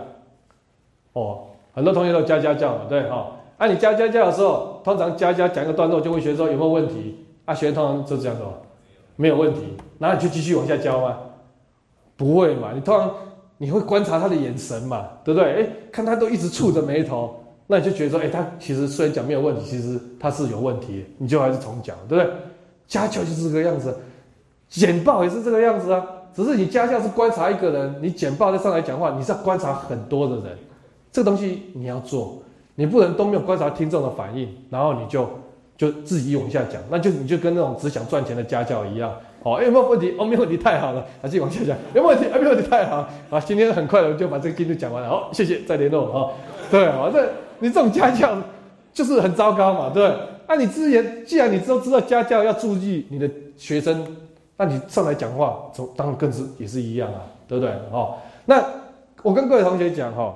[1.15, 7.27] 哦，很多同学都教家教嘛，对，哈，啊，你教家教的时候，通常教教讲一个段落，就会学说有没有问题？
[7.45, 8.55] 啊，学通常就这样说，
[9.17, 9.61] 没有问题，
[9.99, 11.19] 然后你就继续往下教吗？
[12.17, 13.13] 不会嘛，你通常
[13.59, 15.63] 你会观察他的眼神嘛，对不对？
[15.63, 17.35] 哎，看他都一直蹙着眉头，
[17.67, 22.33] 那你就觉得说，哎，他其实虽然讲没有问题，其实他是有问题，你就还是重讲，对不对？
[22.87, 23.97] 家教就是这个样子，
[24.75, 30.59] 简报也是这个样子啊，只是你家教是观察一个人，你简报再上来讲话，你是要观察很多的人，
[31.13, 32.43] 这个东西你要做，
[32.75, 35.29] 你不能都没有观察听众的反应，然后你就。
[35.77, 40.15] 就自己往下讲，那就你就跟那种只想赚钱的家教一样，哦，有没有问题？
[40.17, 42.27] 哦，没有问题，太好了，继续往下讲，有没有问题？
[42.27, 46.31] 啊，没有问题，太好，啊，今天很快的就把这个进度讲完了，好，谢谢，再联络，啊，
[46.71, 47.29] 对，啊，这
[47.59, 48.39] 你这种家教
[48.93, 50.19] 就是很糟糕嘛，对不对？
[50.47, 54.07] 那你之前既然你都知道家教要注意你的学生，
[54.57, 57.73] 那你上来讲话，从当然更是也是一样啊，对不对？
[57.91, 58.65] 哦，那
[59.23, 60.35] 我跟各位同学讲哈，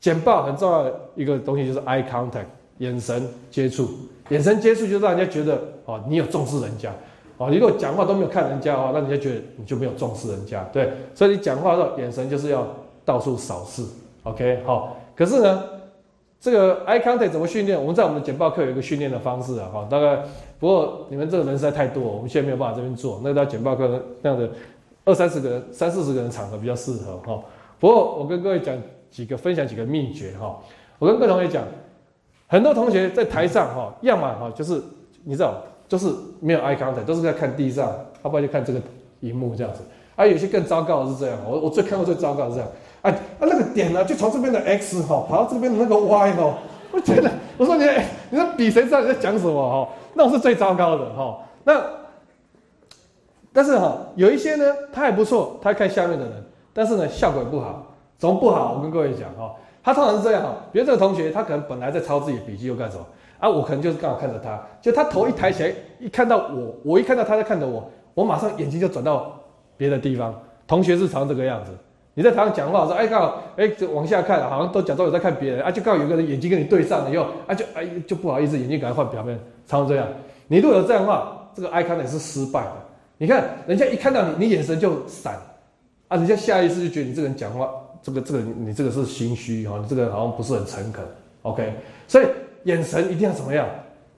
[0.00, 2.46] 简报很重要的一个东西就是 eye contact，
[2.78, 3.88] 眼神接触。
[4.30, 6.92] 眼神接触就让人家觉得哦，你有重视人家，
[7.36, 12.64] 哦，你如果讲话都没有看人家哦，那人家觉得你就没有重视人家，对，所以你讲话的时候眼神就是要
[13.04, 13.84] 到处扫视
[14.22, 14.96] ，OK，好。
[15.16, 15.64] 可是呢，
[16.40, 17.78] 这个 eye contact 怎么训练？
[17.78, 20.22] 我们在我们的简报课有一个训练的方式啊，哈，大概
[20.60, 23.88] 不过你们这个人实在太多，我们现在没有办法这边做，那到简报课
[24.22, 24.48] 那样的
[25.04, 27.42] 二三十个人、三四十个人场合比较适合哈。
[27.80, 28.76] 不过我跟各位讲
[29.10, 30.56] 几个分享几个秘诀哈，
[31.00, 31.64] 我跟各位同学讲。
[32.52, 34.82] 很多同学在台上哈，要么哈就是
[35.22, 37.88] 你知道，就是没有 eye contact，都是在看地上，
[38.24, 38.80] 要不然就看这个
[39.20, 39.82] 荧幕这样子。
[40.16, 42.68] 啊，有些更糟糕的是这样，我我最看过最糟糕的是这样，
[43.02, 46.58] 啊啊那个点呢，就从这边的 X 哈跑到这边的那个 Y 哦，
[46.90, 47.84] 我觉得我说你
[48.30, 49.88] 你说比谁知道你在讲什么哈，
[50.20, 51.38] 那种是最糟糕的哈。
[51.64, 51.80] 那
[53.54, 56.44] 但是哈有一些呢，他还不错，他看下面的人，
[56.74, 57.86] 但是呢效果也不好，
[58.18, 58.74] 怎么不好？
[58.76, 59.54] 我跟各位讲哈。
[59.82, 63.06] 他通常是这样哈，比如这个同学，他可能本来在抄自己的笔记，又干什么
[63.38, 63.48] 啊？
[63.48, 69.32] 我可能就是刚好看着他，就他头一抬起来，一看到我，我一看到他在看着我，我马上眼睛就转到
[69.78, 70.38] 别的地方。
[70.66, 71.72] 同学是常这个样子，
[72.12, 79.40] 你在台上讲话说，哎，刚好，哎，就往下看，好像都假装有在看别人，啊，就刚好有个人眼睛跟你对上了以后，啊，就哎就不好意思，眼睛赶快换表面，
[79.70, 80.08] 常常这样。
[80.48, 82.72] 你如果有这样的话，这个 eye contact 是失败的。
[83.18, 85.34] 你看人家一看到你，你眼神就闪，
[86.08, 87.70] 啊，人家下意识就觉得你这个人讲话。
[88.02, 91.04] 这个这个你这个是心虚哈，你这个好像不是很诚恳
[91.42, 91.70] ，OK？
[92.08, 92.24] 所以
[92.64, 93.68] 眼神一定要怎么样？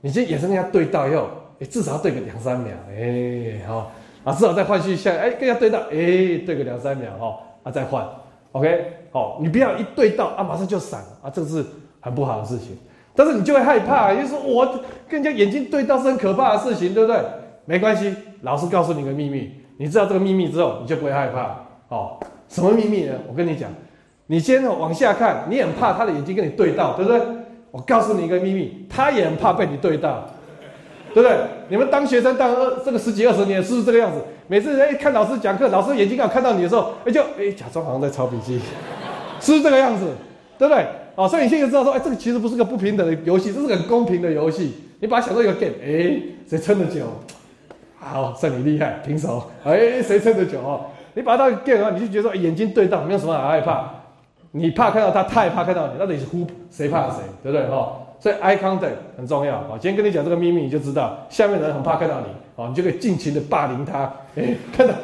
[0.01, 1.27] 你先眼神跟人家对到以后，
[1.59, 3.91] 哎，至少要对个两三秒，哎，好，
[4.23, 8.09] 啊，至少再换去下，哎，跟人家对到，哎，对个两三秒，哈，啊，再换
[8.53, 11.67] ，OK，好，你不要一对到啊，马上就闪，啊，这个是
[11.99, 12.79] 很不好的事情，
[13.15, 14.67] 但是你就会害怕，就说我
[15.09, 17.21] 跟人家眼睛对到是很可怕的事情，对不对？
[17.65, 21.57] 没关系，老师告诉你个秘密，你知道这个秘密之后，你就不会害怕，
[21.89, 22.19] 哦，
[22.49, 23.15] 什么秘密呢？
[23.29, 23.71] 我跟你讲，
[24.27, 27.21] 你先往下看，你很怕他的眼睛跟你对到，对不对？
[27.71, 30.25] 我告诉你一个秘密，他也很怕被你对到，
[31.15, 31.37] 对不对？
[31.69, 34.19] 你们当学生当二这个十几二十年，是不是这个样子？
[34.49, 38.59] 每次哎看老师讲课，老师眼睛刚好看到你的时候，哎就哎假装好像在抄笔记，
[39.41, 40.09] 是不是这个样子？
[40.59, 40.85] 对不对？
[41.15, 44.75] 哦，所以你现在知道说，哎，这个其实不是个不平等的游戏，这是个很公平的游戏。
[45.01, 47.07] 你把它想做一个 game，哎，谁撑得久？
[47.99, 49.51] 好，算你厉害，平手。
[49.65, 50.87] 哎，谁撑得久哦？
[51.15, 53.89] 你把它当 game 的话，你就觉得说眼睛对到，没有什么好害怕。
[54.53, 57.99] 你怕看到他，他也怕看到你，到底是呼谁怕谁，对不对哈？
[58.21, 59.71] 所以 eye contact 很重要啊。
[59.81, 62.27] 今天跟你讲这个秘密，你就知道下面的人很怕看到你，
[62.57, 64.13] 哦，你就可以尽情的霸凌他。
[64.37, 64.95] 哎，看到，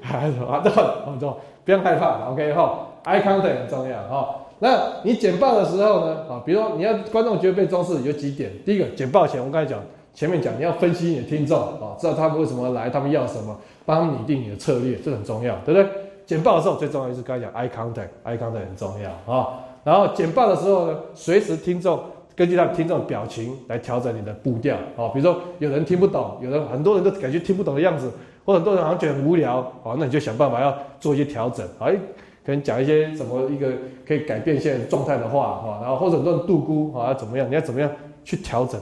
[0.00, 4.36] 还是啊，这很重要，不要害怕，OK 哈？eye contact 很重要哈。
[4.60, 8.52] 那你剪报的时候呢，啊，比如说你要观众觉得被重视，有几点。
[8.64, 9.80] 第一个，剪报前我刚才讲，
[10.14, 15.90] 前面讲你要分析你的听众，啊，知道他们为什么来，他们要什么，帮他们拟定你的策略，这很重要，对不对？
[16.26, 19.60] 剪报的时候最重要就是刚才讲 eye contact，eye contact 很重要啊。
[19.82, 21.98] 然后剪报的时候呢，随时听众
[22.36, 25.08] 根据他听众的表情来调整你的步调啊。
[25.12, 28.12] 比如说有人听不懂，有人很多人都感觉听不懂的样子，
[28.44, 31.96] 或很多人好像觉得很无聊啊，那你就想办法要做一些调整，哎，
[32.44, 33.72] 可能讲一些什么一个
[34.06, 35.78] 可以改变现在状态的话哈。
[35.82, 37.90] 然后或者很多人度估啊怎么样，你要怎么样
[38.24, 38.80] 去调整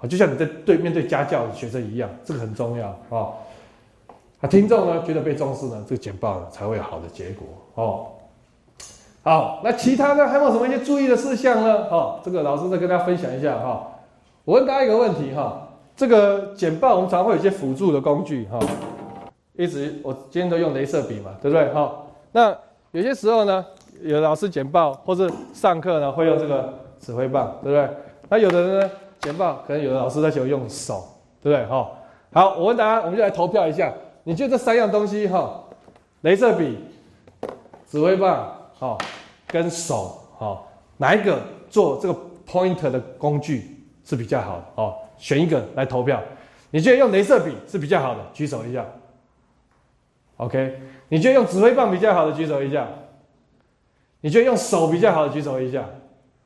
[0.00, 0.06] 啊？
[0.06, 3.28] 就像你在对面对家教的学生一样，这个很重要啊。
[4.40, 8.06] 啊，听众呢觉得被重视呢，这个简报呢才会有好的结果哦。
[9.22, 11.74] 好，那其他呢还有什么一些注意的事项呢？
[11.90, 13.86] 哦，这个老师再跟大家分享一下哈。
[14.46, 18.58] 我问大家一个问题哈，这个简报我们常会有一些辅助的工具哈，
[19.56, 21.68] 一直我今天都用镭射笔嘛，对不对？
[21.74, 21.92] 哈，
[22.32, 22.56] 那
[22.92, 23.64] 有些时候呢，
[24.02, 27.96] 有老师简报或者上课呢会用这个指挥棒，对不对？
[28.28, 28.90] 那有的人呢
[29.20, 31.04] 简报可能有的老师在喜欢用手，
[31.40, 31.66] 对不对？
[31.66, 31.90] 哈，
[32.32, 33.92] 好，我问大家，我们就来投票一下。
[34.24, 35.62] 你觉得这三样东西哈，
[36.22, 36.78] 镭射笔、
[37.86, 38.98] 指挥棒，好，
[39.46, 44.64] 跟手，好，哪一个做这个 pointer 的工具是比较好的？
[44.74, 46.20] 哦，选一个来投票。
[46.70, 48.84] 你觉得用镭射笔是比较好的，举手一下。
[50.36, 50.80] OK，
[51.10, 52.88] 你觉得用指挥棒比较好的，举手一下。
[54.22, 55.84] 你觉得用手比较好的，举手一下。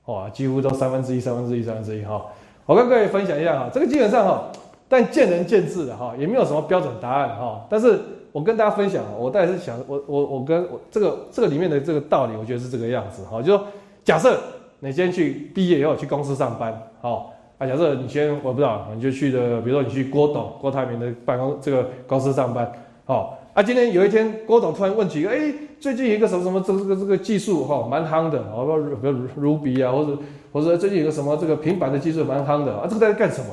[0.06, 2.26] 哇，几乎都三分之一、三分之一、三分之一哈。
[2.66, 4.50] 我跟各位分享一下哈，这个基本上哈。
[4.88, 7.66] 但见仁见智的哈，也没有什么标准答案哈。
[7.68, 7.98] 但是
[8.32, 13.42] 我跟大家分享，我大概是想，我我我跟我这个这个里面的这个道理，我觉得是这个样子哈。
[13.42, 13.66] 就说
[14.02, 14.38] 假设
[14.80, 17.66] 你先去毕业以后去公司上班，好啊。
[17.66, 22.70] 假设你先我不知道，你就去的，比如说你去郭董郭台铭的办公这个公司上班，
[23.06, 23.62] 好啊。
[23.62, 30.18] 今天有一天郭董突然问起，哎，最近有一个什么什么这个这个这个技术哈蛮夯的，好比如 Ruby 啊，或者
[30.52, 33.48] 或者最近有个什么这个平板的技术蛮夯的啊，这个在干什么？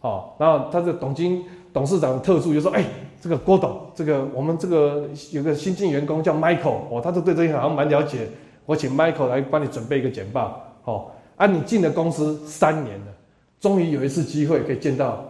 [0.00, 1.44] 哦，然后他的董经
[1.74, 2.82] 董事长特助就说：“哎，
[3.20, 8.26] 这个郭董，这个我们这个有个新进员工叫 Michael，哦，他都对这些好像蛮了解。
[8.64, 10.58] 我请 Michael 来帮你准备一个简报。
[10.84, 13.06] 哦，啊，你进了公司三年了，
[13.60, 15.22] 终于有一次机会可以见到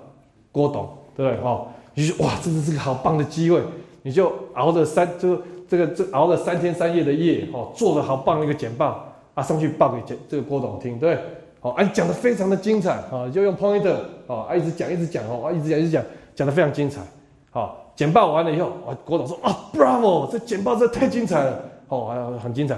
[0.53, 1.45] 郭董，对不对？
[1.45, 3.61] 哦，你说哇，真的是个好棒的机会，
[4.03, 11.19] 你就熬了三就这个这熬了三天三夜的夜，哦，做了好棒的一个简报啊，上去报给简这个郭董听，对。”
[11.63, 13.95] 哦，啊，讲的非常的精彩，啊，就用 pointer，
[14.27, 16.03] 哦，啊，一直讲，一直讲，哦，啊，一直讲，一直讲，
[16.35, 17.03] 讲的非常精彩，
[17.51, 22.75] 好，简报完了以后，啊，郭董说，啊，bravo，这简报真的太精彩了，哦，啊，很精彩，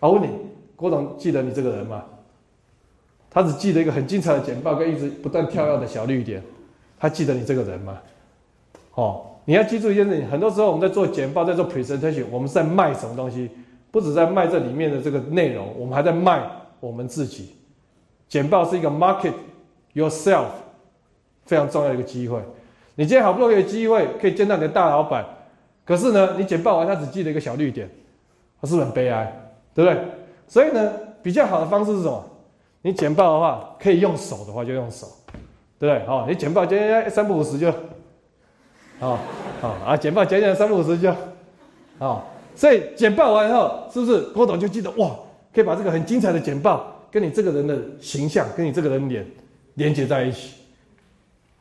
[0.00, 0.26] 啊，问你，
[0.74, 2.02] 郭董记得你这个人吗？
[3.30, 6.42] 他只记得一个很精彩的简报跟一直不断跳跃的小绿点，
[6.98, 7.96] 他记得你这个人吗？
[8.94, 13.48] 哦，你要记住一件事情，很多时候我们在做简报，在做 presentation，我们是在卖什么东西？
[13.90, 16.42] 不止在卖这里面的这个内容，我们还在卖
[16.80, 17.54] 我们自己。
[18.28, 19.32] 简报是一个 market
[19.94, 20.46] yourself
[21.44, 22.40] 非常重要的一个机会。
[22.96, 25.24] 你今天好不容易有机会可以见到你的大老板，
[25.84, 27.88] 可是呢，你简报完他只记得一个小绿点，
[28.60, 29.32] 他是不是很悲哀？
[29.72, 30.02] 对不对？
[30.48, 30.92] 所以呢，
[31.22, 32.24] 比较好的方式是什么？
[32.82, 35.06] 你简报的话，可以用手的话就用手，
[35.78, 36.06] 对不对？
[36.06, 37.72] 好，你简报今天三不五十就，
[38.98, 39.18] 好，
[39.60, 41.14] 好啊，简报讲讲三五十就，
[41.98, 45.10] 好，所以简报完以后，是不是郭董就记得哇，
[45.54, 46.92] 可以把这个很精彩的简报。
[47.08, 49.24] 跟你这个人的形象，跟你这个人脸
[49.74, 50.54] 连接在一起，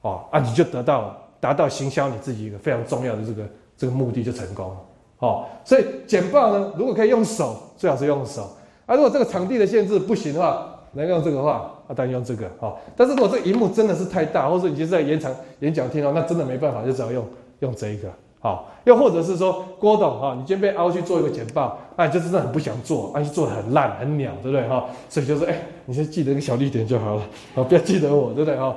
[0.02, 3.44] 哦啊，你就得到达到行销你自己一个非常重要的这个
[3.78, 4.78] 这个目的就成功了，
[5.20, 8.50] 哦，所以简报呢，如果可以用手，最好是用手
[8.86, 8.96] 啊。
[8.96, 12.80] 如果这个场地的限制不行的话，能用这个话，啊，当然用这个好。
[12.96, 17.26] 但是如果这荧幕真的是太大，或者你就在演场演讲厅哦，那真的没办法，就只好用
[17.60, 18.10] 用这一个
[18.40, 18.72] 好。
[18.86, 24.86] 又或者是说，郭董哈，你今天被凹去做一个简报，啊，就真的很不想做，啊，做的很烂很鸟，对不对哈？
[25.10, 27.22] 所以就说，哎，你先记得一个小绿点就好了，
[27.56, 28.76] 啊，不要记得我，对不对哈？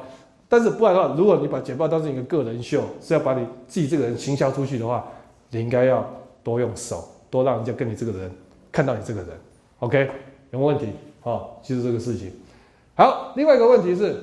[0.49, 5.07] 但是不然的话，如果你把简报当成一个个人秀，是要把你自己这个人行销出去的话，
[5.51, 6.03] 你应该要
[6.43, 8.31] 多用手，多让人家跟你这个人
[8.73, 9.31] 看到你这个人
[9.81, 10.09] ，OK？
[10.51, 10.87] 有没有问题？
[11.29, 12.33] 好，其实这个事情。
[12.95, 14.19] 好，另外一个问题是，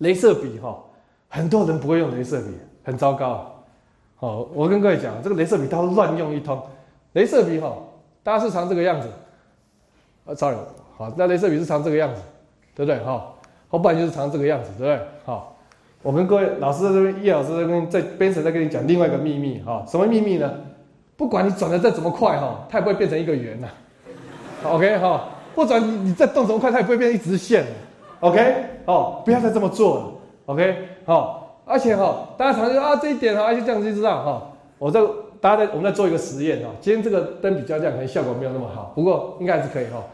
[0.00, 0.82] 镭射笔哈，
[1.28, 3.54] 很多人不会用镭射笔，很糟糕。
[4.16, 6.58] 好，我跟各位讲，这个镭射笔它乱用一通。
[7.12, 7.76] 镭射笔哈，
[8.22, 9.08] 大家是常这个样子，
[10.24, 10.56] 啊，sorry，
[10.96, 12.22] 好，那镭射笔是常这个样子，
[12.74, 12.98] 对不对？
[13.04, 13.34] 哈。
[13.68, 15.06] 后半就是长这个样子，对不对？
[15.26, 15.54] 好，
[16.02, 20.50] 我跟各位老师在这边，叶老师在边在边上在跟你讲另外一个秘密，哈，什么秘密呢？
[21.18, 23.68] 不管你转的再怎么快，哈，它也不会变成一个圆呐。
[24.64, 25.28] OK，哈，
[25.58, 27.66] 或者你你再动怎么快，它也不会变成一直线。
[28.20, 30.04] OK，哦，不要再这么做了。
[30.46, 34.52] OK，好，而且哈，大家常说啊，这一点哈，就这样就知道哈。
[34.78, 35.00] 我在
[35.40, 40.04] 大家在我们在做一个实验哈，今天这个灯比较亮，可能效果没有那么好，不过应该还是可以哈。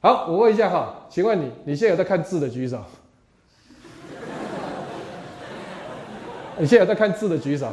[0.00, 2.78] 好，我问一下哈，请问你你现在有在看字的举手？
[6.58, 7.68] 你现在有在看字的举手。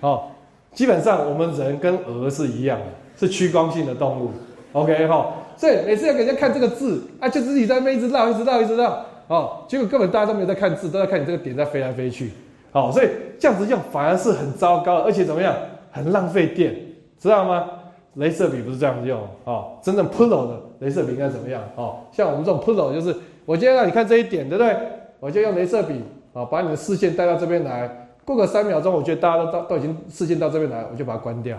[0.00, 0.30] 好，
[0.72, 2.86] 基本上我们人跟鹅是一样的，
[3.18, 4.30] 是趋光性的动物。
[4.72, 5.26] OK 哈，
[5.58, 9.04] 所以每次要给人家看这个字，啊，就自己在那一直绕，一直绕，一直绕。
[9.26, 12.30] 哦，结果根本大家都没有在看字，都在看你这个点在飞来飞去。
[12.70, 13.08] 好，所以
[13.38, 15.54] 这样子用反而是很糟糕，而且怎么样，
[15.90, 16.74] 很浪费电，
[17.18, 17.68] 知道吗？
[18.16, 21.62] 镭射笔不是这样子用哦，真正 Pro 的镭射笔应该怎么样？
[21.76, 23.14] 哦，像我们这种 Pro 就是，
[23.44, 24.76] 我今天让你看这一点，对不对？
[25.20, 26.02] 我就用镭射笔。
[26.34, 31.58] 啊，把你的视线带到这边来，过个三秒钟，我觉得大家都到都已经视线到这边来，我就把它关掉。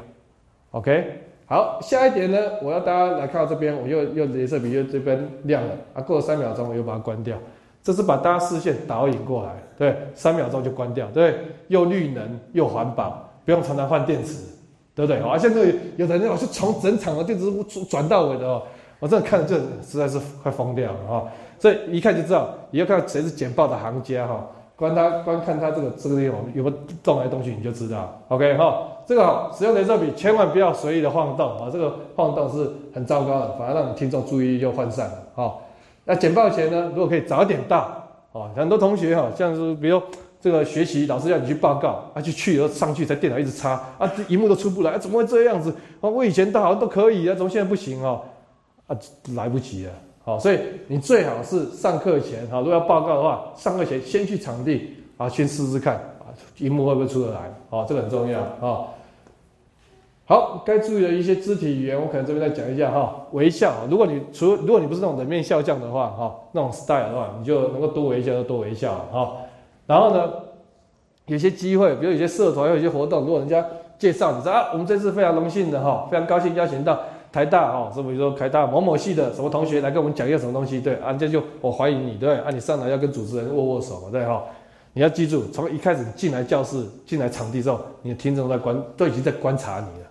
[0.71, 7.35] OK，好，下一点呢，我要大家来看到这边，我又又镭射笔又这边亮了啊，过了三秒钟，我又把它关掉。
[7.81, 11.39] 这是把大家视线导引过来，对，三秒钟就关掉，对，
[11.69, 14.43] 又绿能又环保，不用常常换电池，
[14.93, 15.19] 对不对？
[15.23, 17.51] 啊，现在有的人我是从整场的电池
[17.85, 18.61] 转到尾的哦，
[18.99, 21.23] 我真的看着就实在是快疯掉了啊！
[21.57, 24.47] 所以一看就知道，你要看谁是简报的行家哈。
[24.75, 28.21] 观他观看他这个这个地方有没有动来动去，你就知道。
[28.27, 35.13] OK 哈，这个使用镭射笔千万不要随意的晃动啊，这个晃动是很糟糕的，反而让你听众注意力就涣散了。
[35.33, 35.63] 好，
[36.05, 37.77] 那简报前呢，如果可以早点到，
[38.33, 39.99] 啊，很多同学哈，像是比如
[40.39, 45.73] 这个学习老师要你去报告，啊，去去以后上去才电脑一直插，啊，荧幕都出不来，怎么会这样子？
[46.01, 48.21] 啊，我以前到好像都可以啊，怎么现在不行啊？
[48.85, 48.95] 啊，
[49.33, 49.91] 来不及了。
[50.23, 56.29] 好，所以你最好是上课前，哈，如果要报告的话，上课前先去场地，啊，先试试看，啊，
[56.59, 58.85] 荧幕会不会出得来，啊，这个很重要，啊，
[60.29, 69.37] 好，该注意的一些肢体语言，我可能这边再讲一下，哈，微笑，如果你除如果你不是那种冷面笑匠的话，哈，那种 style 的话，你就能够多微笑就多微笑，哈，
[69.87, 70.31] 然后呢，
[71.25, 73.65] 有些机会，比如有些社团有些活动，如果人家
[73.97, 76.99] 介绍你说啊，我们这次非常荣幸的，哈，非常高兴邀请到。
[77.31, 84.43] 台大哈，是比如说台大某某系的什么同学来跟我们讲一个什么东西，对，啊，这就我怀疑你，对，啊，你上来要跟主持人握握手嘛，对哈，
[84.93, 90.08] 你要记住，从一开始进来教室、进来场地之后，你的听众在观都已经在观察你了。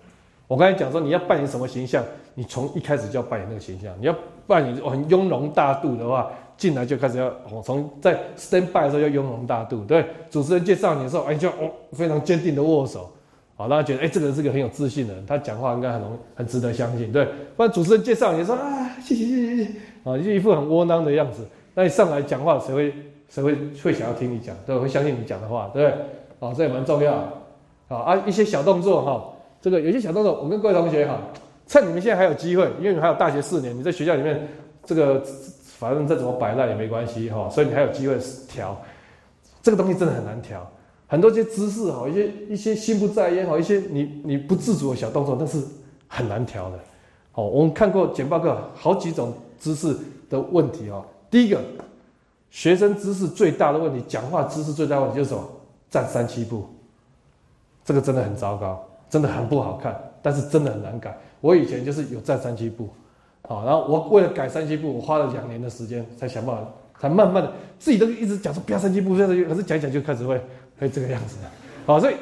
[0.48, 2.02] 我刚才讲说你要扮演什么形象，
[2.34, 3.94] 你从一开始就要扮演那个形象。
[4.00, 4.14] 你要
[4.46, 13.10] 扮演很雍容大度的话，进来就开始要哦，从在 stand by 的时候要雍容大度，对，主持人介绍你的时候，哎，就哦非常坚定的握手。
[13.56, 17.26] 好，大家觉得，哎，这个人是个很有自信的人，他讲话应该很容很值得相信，对。
[17.56, 19.70] 不然主持人介绍你说啊，谢谢谢谢谢谢，
[20.04, 21.46] 啊，就一副很窝囊的样子。
[21.74, 22.94] 那你上来讲话，谁会
[23.28, 25.92] 谁会会想要听你讲，对，会相信你讲的话，对？
[26.40, 27.22] 好，这也蛮重要。
[27.88, 31.20] 好啊，一些小动作哈，这个有些小动作，我跟各位同学哈，
[31.66, 34.48] 趁你们现在还有机会，因为你还有大学四年，你在学校里面
[34.84, 35.22] 这个
[35.78, 38.16] 反正再怎么摆烂也没关系哈，所以你还有机会
[38.48, 38.80] 调。
[39.62, 40.66] 这个东西真的很难调。
[41.06, 45.60] 很多些姿势哈，一些一些心不在焉哈，一些你你不自主的小动作，那是
[46.06, 46.78] 很难调的。
[47.32, 49.96] 好，我们看过简报课好几种姿势
[50.28, 51.04] 的问题哈。
[51.30, 51.60] 第一个，
[52.50, 55.42] 学生姿势最大的问题，讲话姿势最大的问题就是什么？
[55.90, 56.66] 站三七步，
[57.84, 61.16] 这个真的很糟糕，真的很不好看，但是真的很难改。
[61.40, 62.88] 我以前就是有站三七步，
[63.42, 66.62] 好，然后我为了改三七步，我花了两年的时间才想办法，
[67.00, 70.40] 才慢慢的自己都一直讲说不要三七步，不要三七步，可是讲讲就开始会。
[70.80, 71.48] 会这个样子的，
[71.84, 72.14] 好，所以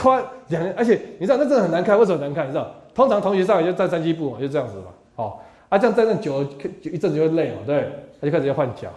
[0.00, 2.46] 夸两年，而且你知道那真的很难看，为什么难看？
[2.46, 4.84] 你知道，通常同学上来就站三七步嘛，就这样子嘛，
[5.16, 6.48] 好，啊这样站站久了，
[6.82, 7.90] 一阵子就会累嘛，对，
[8.20, 8.88] 他就开始要换脚，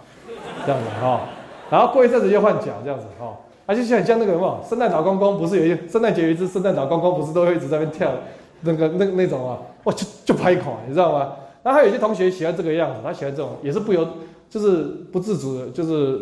[0.68, 1.22] 这样子哈，
[1.72, 3.36] 然后过一阵子又换脚，这样子哈，
[3.68, 8.12] 而且像像那个什么圣诞老公公，不是有一圣诞节有一只圣诞老公公，不是都会一直在那边跳，
[8.62, 11.34] 那个那那种啊，哇就就拍垮，你知道吗？
[11.64, 14.08] 那还有一些同学喜欢这个样子，他喜欢这种，也是不由，
[14.50, 16.22] 就是不自主的，就是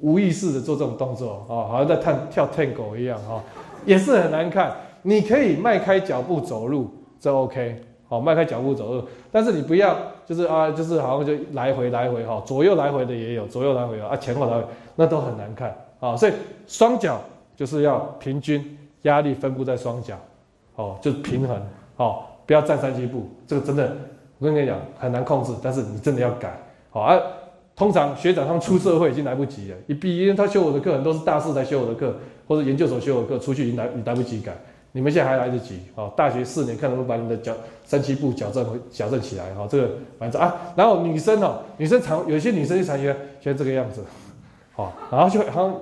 [0.00, 3.42] 无意识的做这种动作啊，好像在探跳探狗一样哈，
[3.84, 4.72] 也是很难看。
[5.02, 6.88] 你可以迈开脚步走路，
[7.18, 9.02] 这 OK，好，迈开脚步走路，
[9.32, 14.64] 但是你不要就是啊，就是好像就来回来回哈，左右来回的也有，左右来回啊，前后来回，
[14.94, 16.16] 那都很难看啊。
[16.16, 16.32] 所以
[16.66, 17.20] 双脚
[17.54, 20.18] 就是要平均压力分布在双脚，
[20.76, 21.60] 哦，就是平衡，
[21.96, 23.96] 哦，不要站三七步，这个真的。
[24.38, 26.54] 我跟你讲，很难控制，但是你真的要改
[26.90, 27.18] 好啊。
[27.74, 32.14] 通常学长他们出社会已经来不及了，一毕业他修我的课，很多是大四才修我的课，
[32.46, 34.52] 或者研究所修我的课，出去已经来，你来不及改。
[34.92, 36.10] 你们现在还来得及哦。
[36.16, 37.54] 大学四年，看能不能把你的脚
[37.84, 39.66] 三七步矫正矫正起来哈。
[39.70, 44.02] 这个反正啊，然后女生哦，女生常有些女生就常觉得觉得这个样子，
[44.76, 45.80] 好，然后就好像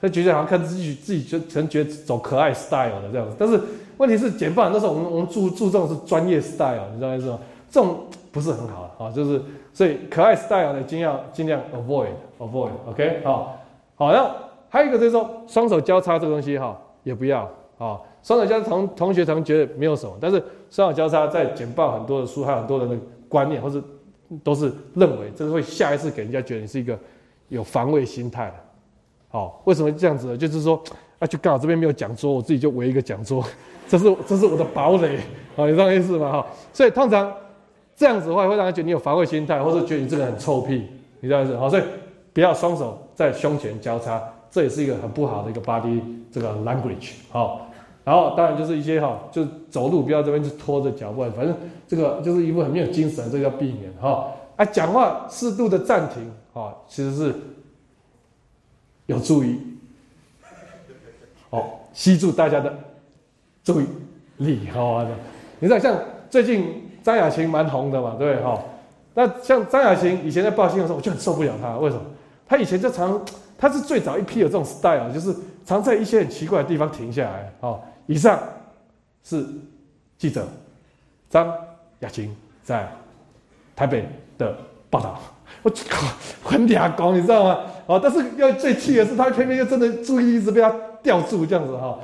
[0.00, 3.58] 她觉得好像看自己自己就可能觉得走可爱 style 的这样子，但是
[3.96, 7.38] 问题是减半那时候我们我们注注重是专业 style，你知道意思吗？
[7.70, 9.40] 这种不是很好啊，就是
[9.72, 12.08] 所以可爱 style 呢尽量尽量 avoid
[12.38, 13.56] avoid，OK 好，
[13.96, 14.30] 好，然后
[14.68, 22.96] 还有一个就是说双手交叉这个东西哈，也不要啊，双手交叉同同学常觉得没有什么，但是双手交叉在简报很多的书，还有很多人的
[23.28, 23.82] 观念，或是
[24.42, 26.98] 都是认为这是会下一次给人家觉得你是一个
[27.48, 28.54] 有防卫心态的，
[29.28, 30.36] 好，为什么这样子呢？
[30.36, 30.82] 就是说
[31.18, 33.44] 啊，就刚好这边没有讲桌，我自己就围一个讲桌，
[33.88, 35.18] 这是这是我的堡垒，
[35.56, 36.32] 好，有这样意思吗？
[36.32, 37.32] 哈，所以通常。
[37.96, 40.84] 这样子的话，会让人觉得你有防卫心态，或者觉得你这个很臭屁，
[41.20, 41.56] 你知道意思？
[41.56, 41.82] 好，所以
[42.32, 47.12] 不要双手在胸前交叉，这也是一个很不好的一个 body 这个 language。
[47.30, 47.68] 好，
[48.02, 51.54] 然后当然就是一些哈，就是走路不要这边就拖着脚步，反正
[51.86, 54.26] 这个就是一副很没有精神，这个要避免哈。
[54.56, 57.34] 啊，讲话适度的暂停，啊，其实是
[59.06, 59.60] 有助于，
[61.50, 62.74] 哦吸住大家的
[63.62, 63.86] 注意
[64.38, 65.10] 力，好的。
[65.60, 66.82] 你知道像最近。
[67.04, 68.64] 张雅琴蛮红的嘛，对不对哈？
[69.12, 71.76] 那像张雅琴以前在报新的时候，我就很受不了她。
[71.76, 72.02] 为什么？
[72.48, 73.22] 她以前就常，
[73.58, 75.36] 她是最早一批有这种 style，就是
[75.66, 77.52] 常在一些很奇怪的地方停下来。
[77.60, 78.42] 哦，以上
[79.22, 79.46] 是
[80.16, 80.48] 记者
[81.28, 81.54] 张
[81.98, 82.90] 雅琴在
[83.76, 84.08] 台北
[84.38, 84.56] 的
[84.94, 85.18] 报道。
[85.62, 86.06] 我靠，
[86.42, 87.58] 很俩光，你知道吗？
[87.86, 90.72] 哦，但是要最气的是，他偏偏又真的注意一直被他
[91.02, 91.98] 吊住，这样子哈。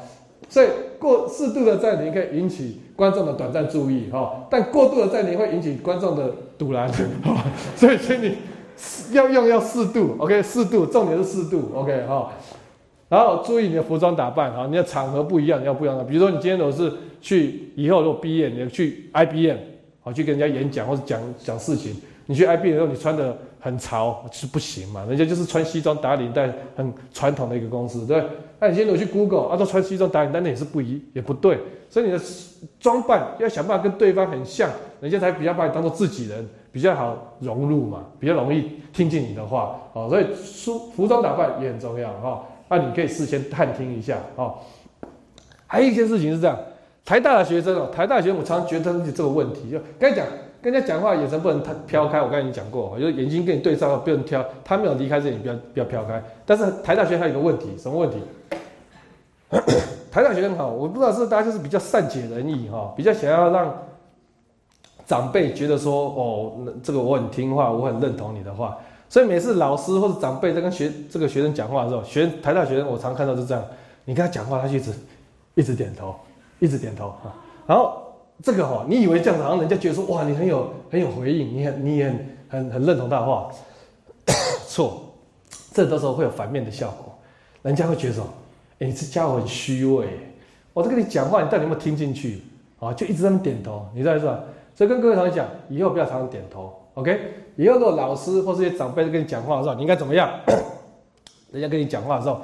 [0.48, 0.66] 所以
[0.98, 6.88] 过适度的暂停可以引起观众的短暂注意，哈，但过度的暂停会引起观众的堵拦，
[7.22, 7.44] 哈，
[7.76, 8.36] 所以请你
[9.12, 12.32] 要用要适度，OK，适度，重点是适度，OK，哈，
[13.10, 16.90] 然后注意你的服装打扮，哈，你的场合不一样，要不一样的，比如说你今天都是
[17.20, 19.58] 去以后如果毕业，你要去 IBM，
[20.00, 21.94] 好去跟人家演讲或者讲讲事情，
[22.30, 23.36] 你去 IB 的时候你穿的。
[23.62, 25.04] 很潮是不行嘛？
[25.06, 28.24] 人家就是穿西装打领带，很传统的一个公司，对
[28.58, 31.58] 那你现在我去 Google 啊，都穿西装打领带，那也是不一，也不对。
[31.90, 32.18] 所以你的
[32.78, 34.70] 装扮要想办法跟对方很像，
[35.02, 39.78] 人家才比较把你当做自己人，比较好融入嘛，比较容易听进你的话。
[39.92, 42.42] 哦，所以服服装打扮也很重要哈。
[42.70, 44.54] 那你可以事先探听一下哦。
[45.66, 46.58] 还有一件事情是这样，
[47.04, 50.24] 台大的学生哦，台大学生我常常觉得这个问题，就该讲。
[50.62, 56.22] 跟人家讲话眼神不能太飘开，我刚才已经讲过，就是眼睛跟你对上不能飘，他没有离开这里，不要不要飘开。
[56.44, 58.18] 但是台大学还有一个问题，什么问题？
[60.12, 63.74] 台大学生好，我不知道是大家就是比较善解人意哈，比较想要让
[65.06, 68.76] 长辈觉得说哦，这个我很听话，我很认同你的话，
[69.08, 73.64] 所以每次老师或者长辈在跟学这个学生讲话的时候，学台大学生我常看到是这样，
[74.04, 74.92] 你跟他讲话，他就一直
[75.54, 76.14] 一直点头，
[76.58, 77.32] 一直点头啊，
[77.66, 78.02] 然后。
[78.42, 83.50] 这个哈，你以为这样子，好像人家觉得说，哇，你很有很有回应，你很你很很很认同他的话，
[84.66, 85.02] 错，
[85.72, 87.14] 这到时候会有反面的效果，
[87.62, 88.26] 人家会觉得说，
[88.78, 90.06] 哎，这家伙很虚伪，
[90.72, 92.42] 我在跟你讲话，你到底有没有听进去？
[92.78, 94.40] 啊，就一直在那点头，你知道是吧？
[94.74, 97.20] 所以跟各位同学讲，以后不要常常点头，OK？
[97.56, 100.30] 以后如果老师或这些长辈在跟你讲话的时候，你应该怎么样？
[101.52, 102.40] 人家跟你讲话的时候，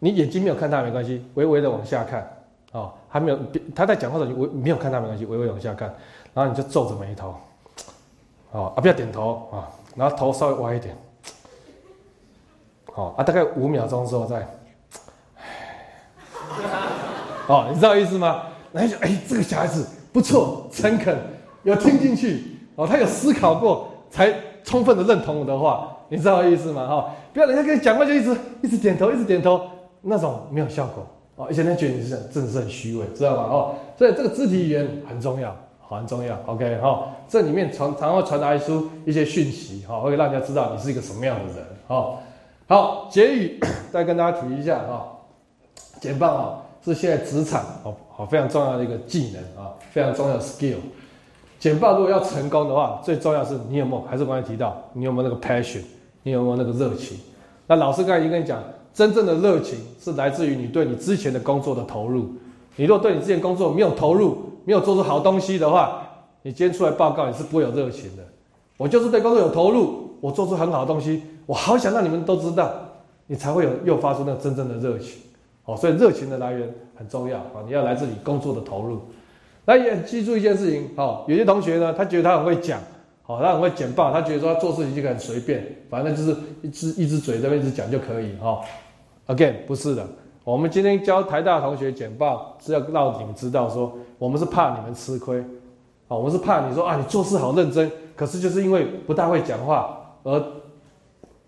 [0.00, 2.33] 你眼睛没有看他没关系，微微的往下看。
[2.74, 3.38] 哦，还没有，
[3.72, 5.94] 他在讲话的时候，你没有看他没关系，微微往下看，
[6.34, 7.32] 然后你就皱着眉头，
[8.50, 10.96] 哦啊，不要点头啊，然后头稍微歪一点，
[12.96, 14.44] 哦啊，大概五秒钟之后再，
[17.46, 18.42] 哦，你知道意思吗？
[18.72, 21.16] 然后就哎，这个小孩子不错，诚恳，
[21.62, 24.34] 有听进去，哦，他有思考过，才
[24.64, 26.88] 充分的认同我的话，你知道意思吗？
[26.88, 29.60] 哈，不要人家跟你讲话就一直一直点头，一直点头，
[30.00, 31.06] 那种没有效果。
[31.36, 33.42] 哦，一些人觉得你是真的是很虚伪，知道吗？
[33.44, 36.38] 哦，所以这个肢体语言很重要，很重要。
[36.46, 41.66] OK，哈，这里面传常会传达出一些讯息，哈，会让人家知道你是一个什么样的人。
[41.88, 42.18] 哦，
[42.68, 45.08] 好，结语再跟大家提一下哈，
[46.00, 50.76] 简报啊是现在职场哦好非常重要的一个技能啊，非常重要的 skill。
[51.58, 55.80] 简报如果要成功的话，最重要是你有没有，还是刚才提到，你有没有那个 passion，
[56.22, 57.18] 你有没有那个热情？
[57.66, 58.62] 那老师刚才已经跟你讲，
[58.94, 62.28] 真正的热情是来自于你对你之前的工作的投入。
[62.76, 66.02] 你若对你之前工作没有投入，没有做出好东西的话，
[66.42, 68.22] 你今天出来报告你是不会有热情的。
[68.76, 72.72] 我就是对工作有投入，我做出很好的东西，我好想让你们都知道，
[73.26, 75.18] 你才会有诱发出那真正的热情。
[75.64, 77.62] 哦，所以热情的来源很重要啊！
[77.66, 79.00] 你要来自你工作的投入。
[79.64, 82.78] 那也记住一件事情，哦，有些同学呢，他觉得他很会讲，
[83.22, 88.60] 好，他很会简报，他觉得说他做事情就很随便，反正就是一只一只嘴在那一直讲就可以，哈。
[89.26, 90.06] Again，不是的，
[90.44, 95.38] 我们今天教台大同学简报是要让你们知道说，我们是怕你们吃亏，
[96.08, 100.42] 啊，我们是怕你说啊，你做事好认真，可是就是因为不大会讲话而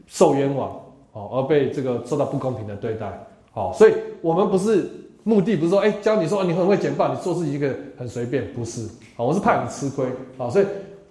[0.06, 0.70] 受冤枉，
[1.12, 3.26] 哦，而被这个受到不公平的对待。
[3.52, 4.90] 好，所以我们不是
[5.22, 8.88] 目的，不是说，哎，教你说你很会简报，你做事一个很随便，不是。
[9.16, 10.06] 好，我是怕你吃亏。
[10.38, 10.66] 好，所以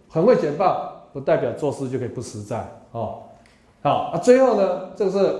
[0.10, 2.68] 很会简报不代表做事就可以不实在。
[2.92, 3.20] 哦，
[3.84, 5.36] 好，啊，最后呢，这个是，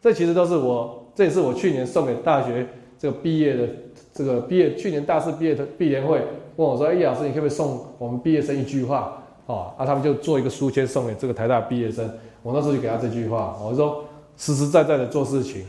[0.00, 2.66] 这其实都是我，这也是我去年送给大学
[2.98, 3.68] 这个毕业的
[4.12, 6.22] 这个毕业，去年大四毕业的毕业会
[6.56, 9.22] 问我说，哎，老师，你可不可以送我们毕业生一句话？
[9.46, 12.08] 哦，啊，他们就做一个书签送给这个台大毕业生。
[12.42, 14.04] 我那时候就给他这句话，我说，
[14.36, 15.64] 实实在在的做事情。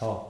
[0.00, 0.20] 哦，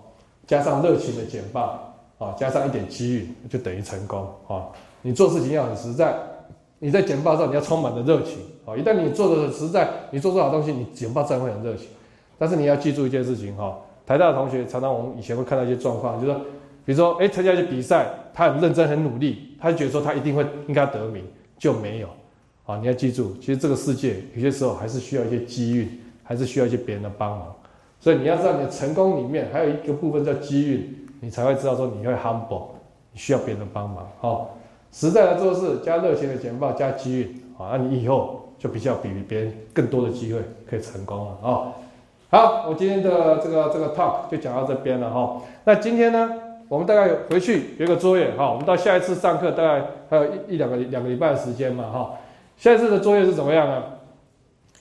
[0.46, 4.26] 加上热情的简报，啊，加上一点机遇，就等于成功。
[4.48, 4.68] 啊，
[5.02, 6.14] 你做事情要很实在，
[6.78, 8.38] 你在简报上你要充满着热情。
[8.64, 11.88] 啊，一旦你做的很实在，你做出好东西，你简报自然会很热情。
[12.38, 16.40] 但是你要记住一件事情，哈，台大的同学常常我们以前会看到一些状况，就是说，
[16.84, 21.24] 比如说，哎，参加一些比赛，他很认真很努力，他就觉得说他一定会应该得名，
[21.58, 22.08] 就没有。
[22.64, 25.88] 啊，你要记住，其实这个世界有些时候还是需要一些机遇，
[26.22, 27.54] 还是需要一些别人的帮忙。
[27.98, 32.66] 所以你要知道，你的成功里面还有一个部分叫机遇，你才会知道说你会 humble，
[33.12, 34.08] 你需要别人的帮忙。
[34.20, 34.56] 好，
[34.92, 41.38] 实在的做事加热情的简报加机遇，好，那你以后就比较比别人更多的机会可以成功了。
[41.42, 41.72] 哦，
[42.34, 45.42] 好，我今天的这个这个 talk 就讲到这边了哈。
[45.64, 46.30] 那今天呢，
[46.66, 52.12] 我们大概回去有个作业哈，我们到下一次上课大概还有一一两个两个礼拜的时间嘛哈。
[52.56, 53.82] 下一次的作业是怎么样呢？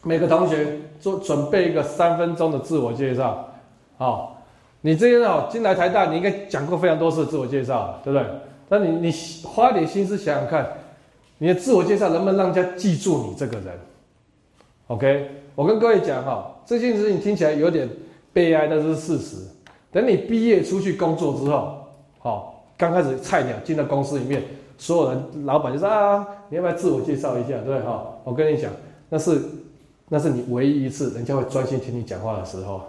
[0.04, 3.50] 每个同学做准备一个三分钟的自我介绍，
[3.98, 4.42] 好，
[4.80, 8.26] 你这些哦进来台大，你应该讲过非常多次的自我介绍，对不对？
[8.70, 9.14] 那你你
[9.44, 10.66] 花点心思想想看，
[11.40, 13.78] 你的自我介绍能不能让人家记住你这个人
[14.88, 17.90] ？OK，我跟各位讲哈，这件事情听起来有点
[18.34, 19.38] 悲哀，但是事实。
[19.92, 21.78] 等你毕业出去工作之后，
[22.20, 24.44] 好，刚开始菜鸟进到公司里面，
[24.78, 27.80] 所有人老板就说啊，你要不要自我介绍一下，对不对？
[27.82, 28.72] 哈，我跟你讲，
[29.10, 29.42] 那是。
[30.14, 32.82] 那是你唯一一次人家会专心听你讲话的时候，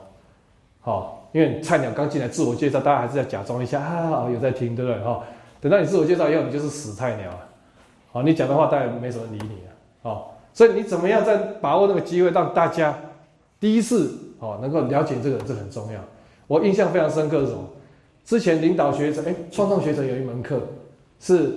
[0.81, 5.01] 好，因为菜鸟刚进来自我介绍，大家还是要假装一下啊，有在听，对不对？
[5.05, 5.23] 哈，
[5.61, 7.31] 等到你自我介绍以后，你就是死菜鸟，
[8.11, 9.71] 好，你讲的话大家没什么理你了，
[10.03, 12.93] 好，所以你怎么样在把握那个机会，让大家
[13.63, 16.01] 第一次哦能够了解这个，这很重要。
[16.49, 17.61] 我印象非常深刻是什么？
[18.25, 20.61] 之前领导学程，哎，创创学者有一门课
[21.21, 21.53] 是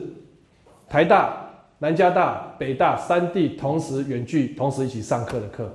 [0.87, 1.41] 台大。
[1.79, 5.69] 南加大、北大三地同时远距、同时一起上课的课，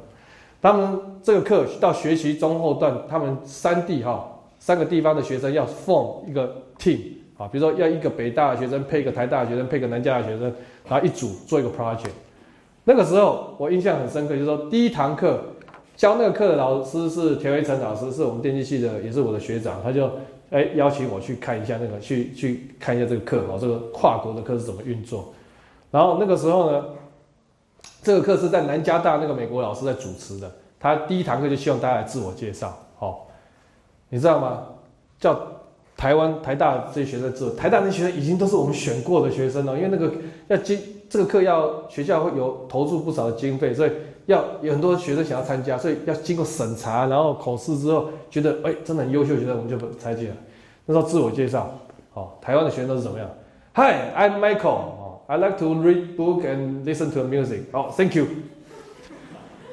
[0.61, 4.27] 他们这个课到学习中后段，他们三地哈
[4.59, 6.99] 三个地方的学生要 form 一个 team
[7.37, 10.51] 啊，比如说要一个北大的学生配一个台大的学生，配个南加的学生，
[10.89, 12.09] 然后一组做一个 project。
[12.85, 15.45] 那个时候我印象很深刻，就是说第一堂课
[16.01, 20.11] 教那个课的老师是田维成老师，是我们电机系的，也是我的学长，他就
[20.49, 25.31] 哎邀请我去看一下那个，去去看一下这个课哦，这个跨国的课是怎么运作。
[25.91, 26.85] 然后那个时候呢，
[28.03, 30.51] 这个课是在南加大那个美国老师在主持的。
[30.79, 33.29] 他第一堂课就希望大家来自我介绍，好，
[34.09, 34.69] 你知道吗？
[35.19, 35.39] 叫
[35.99, 40.11] 台湾台大这些学生自台大那些学生已经都是我们选过的学生了，因为那个
[40.49, 43.91] 要经这个课要学校会有投入不少的经费，所以
[44.27, 50.37] 要有很多学生想要参加，所以要经过审查，然后考试之后觉得哎真的很优秀，学生我们就参进了。
[50.87, 51.69] 那时候自我介绍，
[52.13, 53.29] 好，台湾的学生是怎么样
[53.75, 54.79] ？Hi，I'm Michael。
[55.27, 57.61] I like to read book and listen to music.
[57.73, 58.27] 哦，Thank you。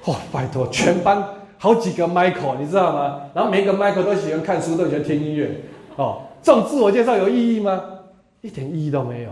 [0.06, 1.24] 哦，拜托，全班
[1.58, 3.22] 好几个 Michael，你知道吗？
[3.34, 5.62] 然后每一个 Michael 都喜欢看书，都喜欢听音乐。
[5.96, 7.82] 哦，这种自我介绍有意义吗？
[8.42, 9.32] 一点意义都没有。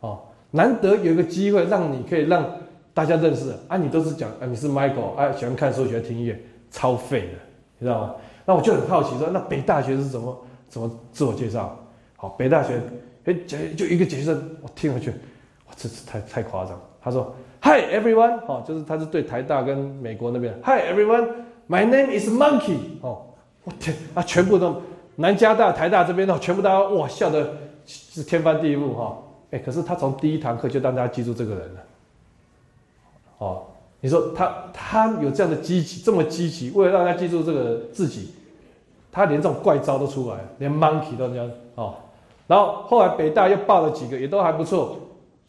[0.00, 0.18] 哦，
[0.54, 2.48] 难得有一个机会让你可以让
[2.92, 6.40] 大家认识啊，你都是讲啊，你是 Michael，啊，喜欢看书，喜欢听音乐，
[6.70, 7.38] 超废的，
[7.78, 8.14] 你知道吗？
[8.46, 11.76] 那我就很好奇说，那北大学是怎么怎么自我介绍？
[12.14, 12.80] 好，北大学，
[13.24, 15.10] 哎，就就一个学生，我听回去。
[15.10, 16.80] 哇这是太太夸张。
[17.02, 20.54] 他说：“Hi everyone，哦，就是他是对台大跟美国那边。
[20.62, 22.78] Hi everyone，my name is Monkey。
[23.00, 23.22] 哦，
[23.64, 24.80] 我天啊，全部都
[25.16, 27.54] 南加大、台大这边的全部大家哇笑的
[27.86, 29.18] 是天翻地覆哈。
[29.54, 31.80] 哎，可是他从第一堂课就让大家记住这个人了。
[33.38, 33.62] 哦，
[34.00, 38.34] 你说他他有这样的积极，这么积极，为了让大家记住这个自己，
[39.12, 41.94] 他连这种怪招都出来，连 monkey 都这样哦。
[42.48, 44.98] 然后后来北大又报了几个，也都还不错。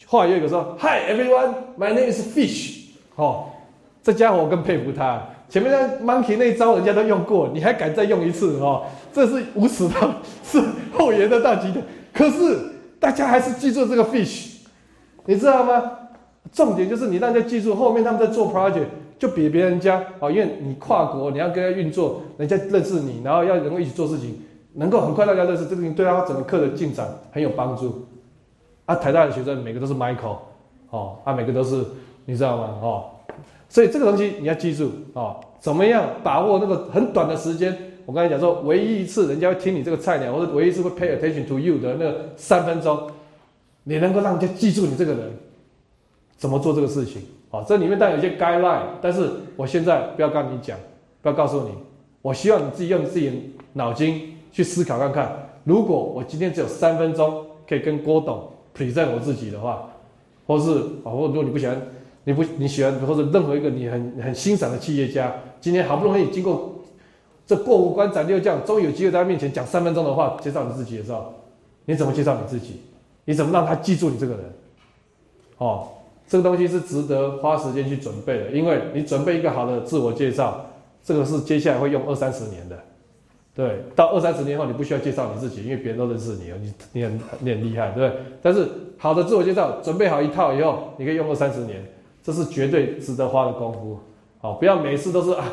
[0.06, 2.84] 后来有一个说：“Hi everyone, my name is Fish。”
[3.16, 3.46] 哦，
[4.04, 5.20] 这家伙我更佩服他。
[5.50, 8.60] 前面那 monkey 那一招人家都用过，你还敢再用一次？
[8.60, 10.14] 哦，这是无耻到
[10.44, 10.62] 是
[10.94, 11.84] 后延的大极点。
[12.14, 12.75] 可是
[13.06, 14.62] 大家还是记住这个 Fish，
[15.26, 15.92] 你知道吗？
[16.52, 18.88] 重点就是你让人家记住，后面他们在做 project
[19.20, 24.42] 就比别人家哦，因为你跨国，你要跟他运作，人家认识你，然后要能够一起做事情，
[24.74, 28.08] 能够很快大家认识，这个对他整个课的进展很有帮助。
[28.86, 30.38] 啊，台大的学生每个都是 Michael，
[30.90, 31.86] 哦，啊，每个都是，
[32.26, 32.70] 你知道吗？
[32.82, 33.06] 哦，
[33.70, 37.78] 所以这个东西你要记住哦，怎么样把握那个很短的时间？
[38.06, 43.10] 我刚才讲说，唯一一次人家会听你这个菜鸟，或者唯一一次会 pay attention to you 的那三分钟，
[43.84, 45.32] 你能够让人家记住你这个人。
[46.38, 47.22] 怎么做这个事情？
[47.50, 50.78] 啊，这里面当然有些 guideline，但是我现在不要跟你讲，
[51.22, 51.70] 不要告诉你。
[52.22, 55.50] 我希望你自己用自己脑筋去思考看看。
[55.64, 59.90] 如果我今天只有三分钟可以跟郭董 present 我自己的话，
[60.46, 60.72] 或是
[61.06, 61.82] 啊，或如果你不喜欢，
[62.26, 66.75] 你不你喜欢，或者任何一个你很很欣赏的企业家，今天好不容易经过
[67.46, 71.34] 这过五关斩六将，终于有机会在他面前讲三分钟的话，介绍你自己的时候，
[71.86, 72.82] 你怎么介绍你自己？
[73.26, 74.44] 你怎么让他记住你这个人？
[75.58, 75.88] 哦。
[76.28, 80.66] 这个东西是值得花时间去准备的，因为你准备一个好的自我介绍，
[81.04, 82.76] 这个是接下来会用二三十年的。
[83.54, 88.24] 对，到二三十年后，你不需要介绍你自己，因为别人都认识你了，你你很你很厉害，对不对？
[88.42, 88.68] 但是
[88.98, 91.80] 好的自我介绍准备好一套以后，你可以用二三十年，
[92.24, 94.00] 这是绝对值得花的功夫。
[94.42, 95.46] 好，不要每次都是啊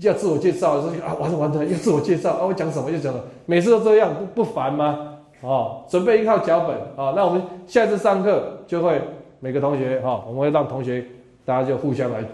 [0.00, 5.16] 要自我介绍，说啊完了完了要自我介绍啊我讲什么就讲了，每次都这样不不烦吗？
[5.40, 9.00] 哦，准备一套脚本啊，那我们下次上课就会。
[9.40, 11.04] 每个同学哈，我们会让同学
[11.44, 12.24] 大家就互相来，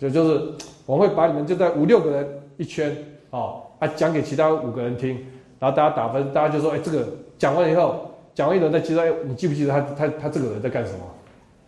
[0.00, 0.42] 就就是
[0.84, 2.92] 我会把你们就在五六个人一圈
[3.30, 5.16] 哦，啊讲给其他五个人听，
[5.60, 7.06] 然后大家打分，大家就说哎这个
[7.38, 10.98] 讲完以后，讲完一轮再记得，哎你记不记得他他他这个人在干什么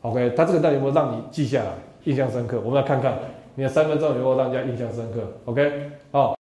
[0.01, 1.71] ？OK，他这个到底有没有让你记下来，
[2.03, 2.61] 印象深刻？
[2.65, 3.17] 我们来看看
[3.59, 6.38] 你的三分钟有没有让人家印象深刻？OK，好。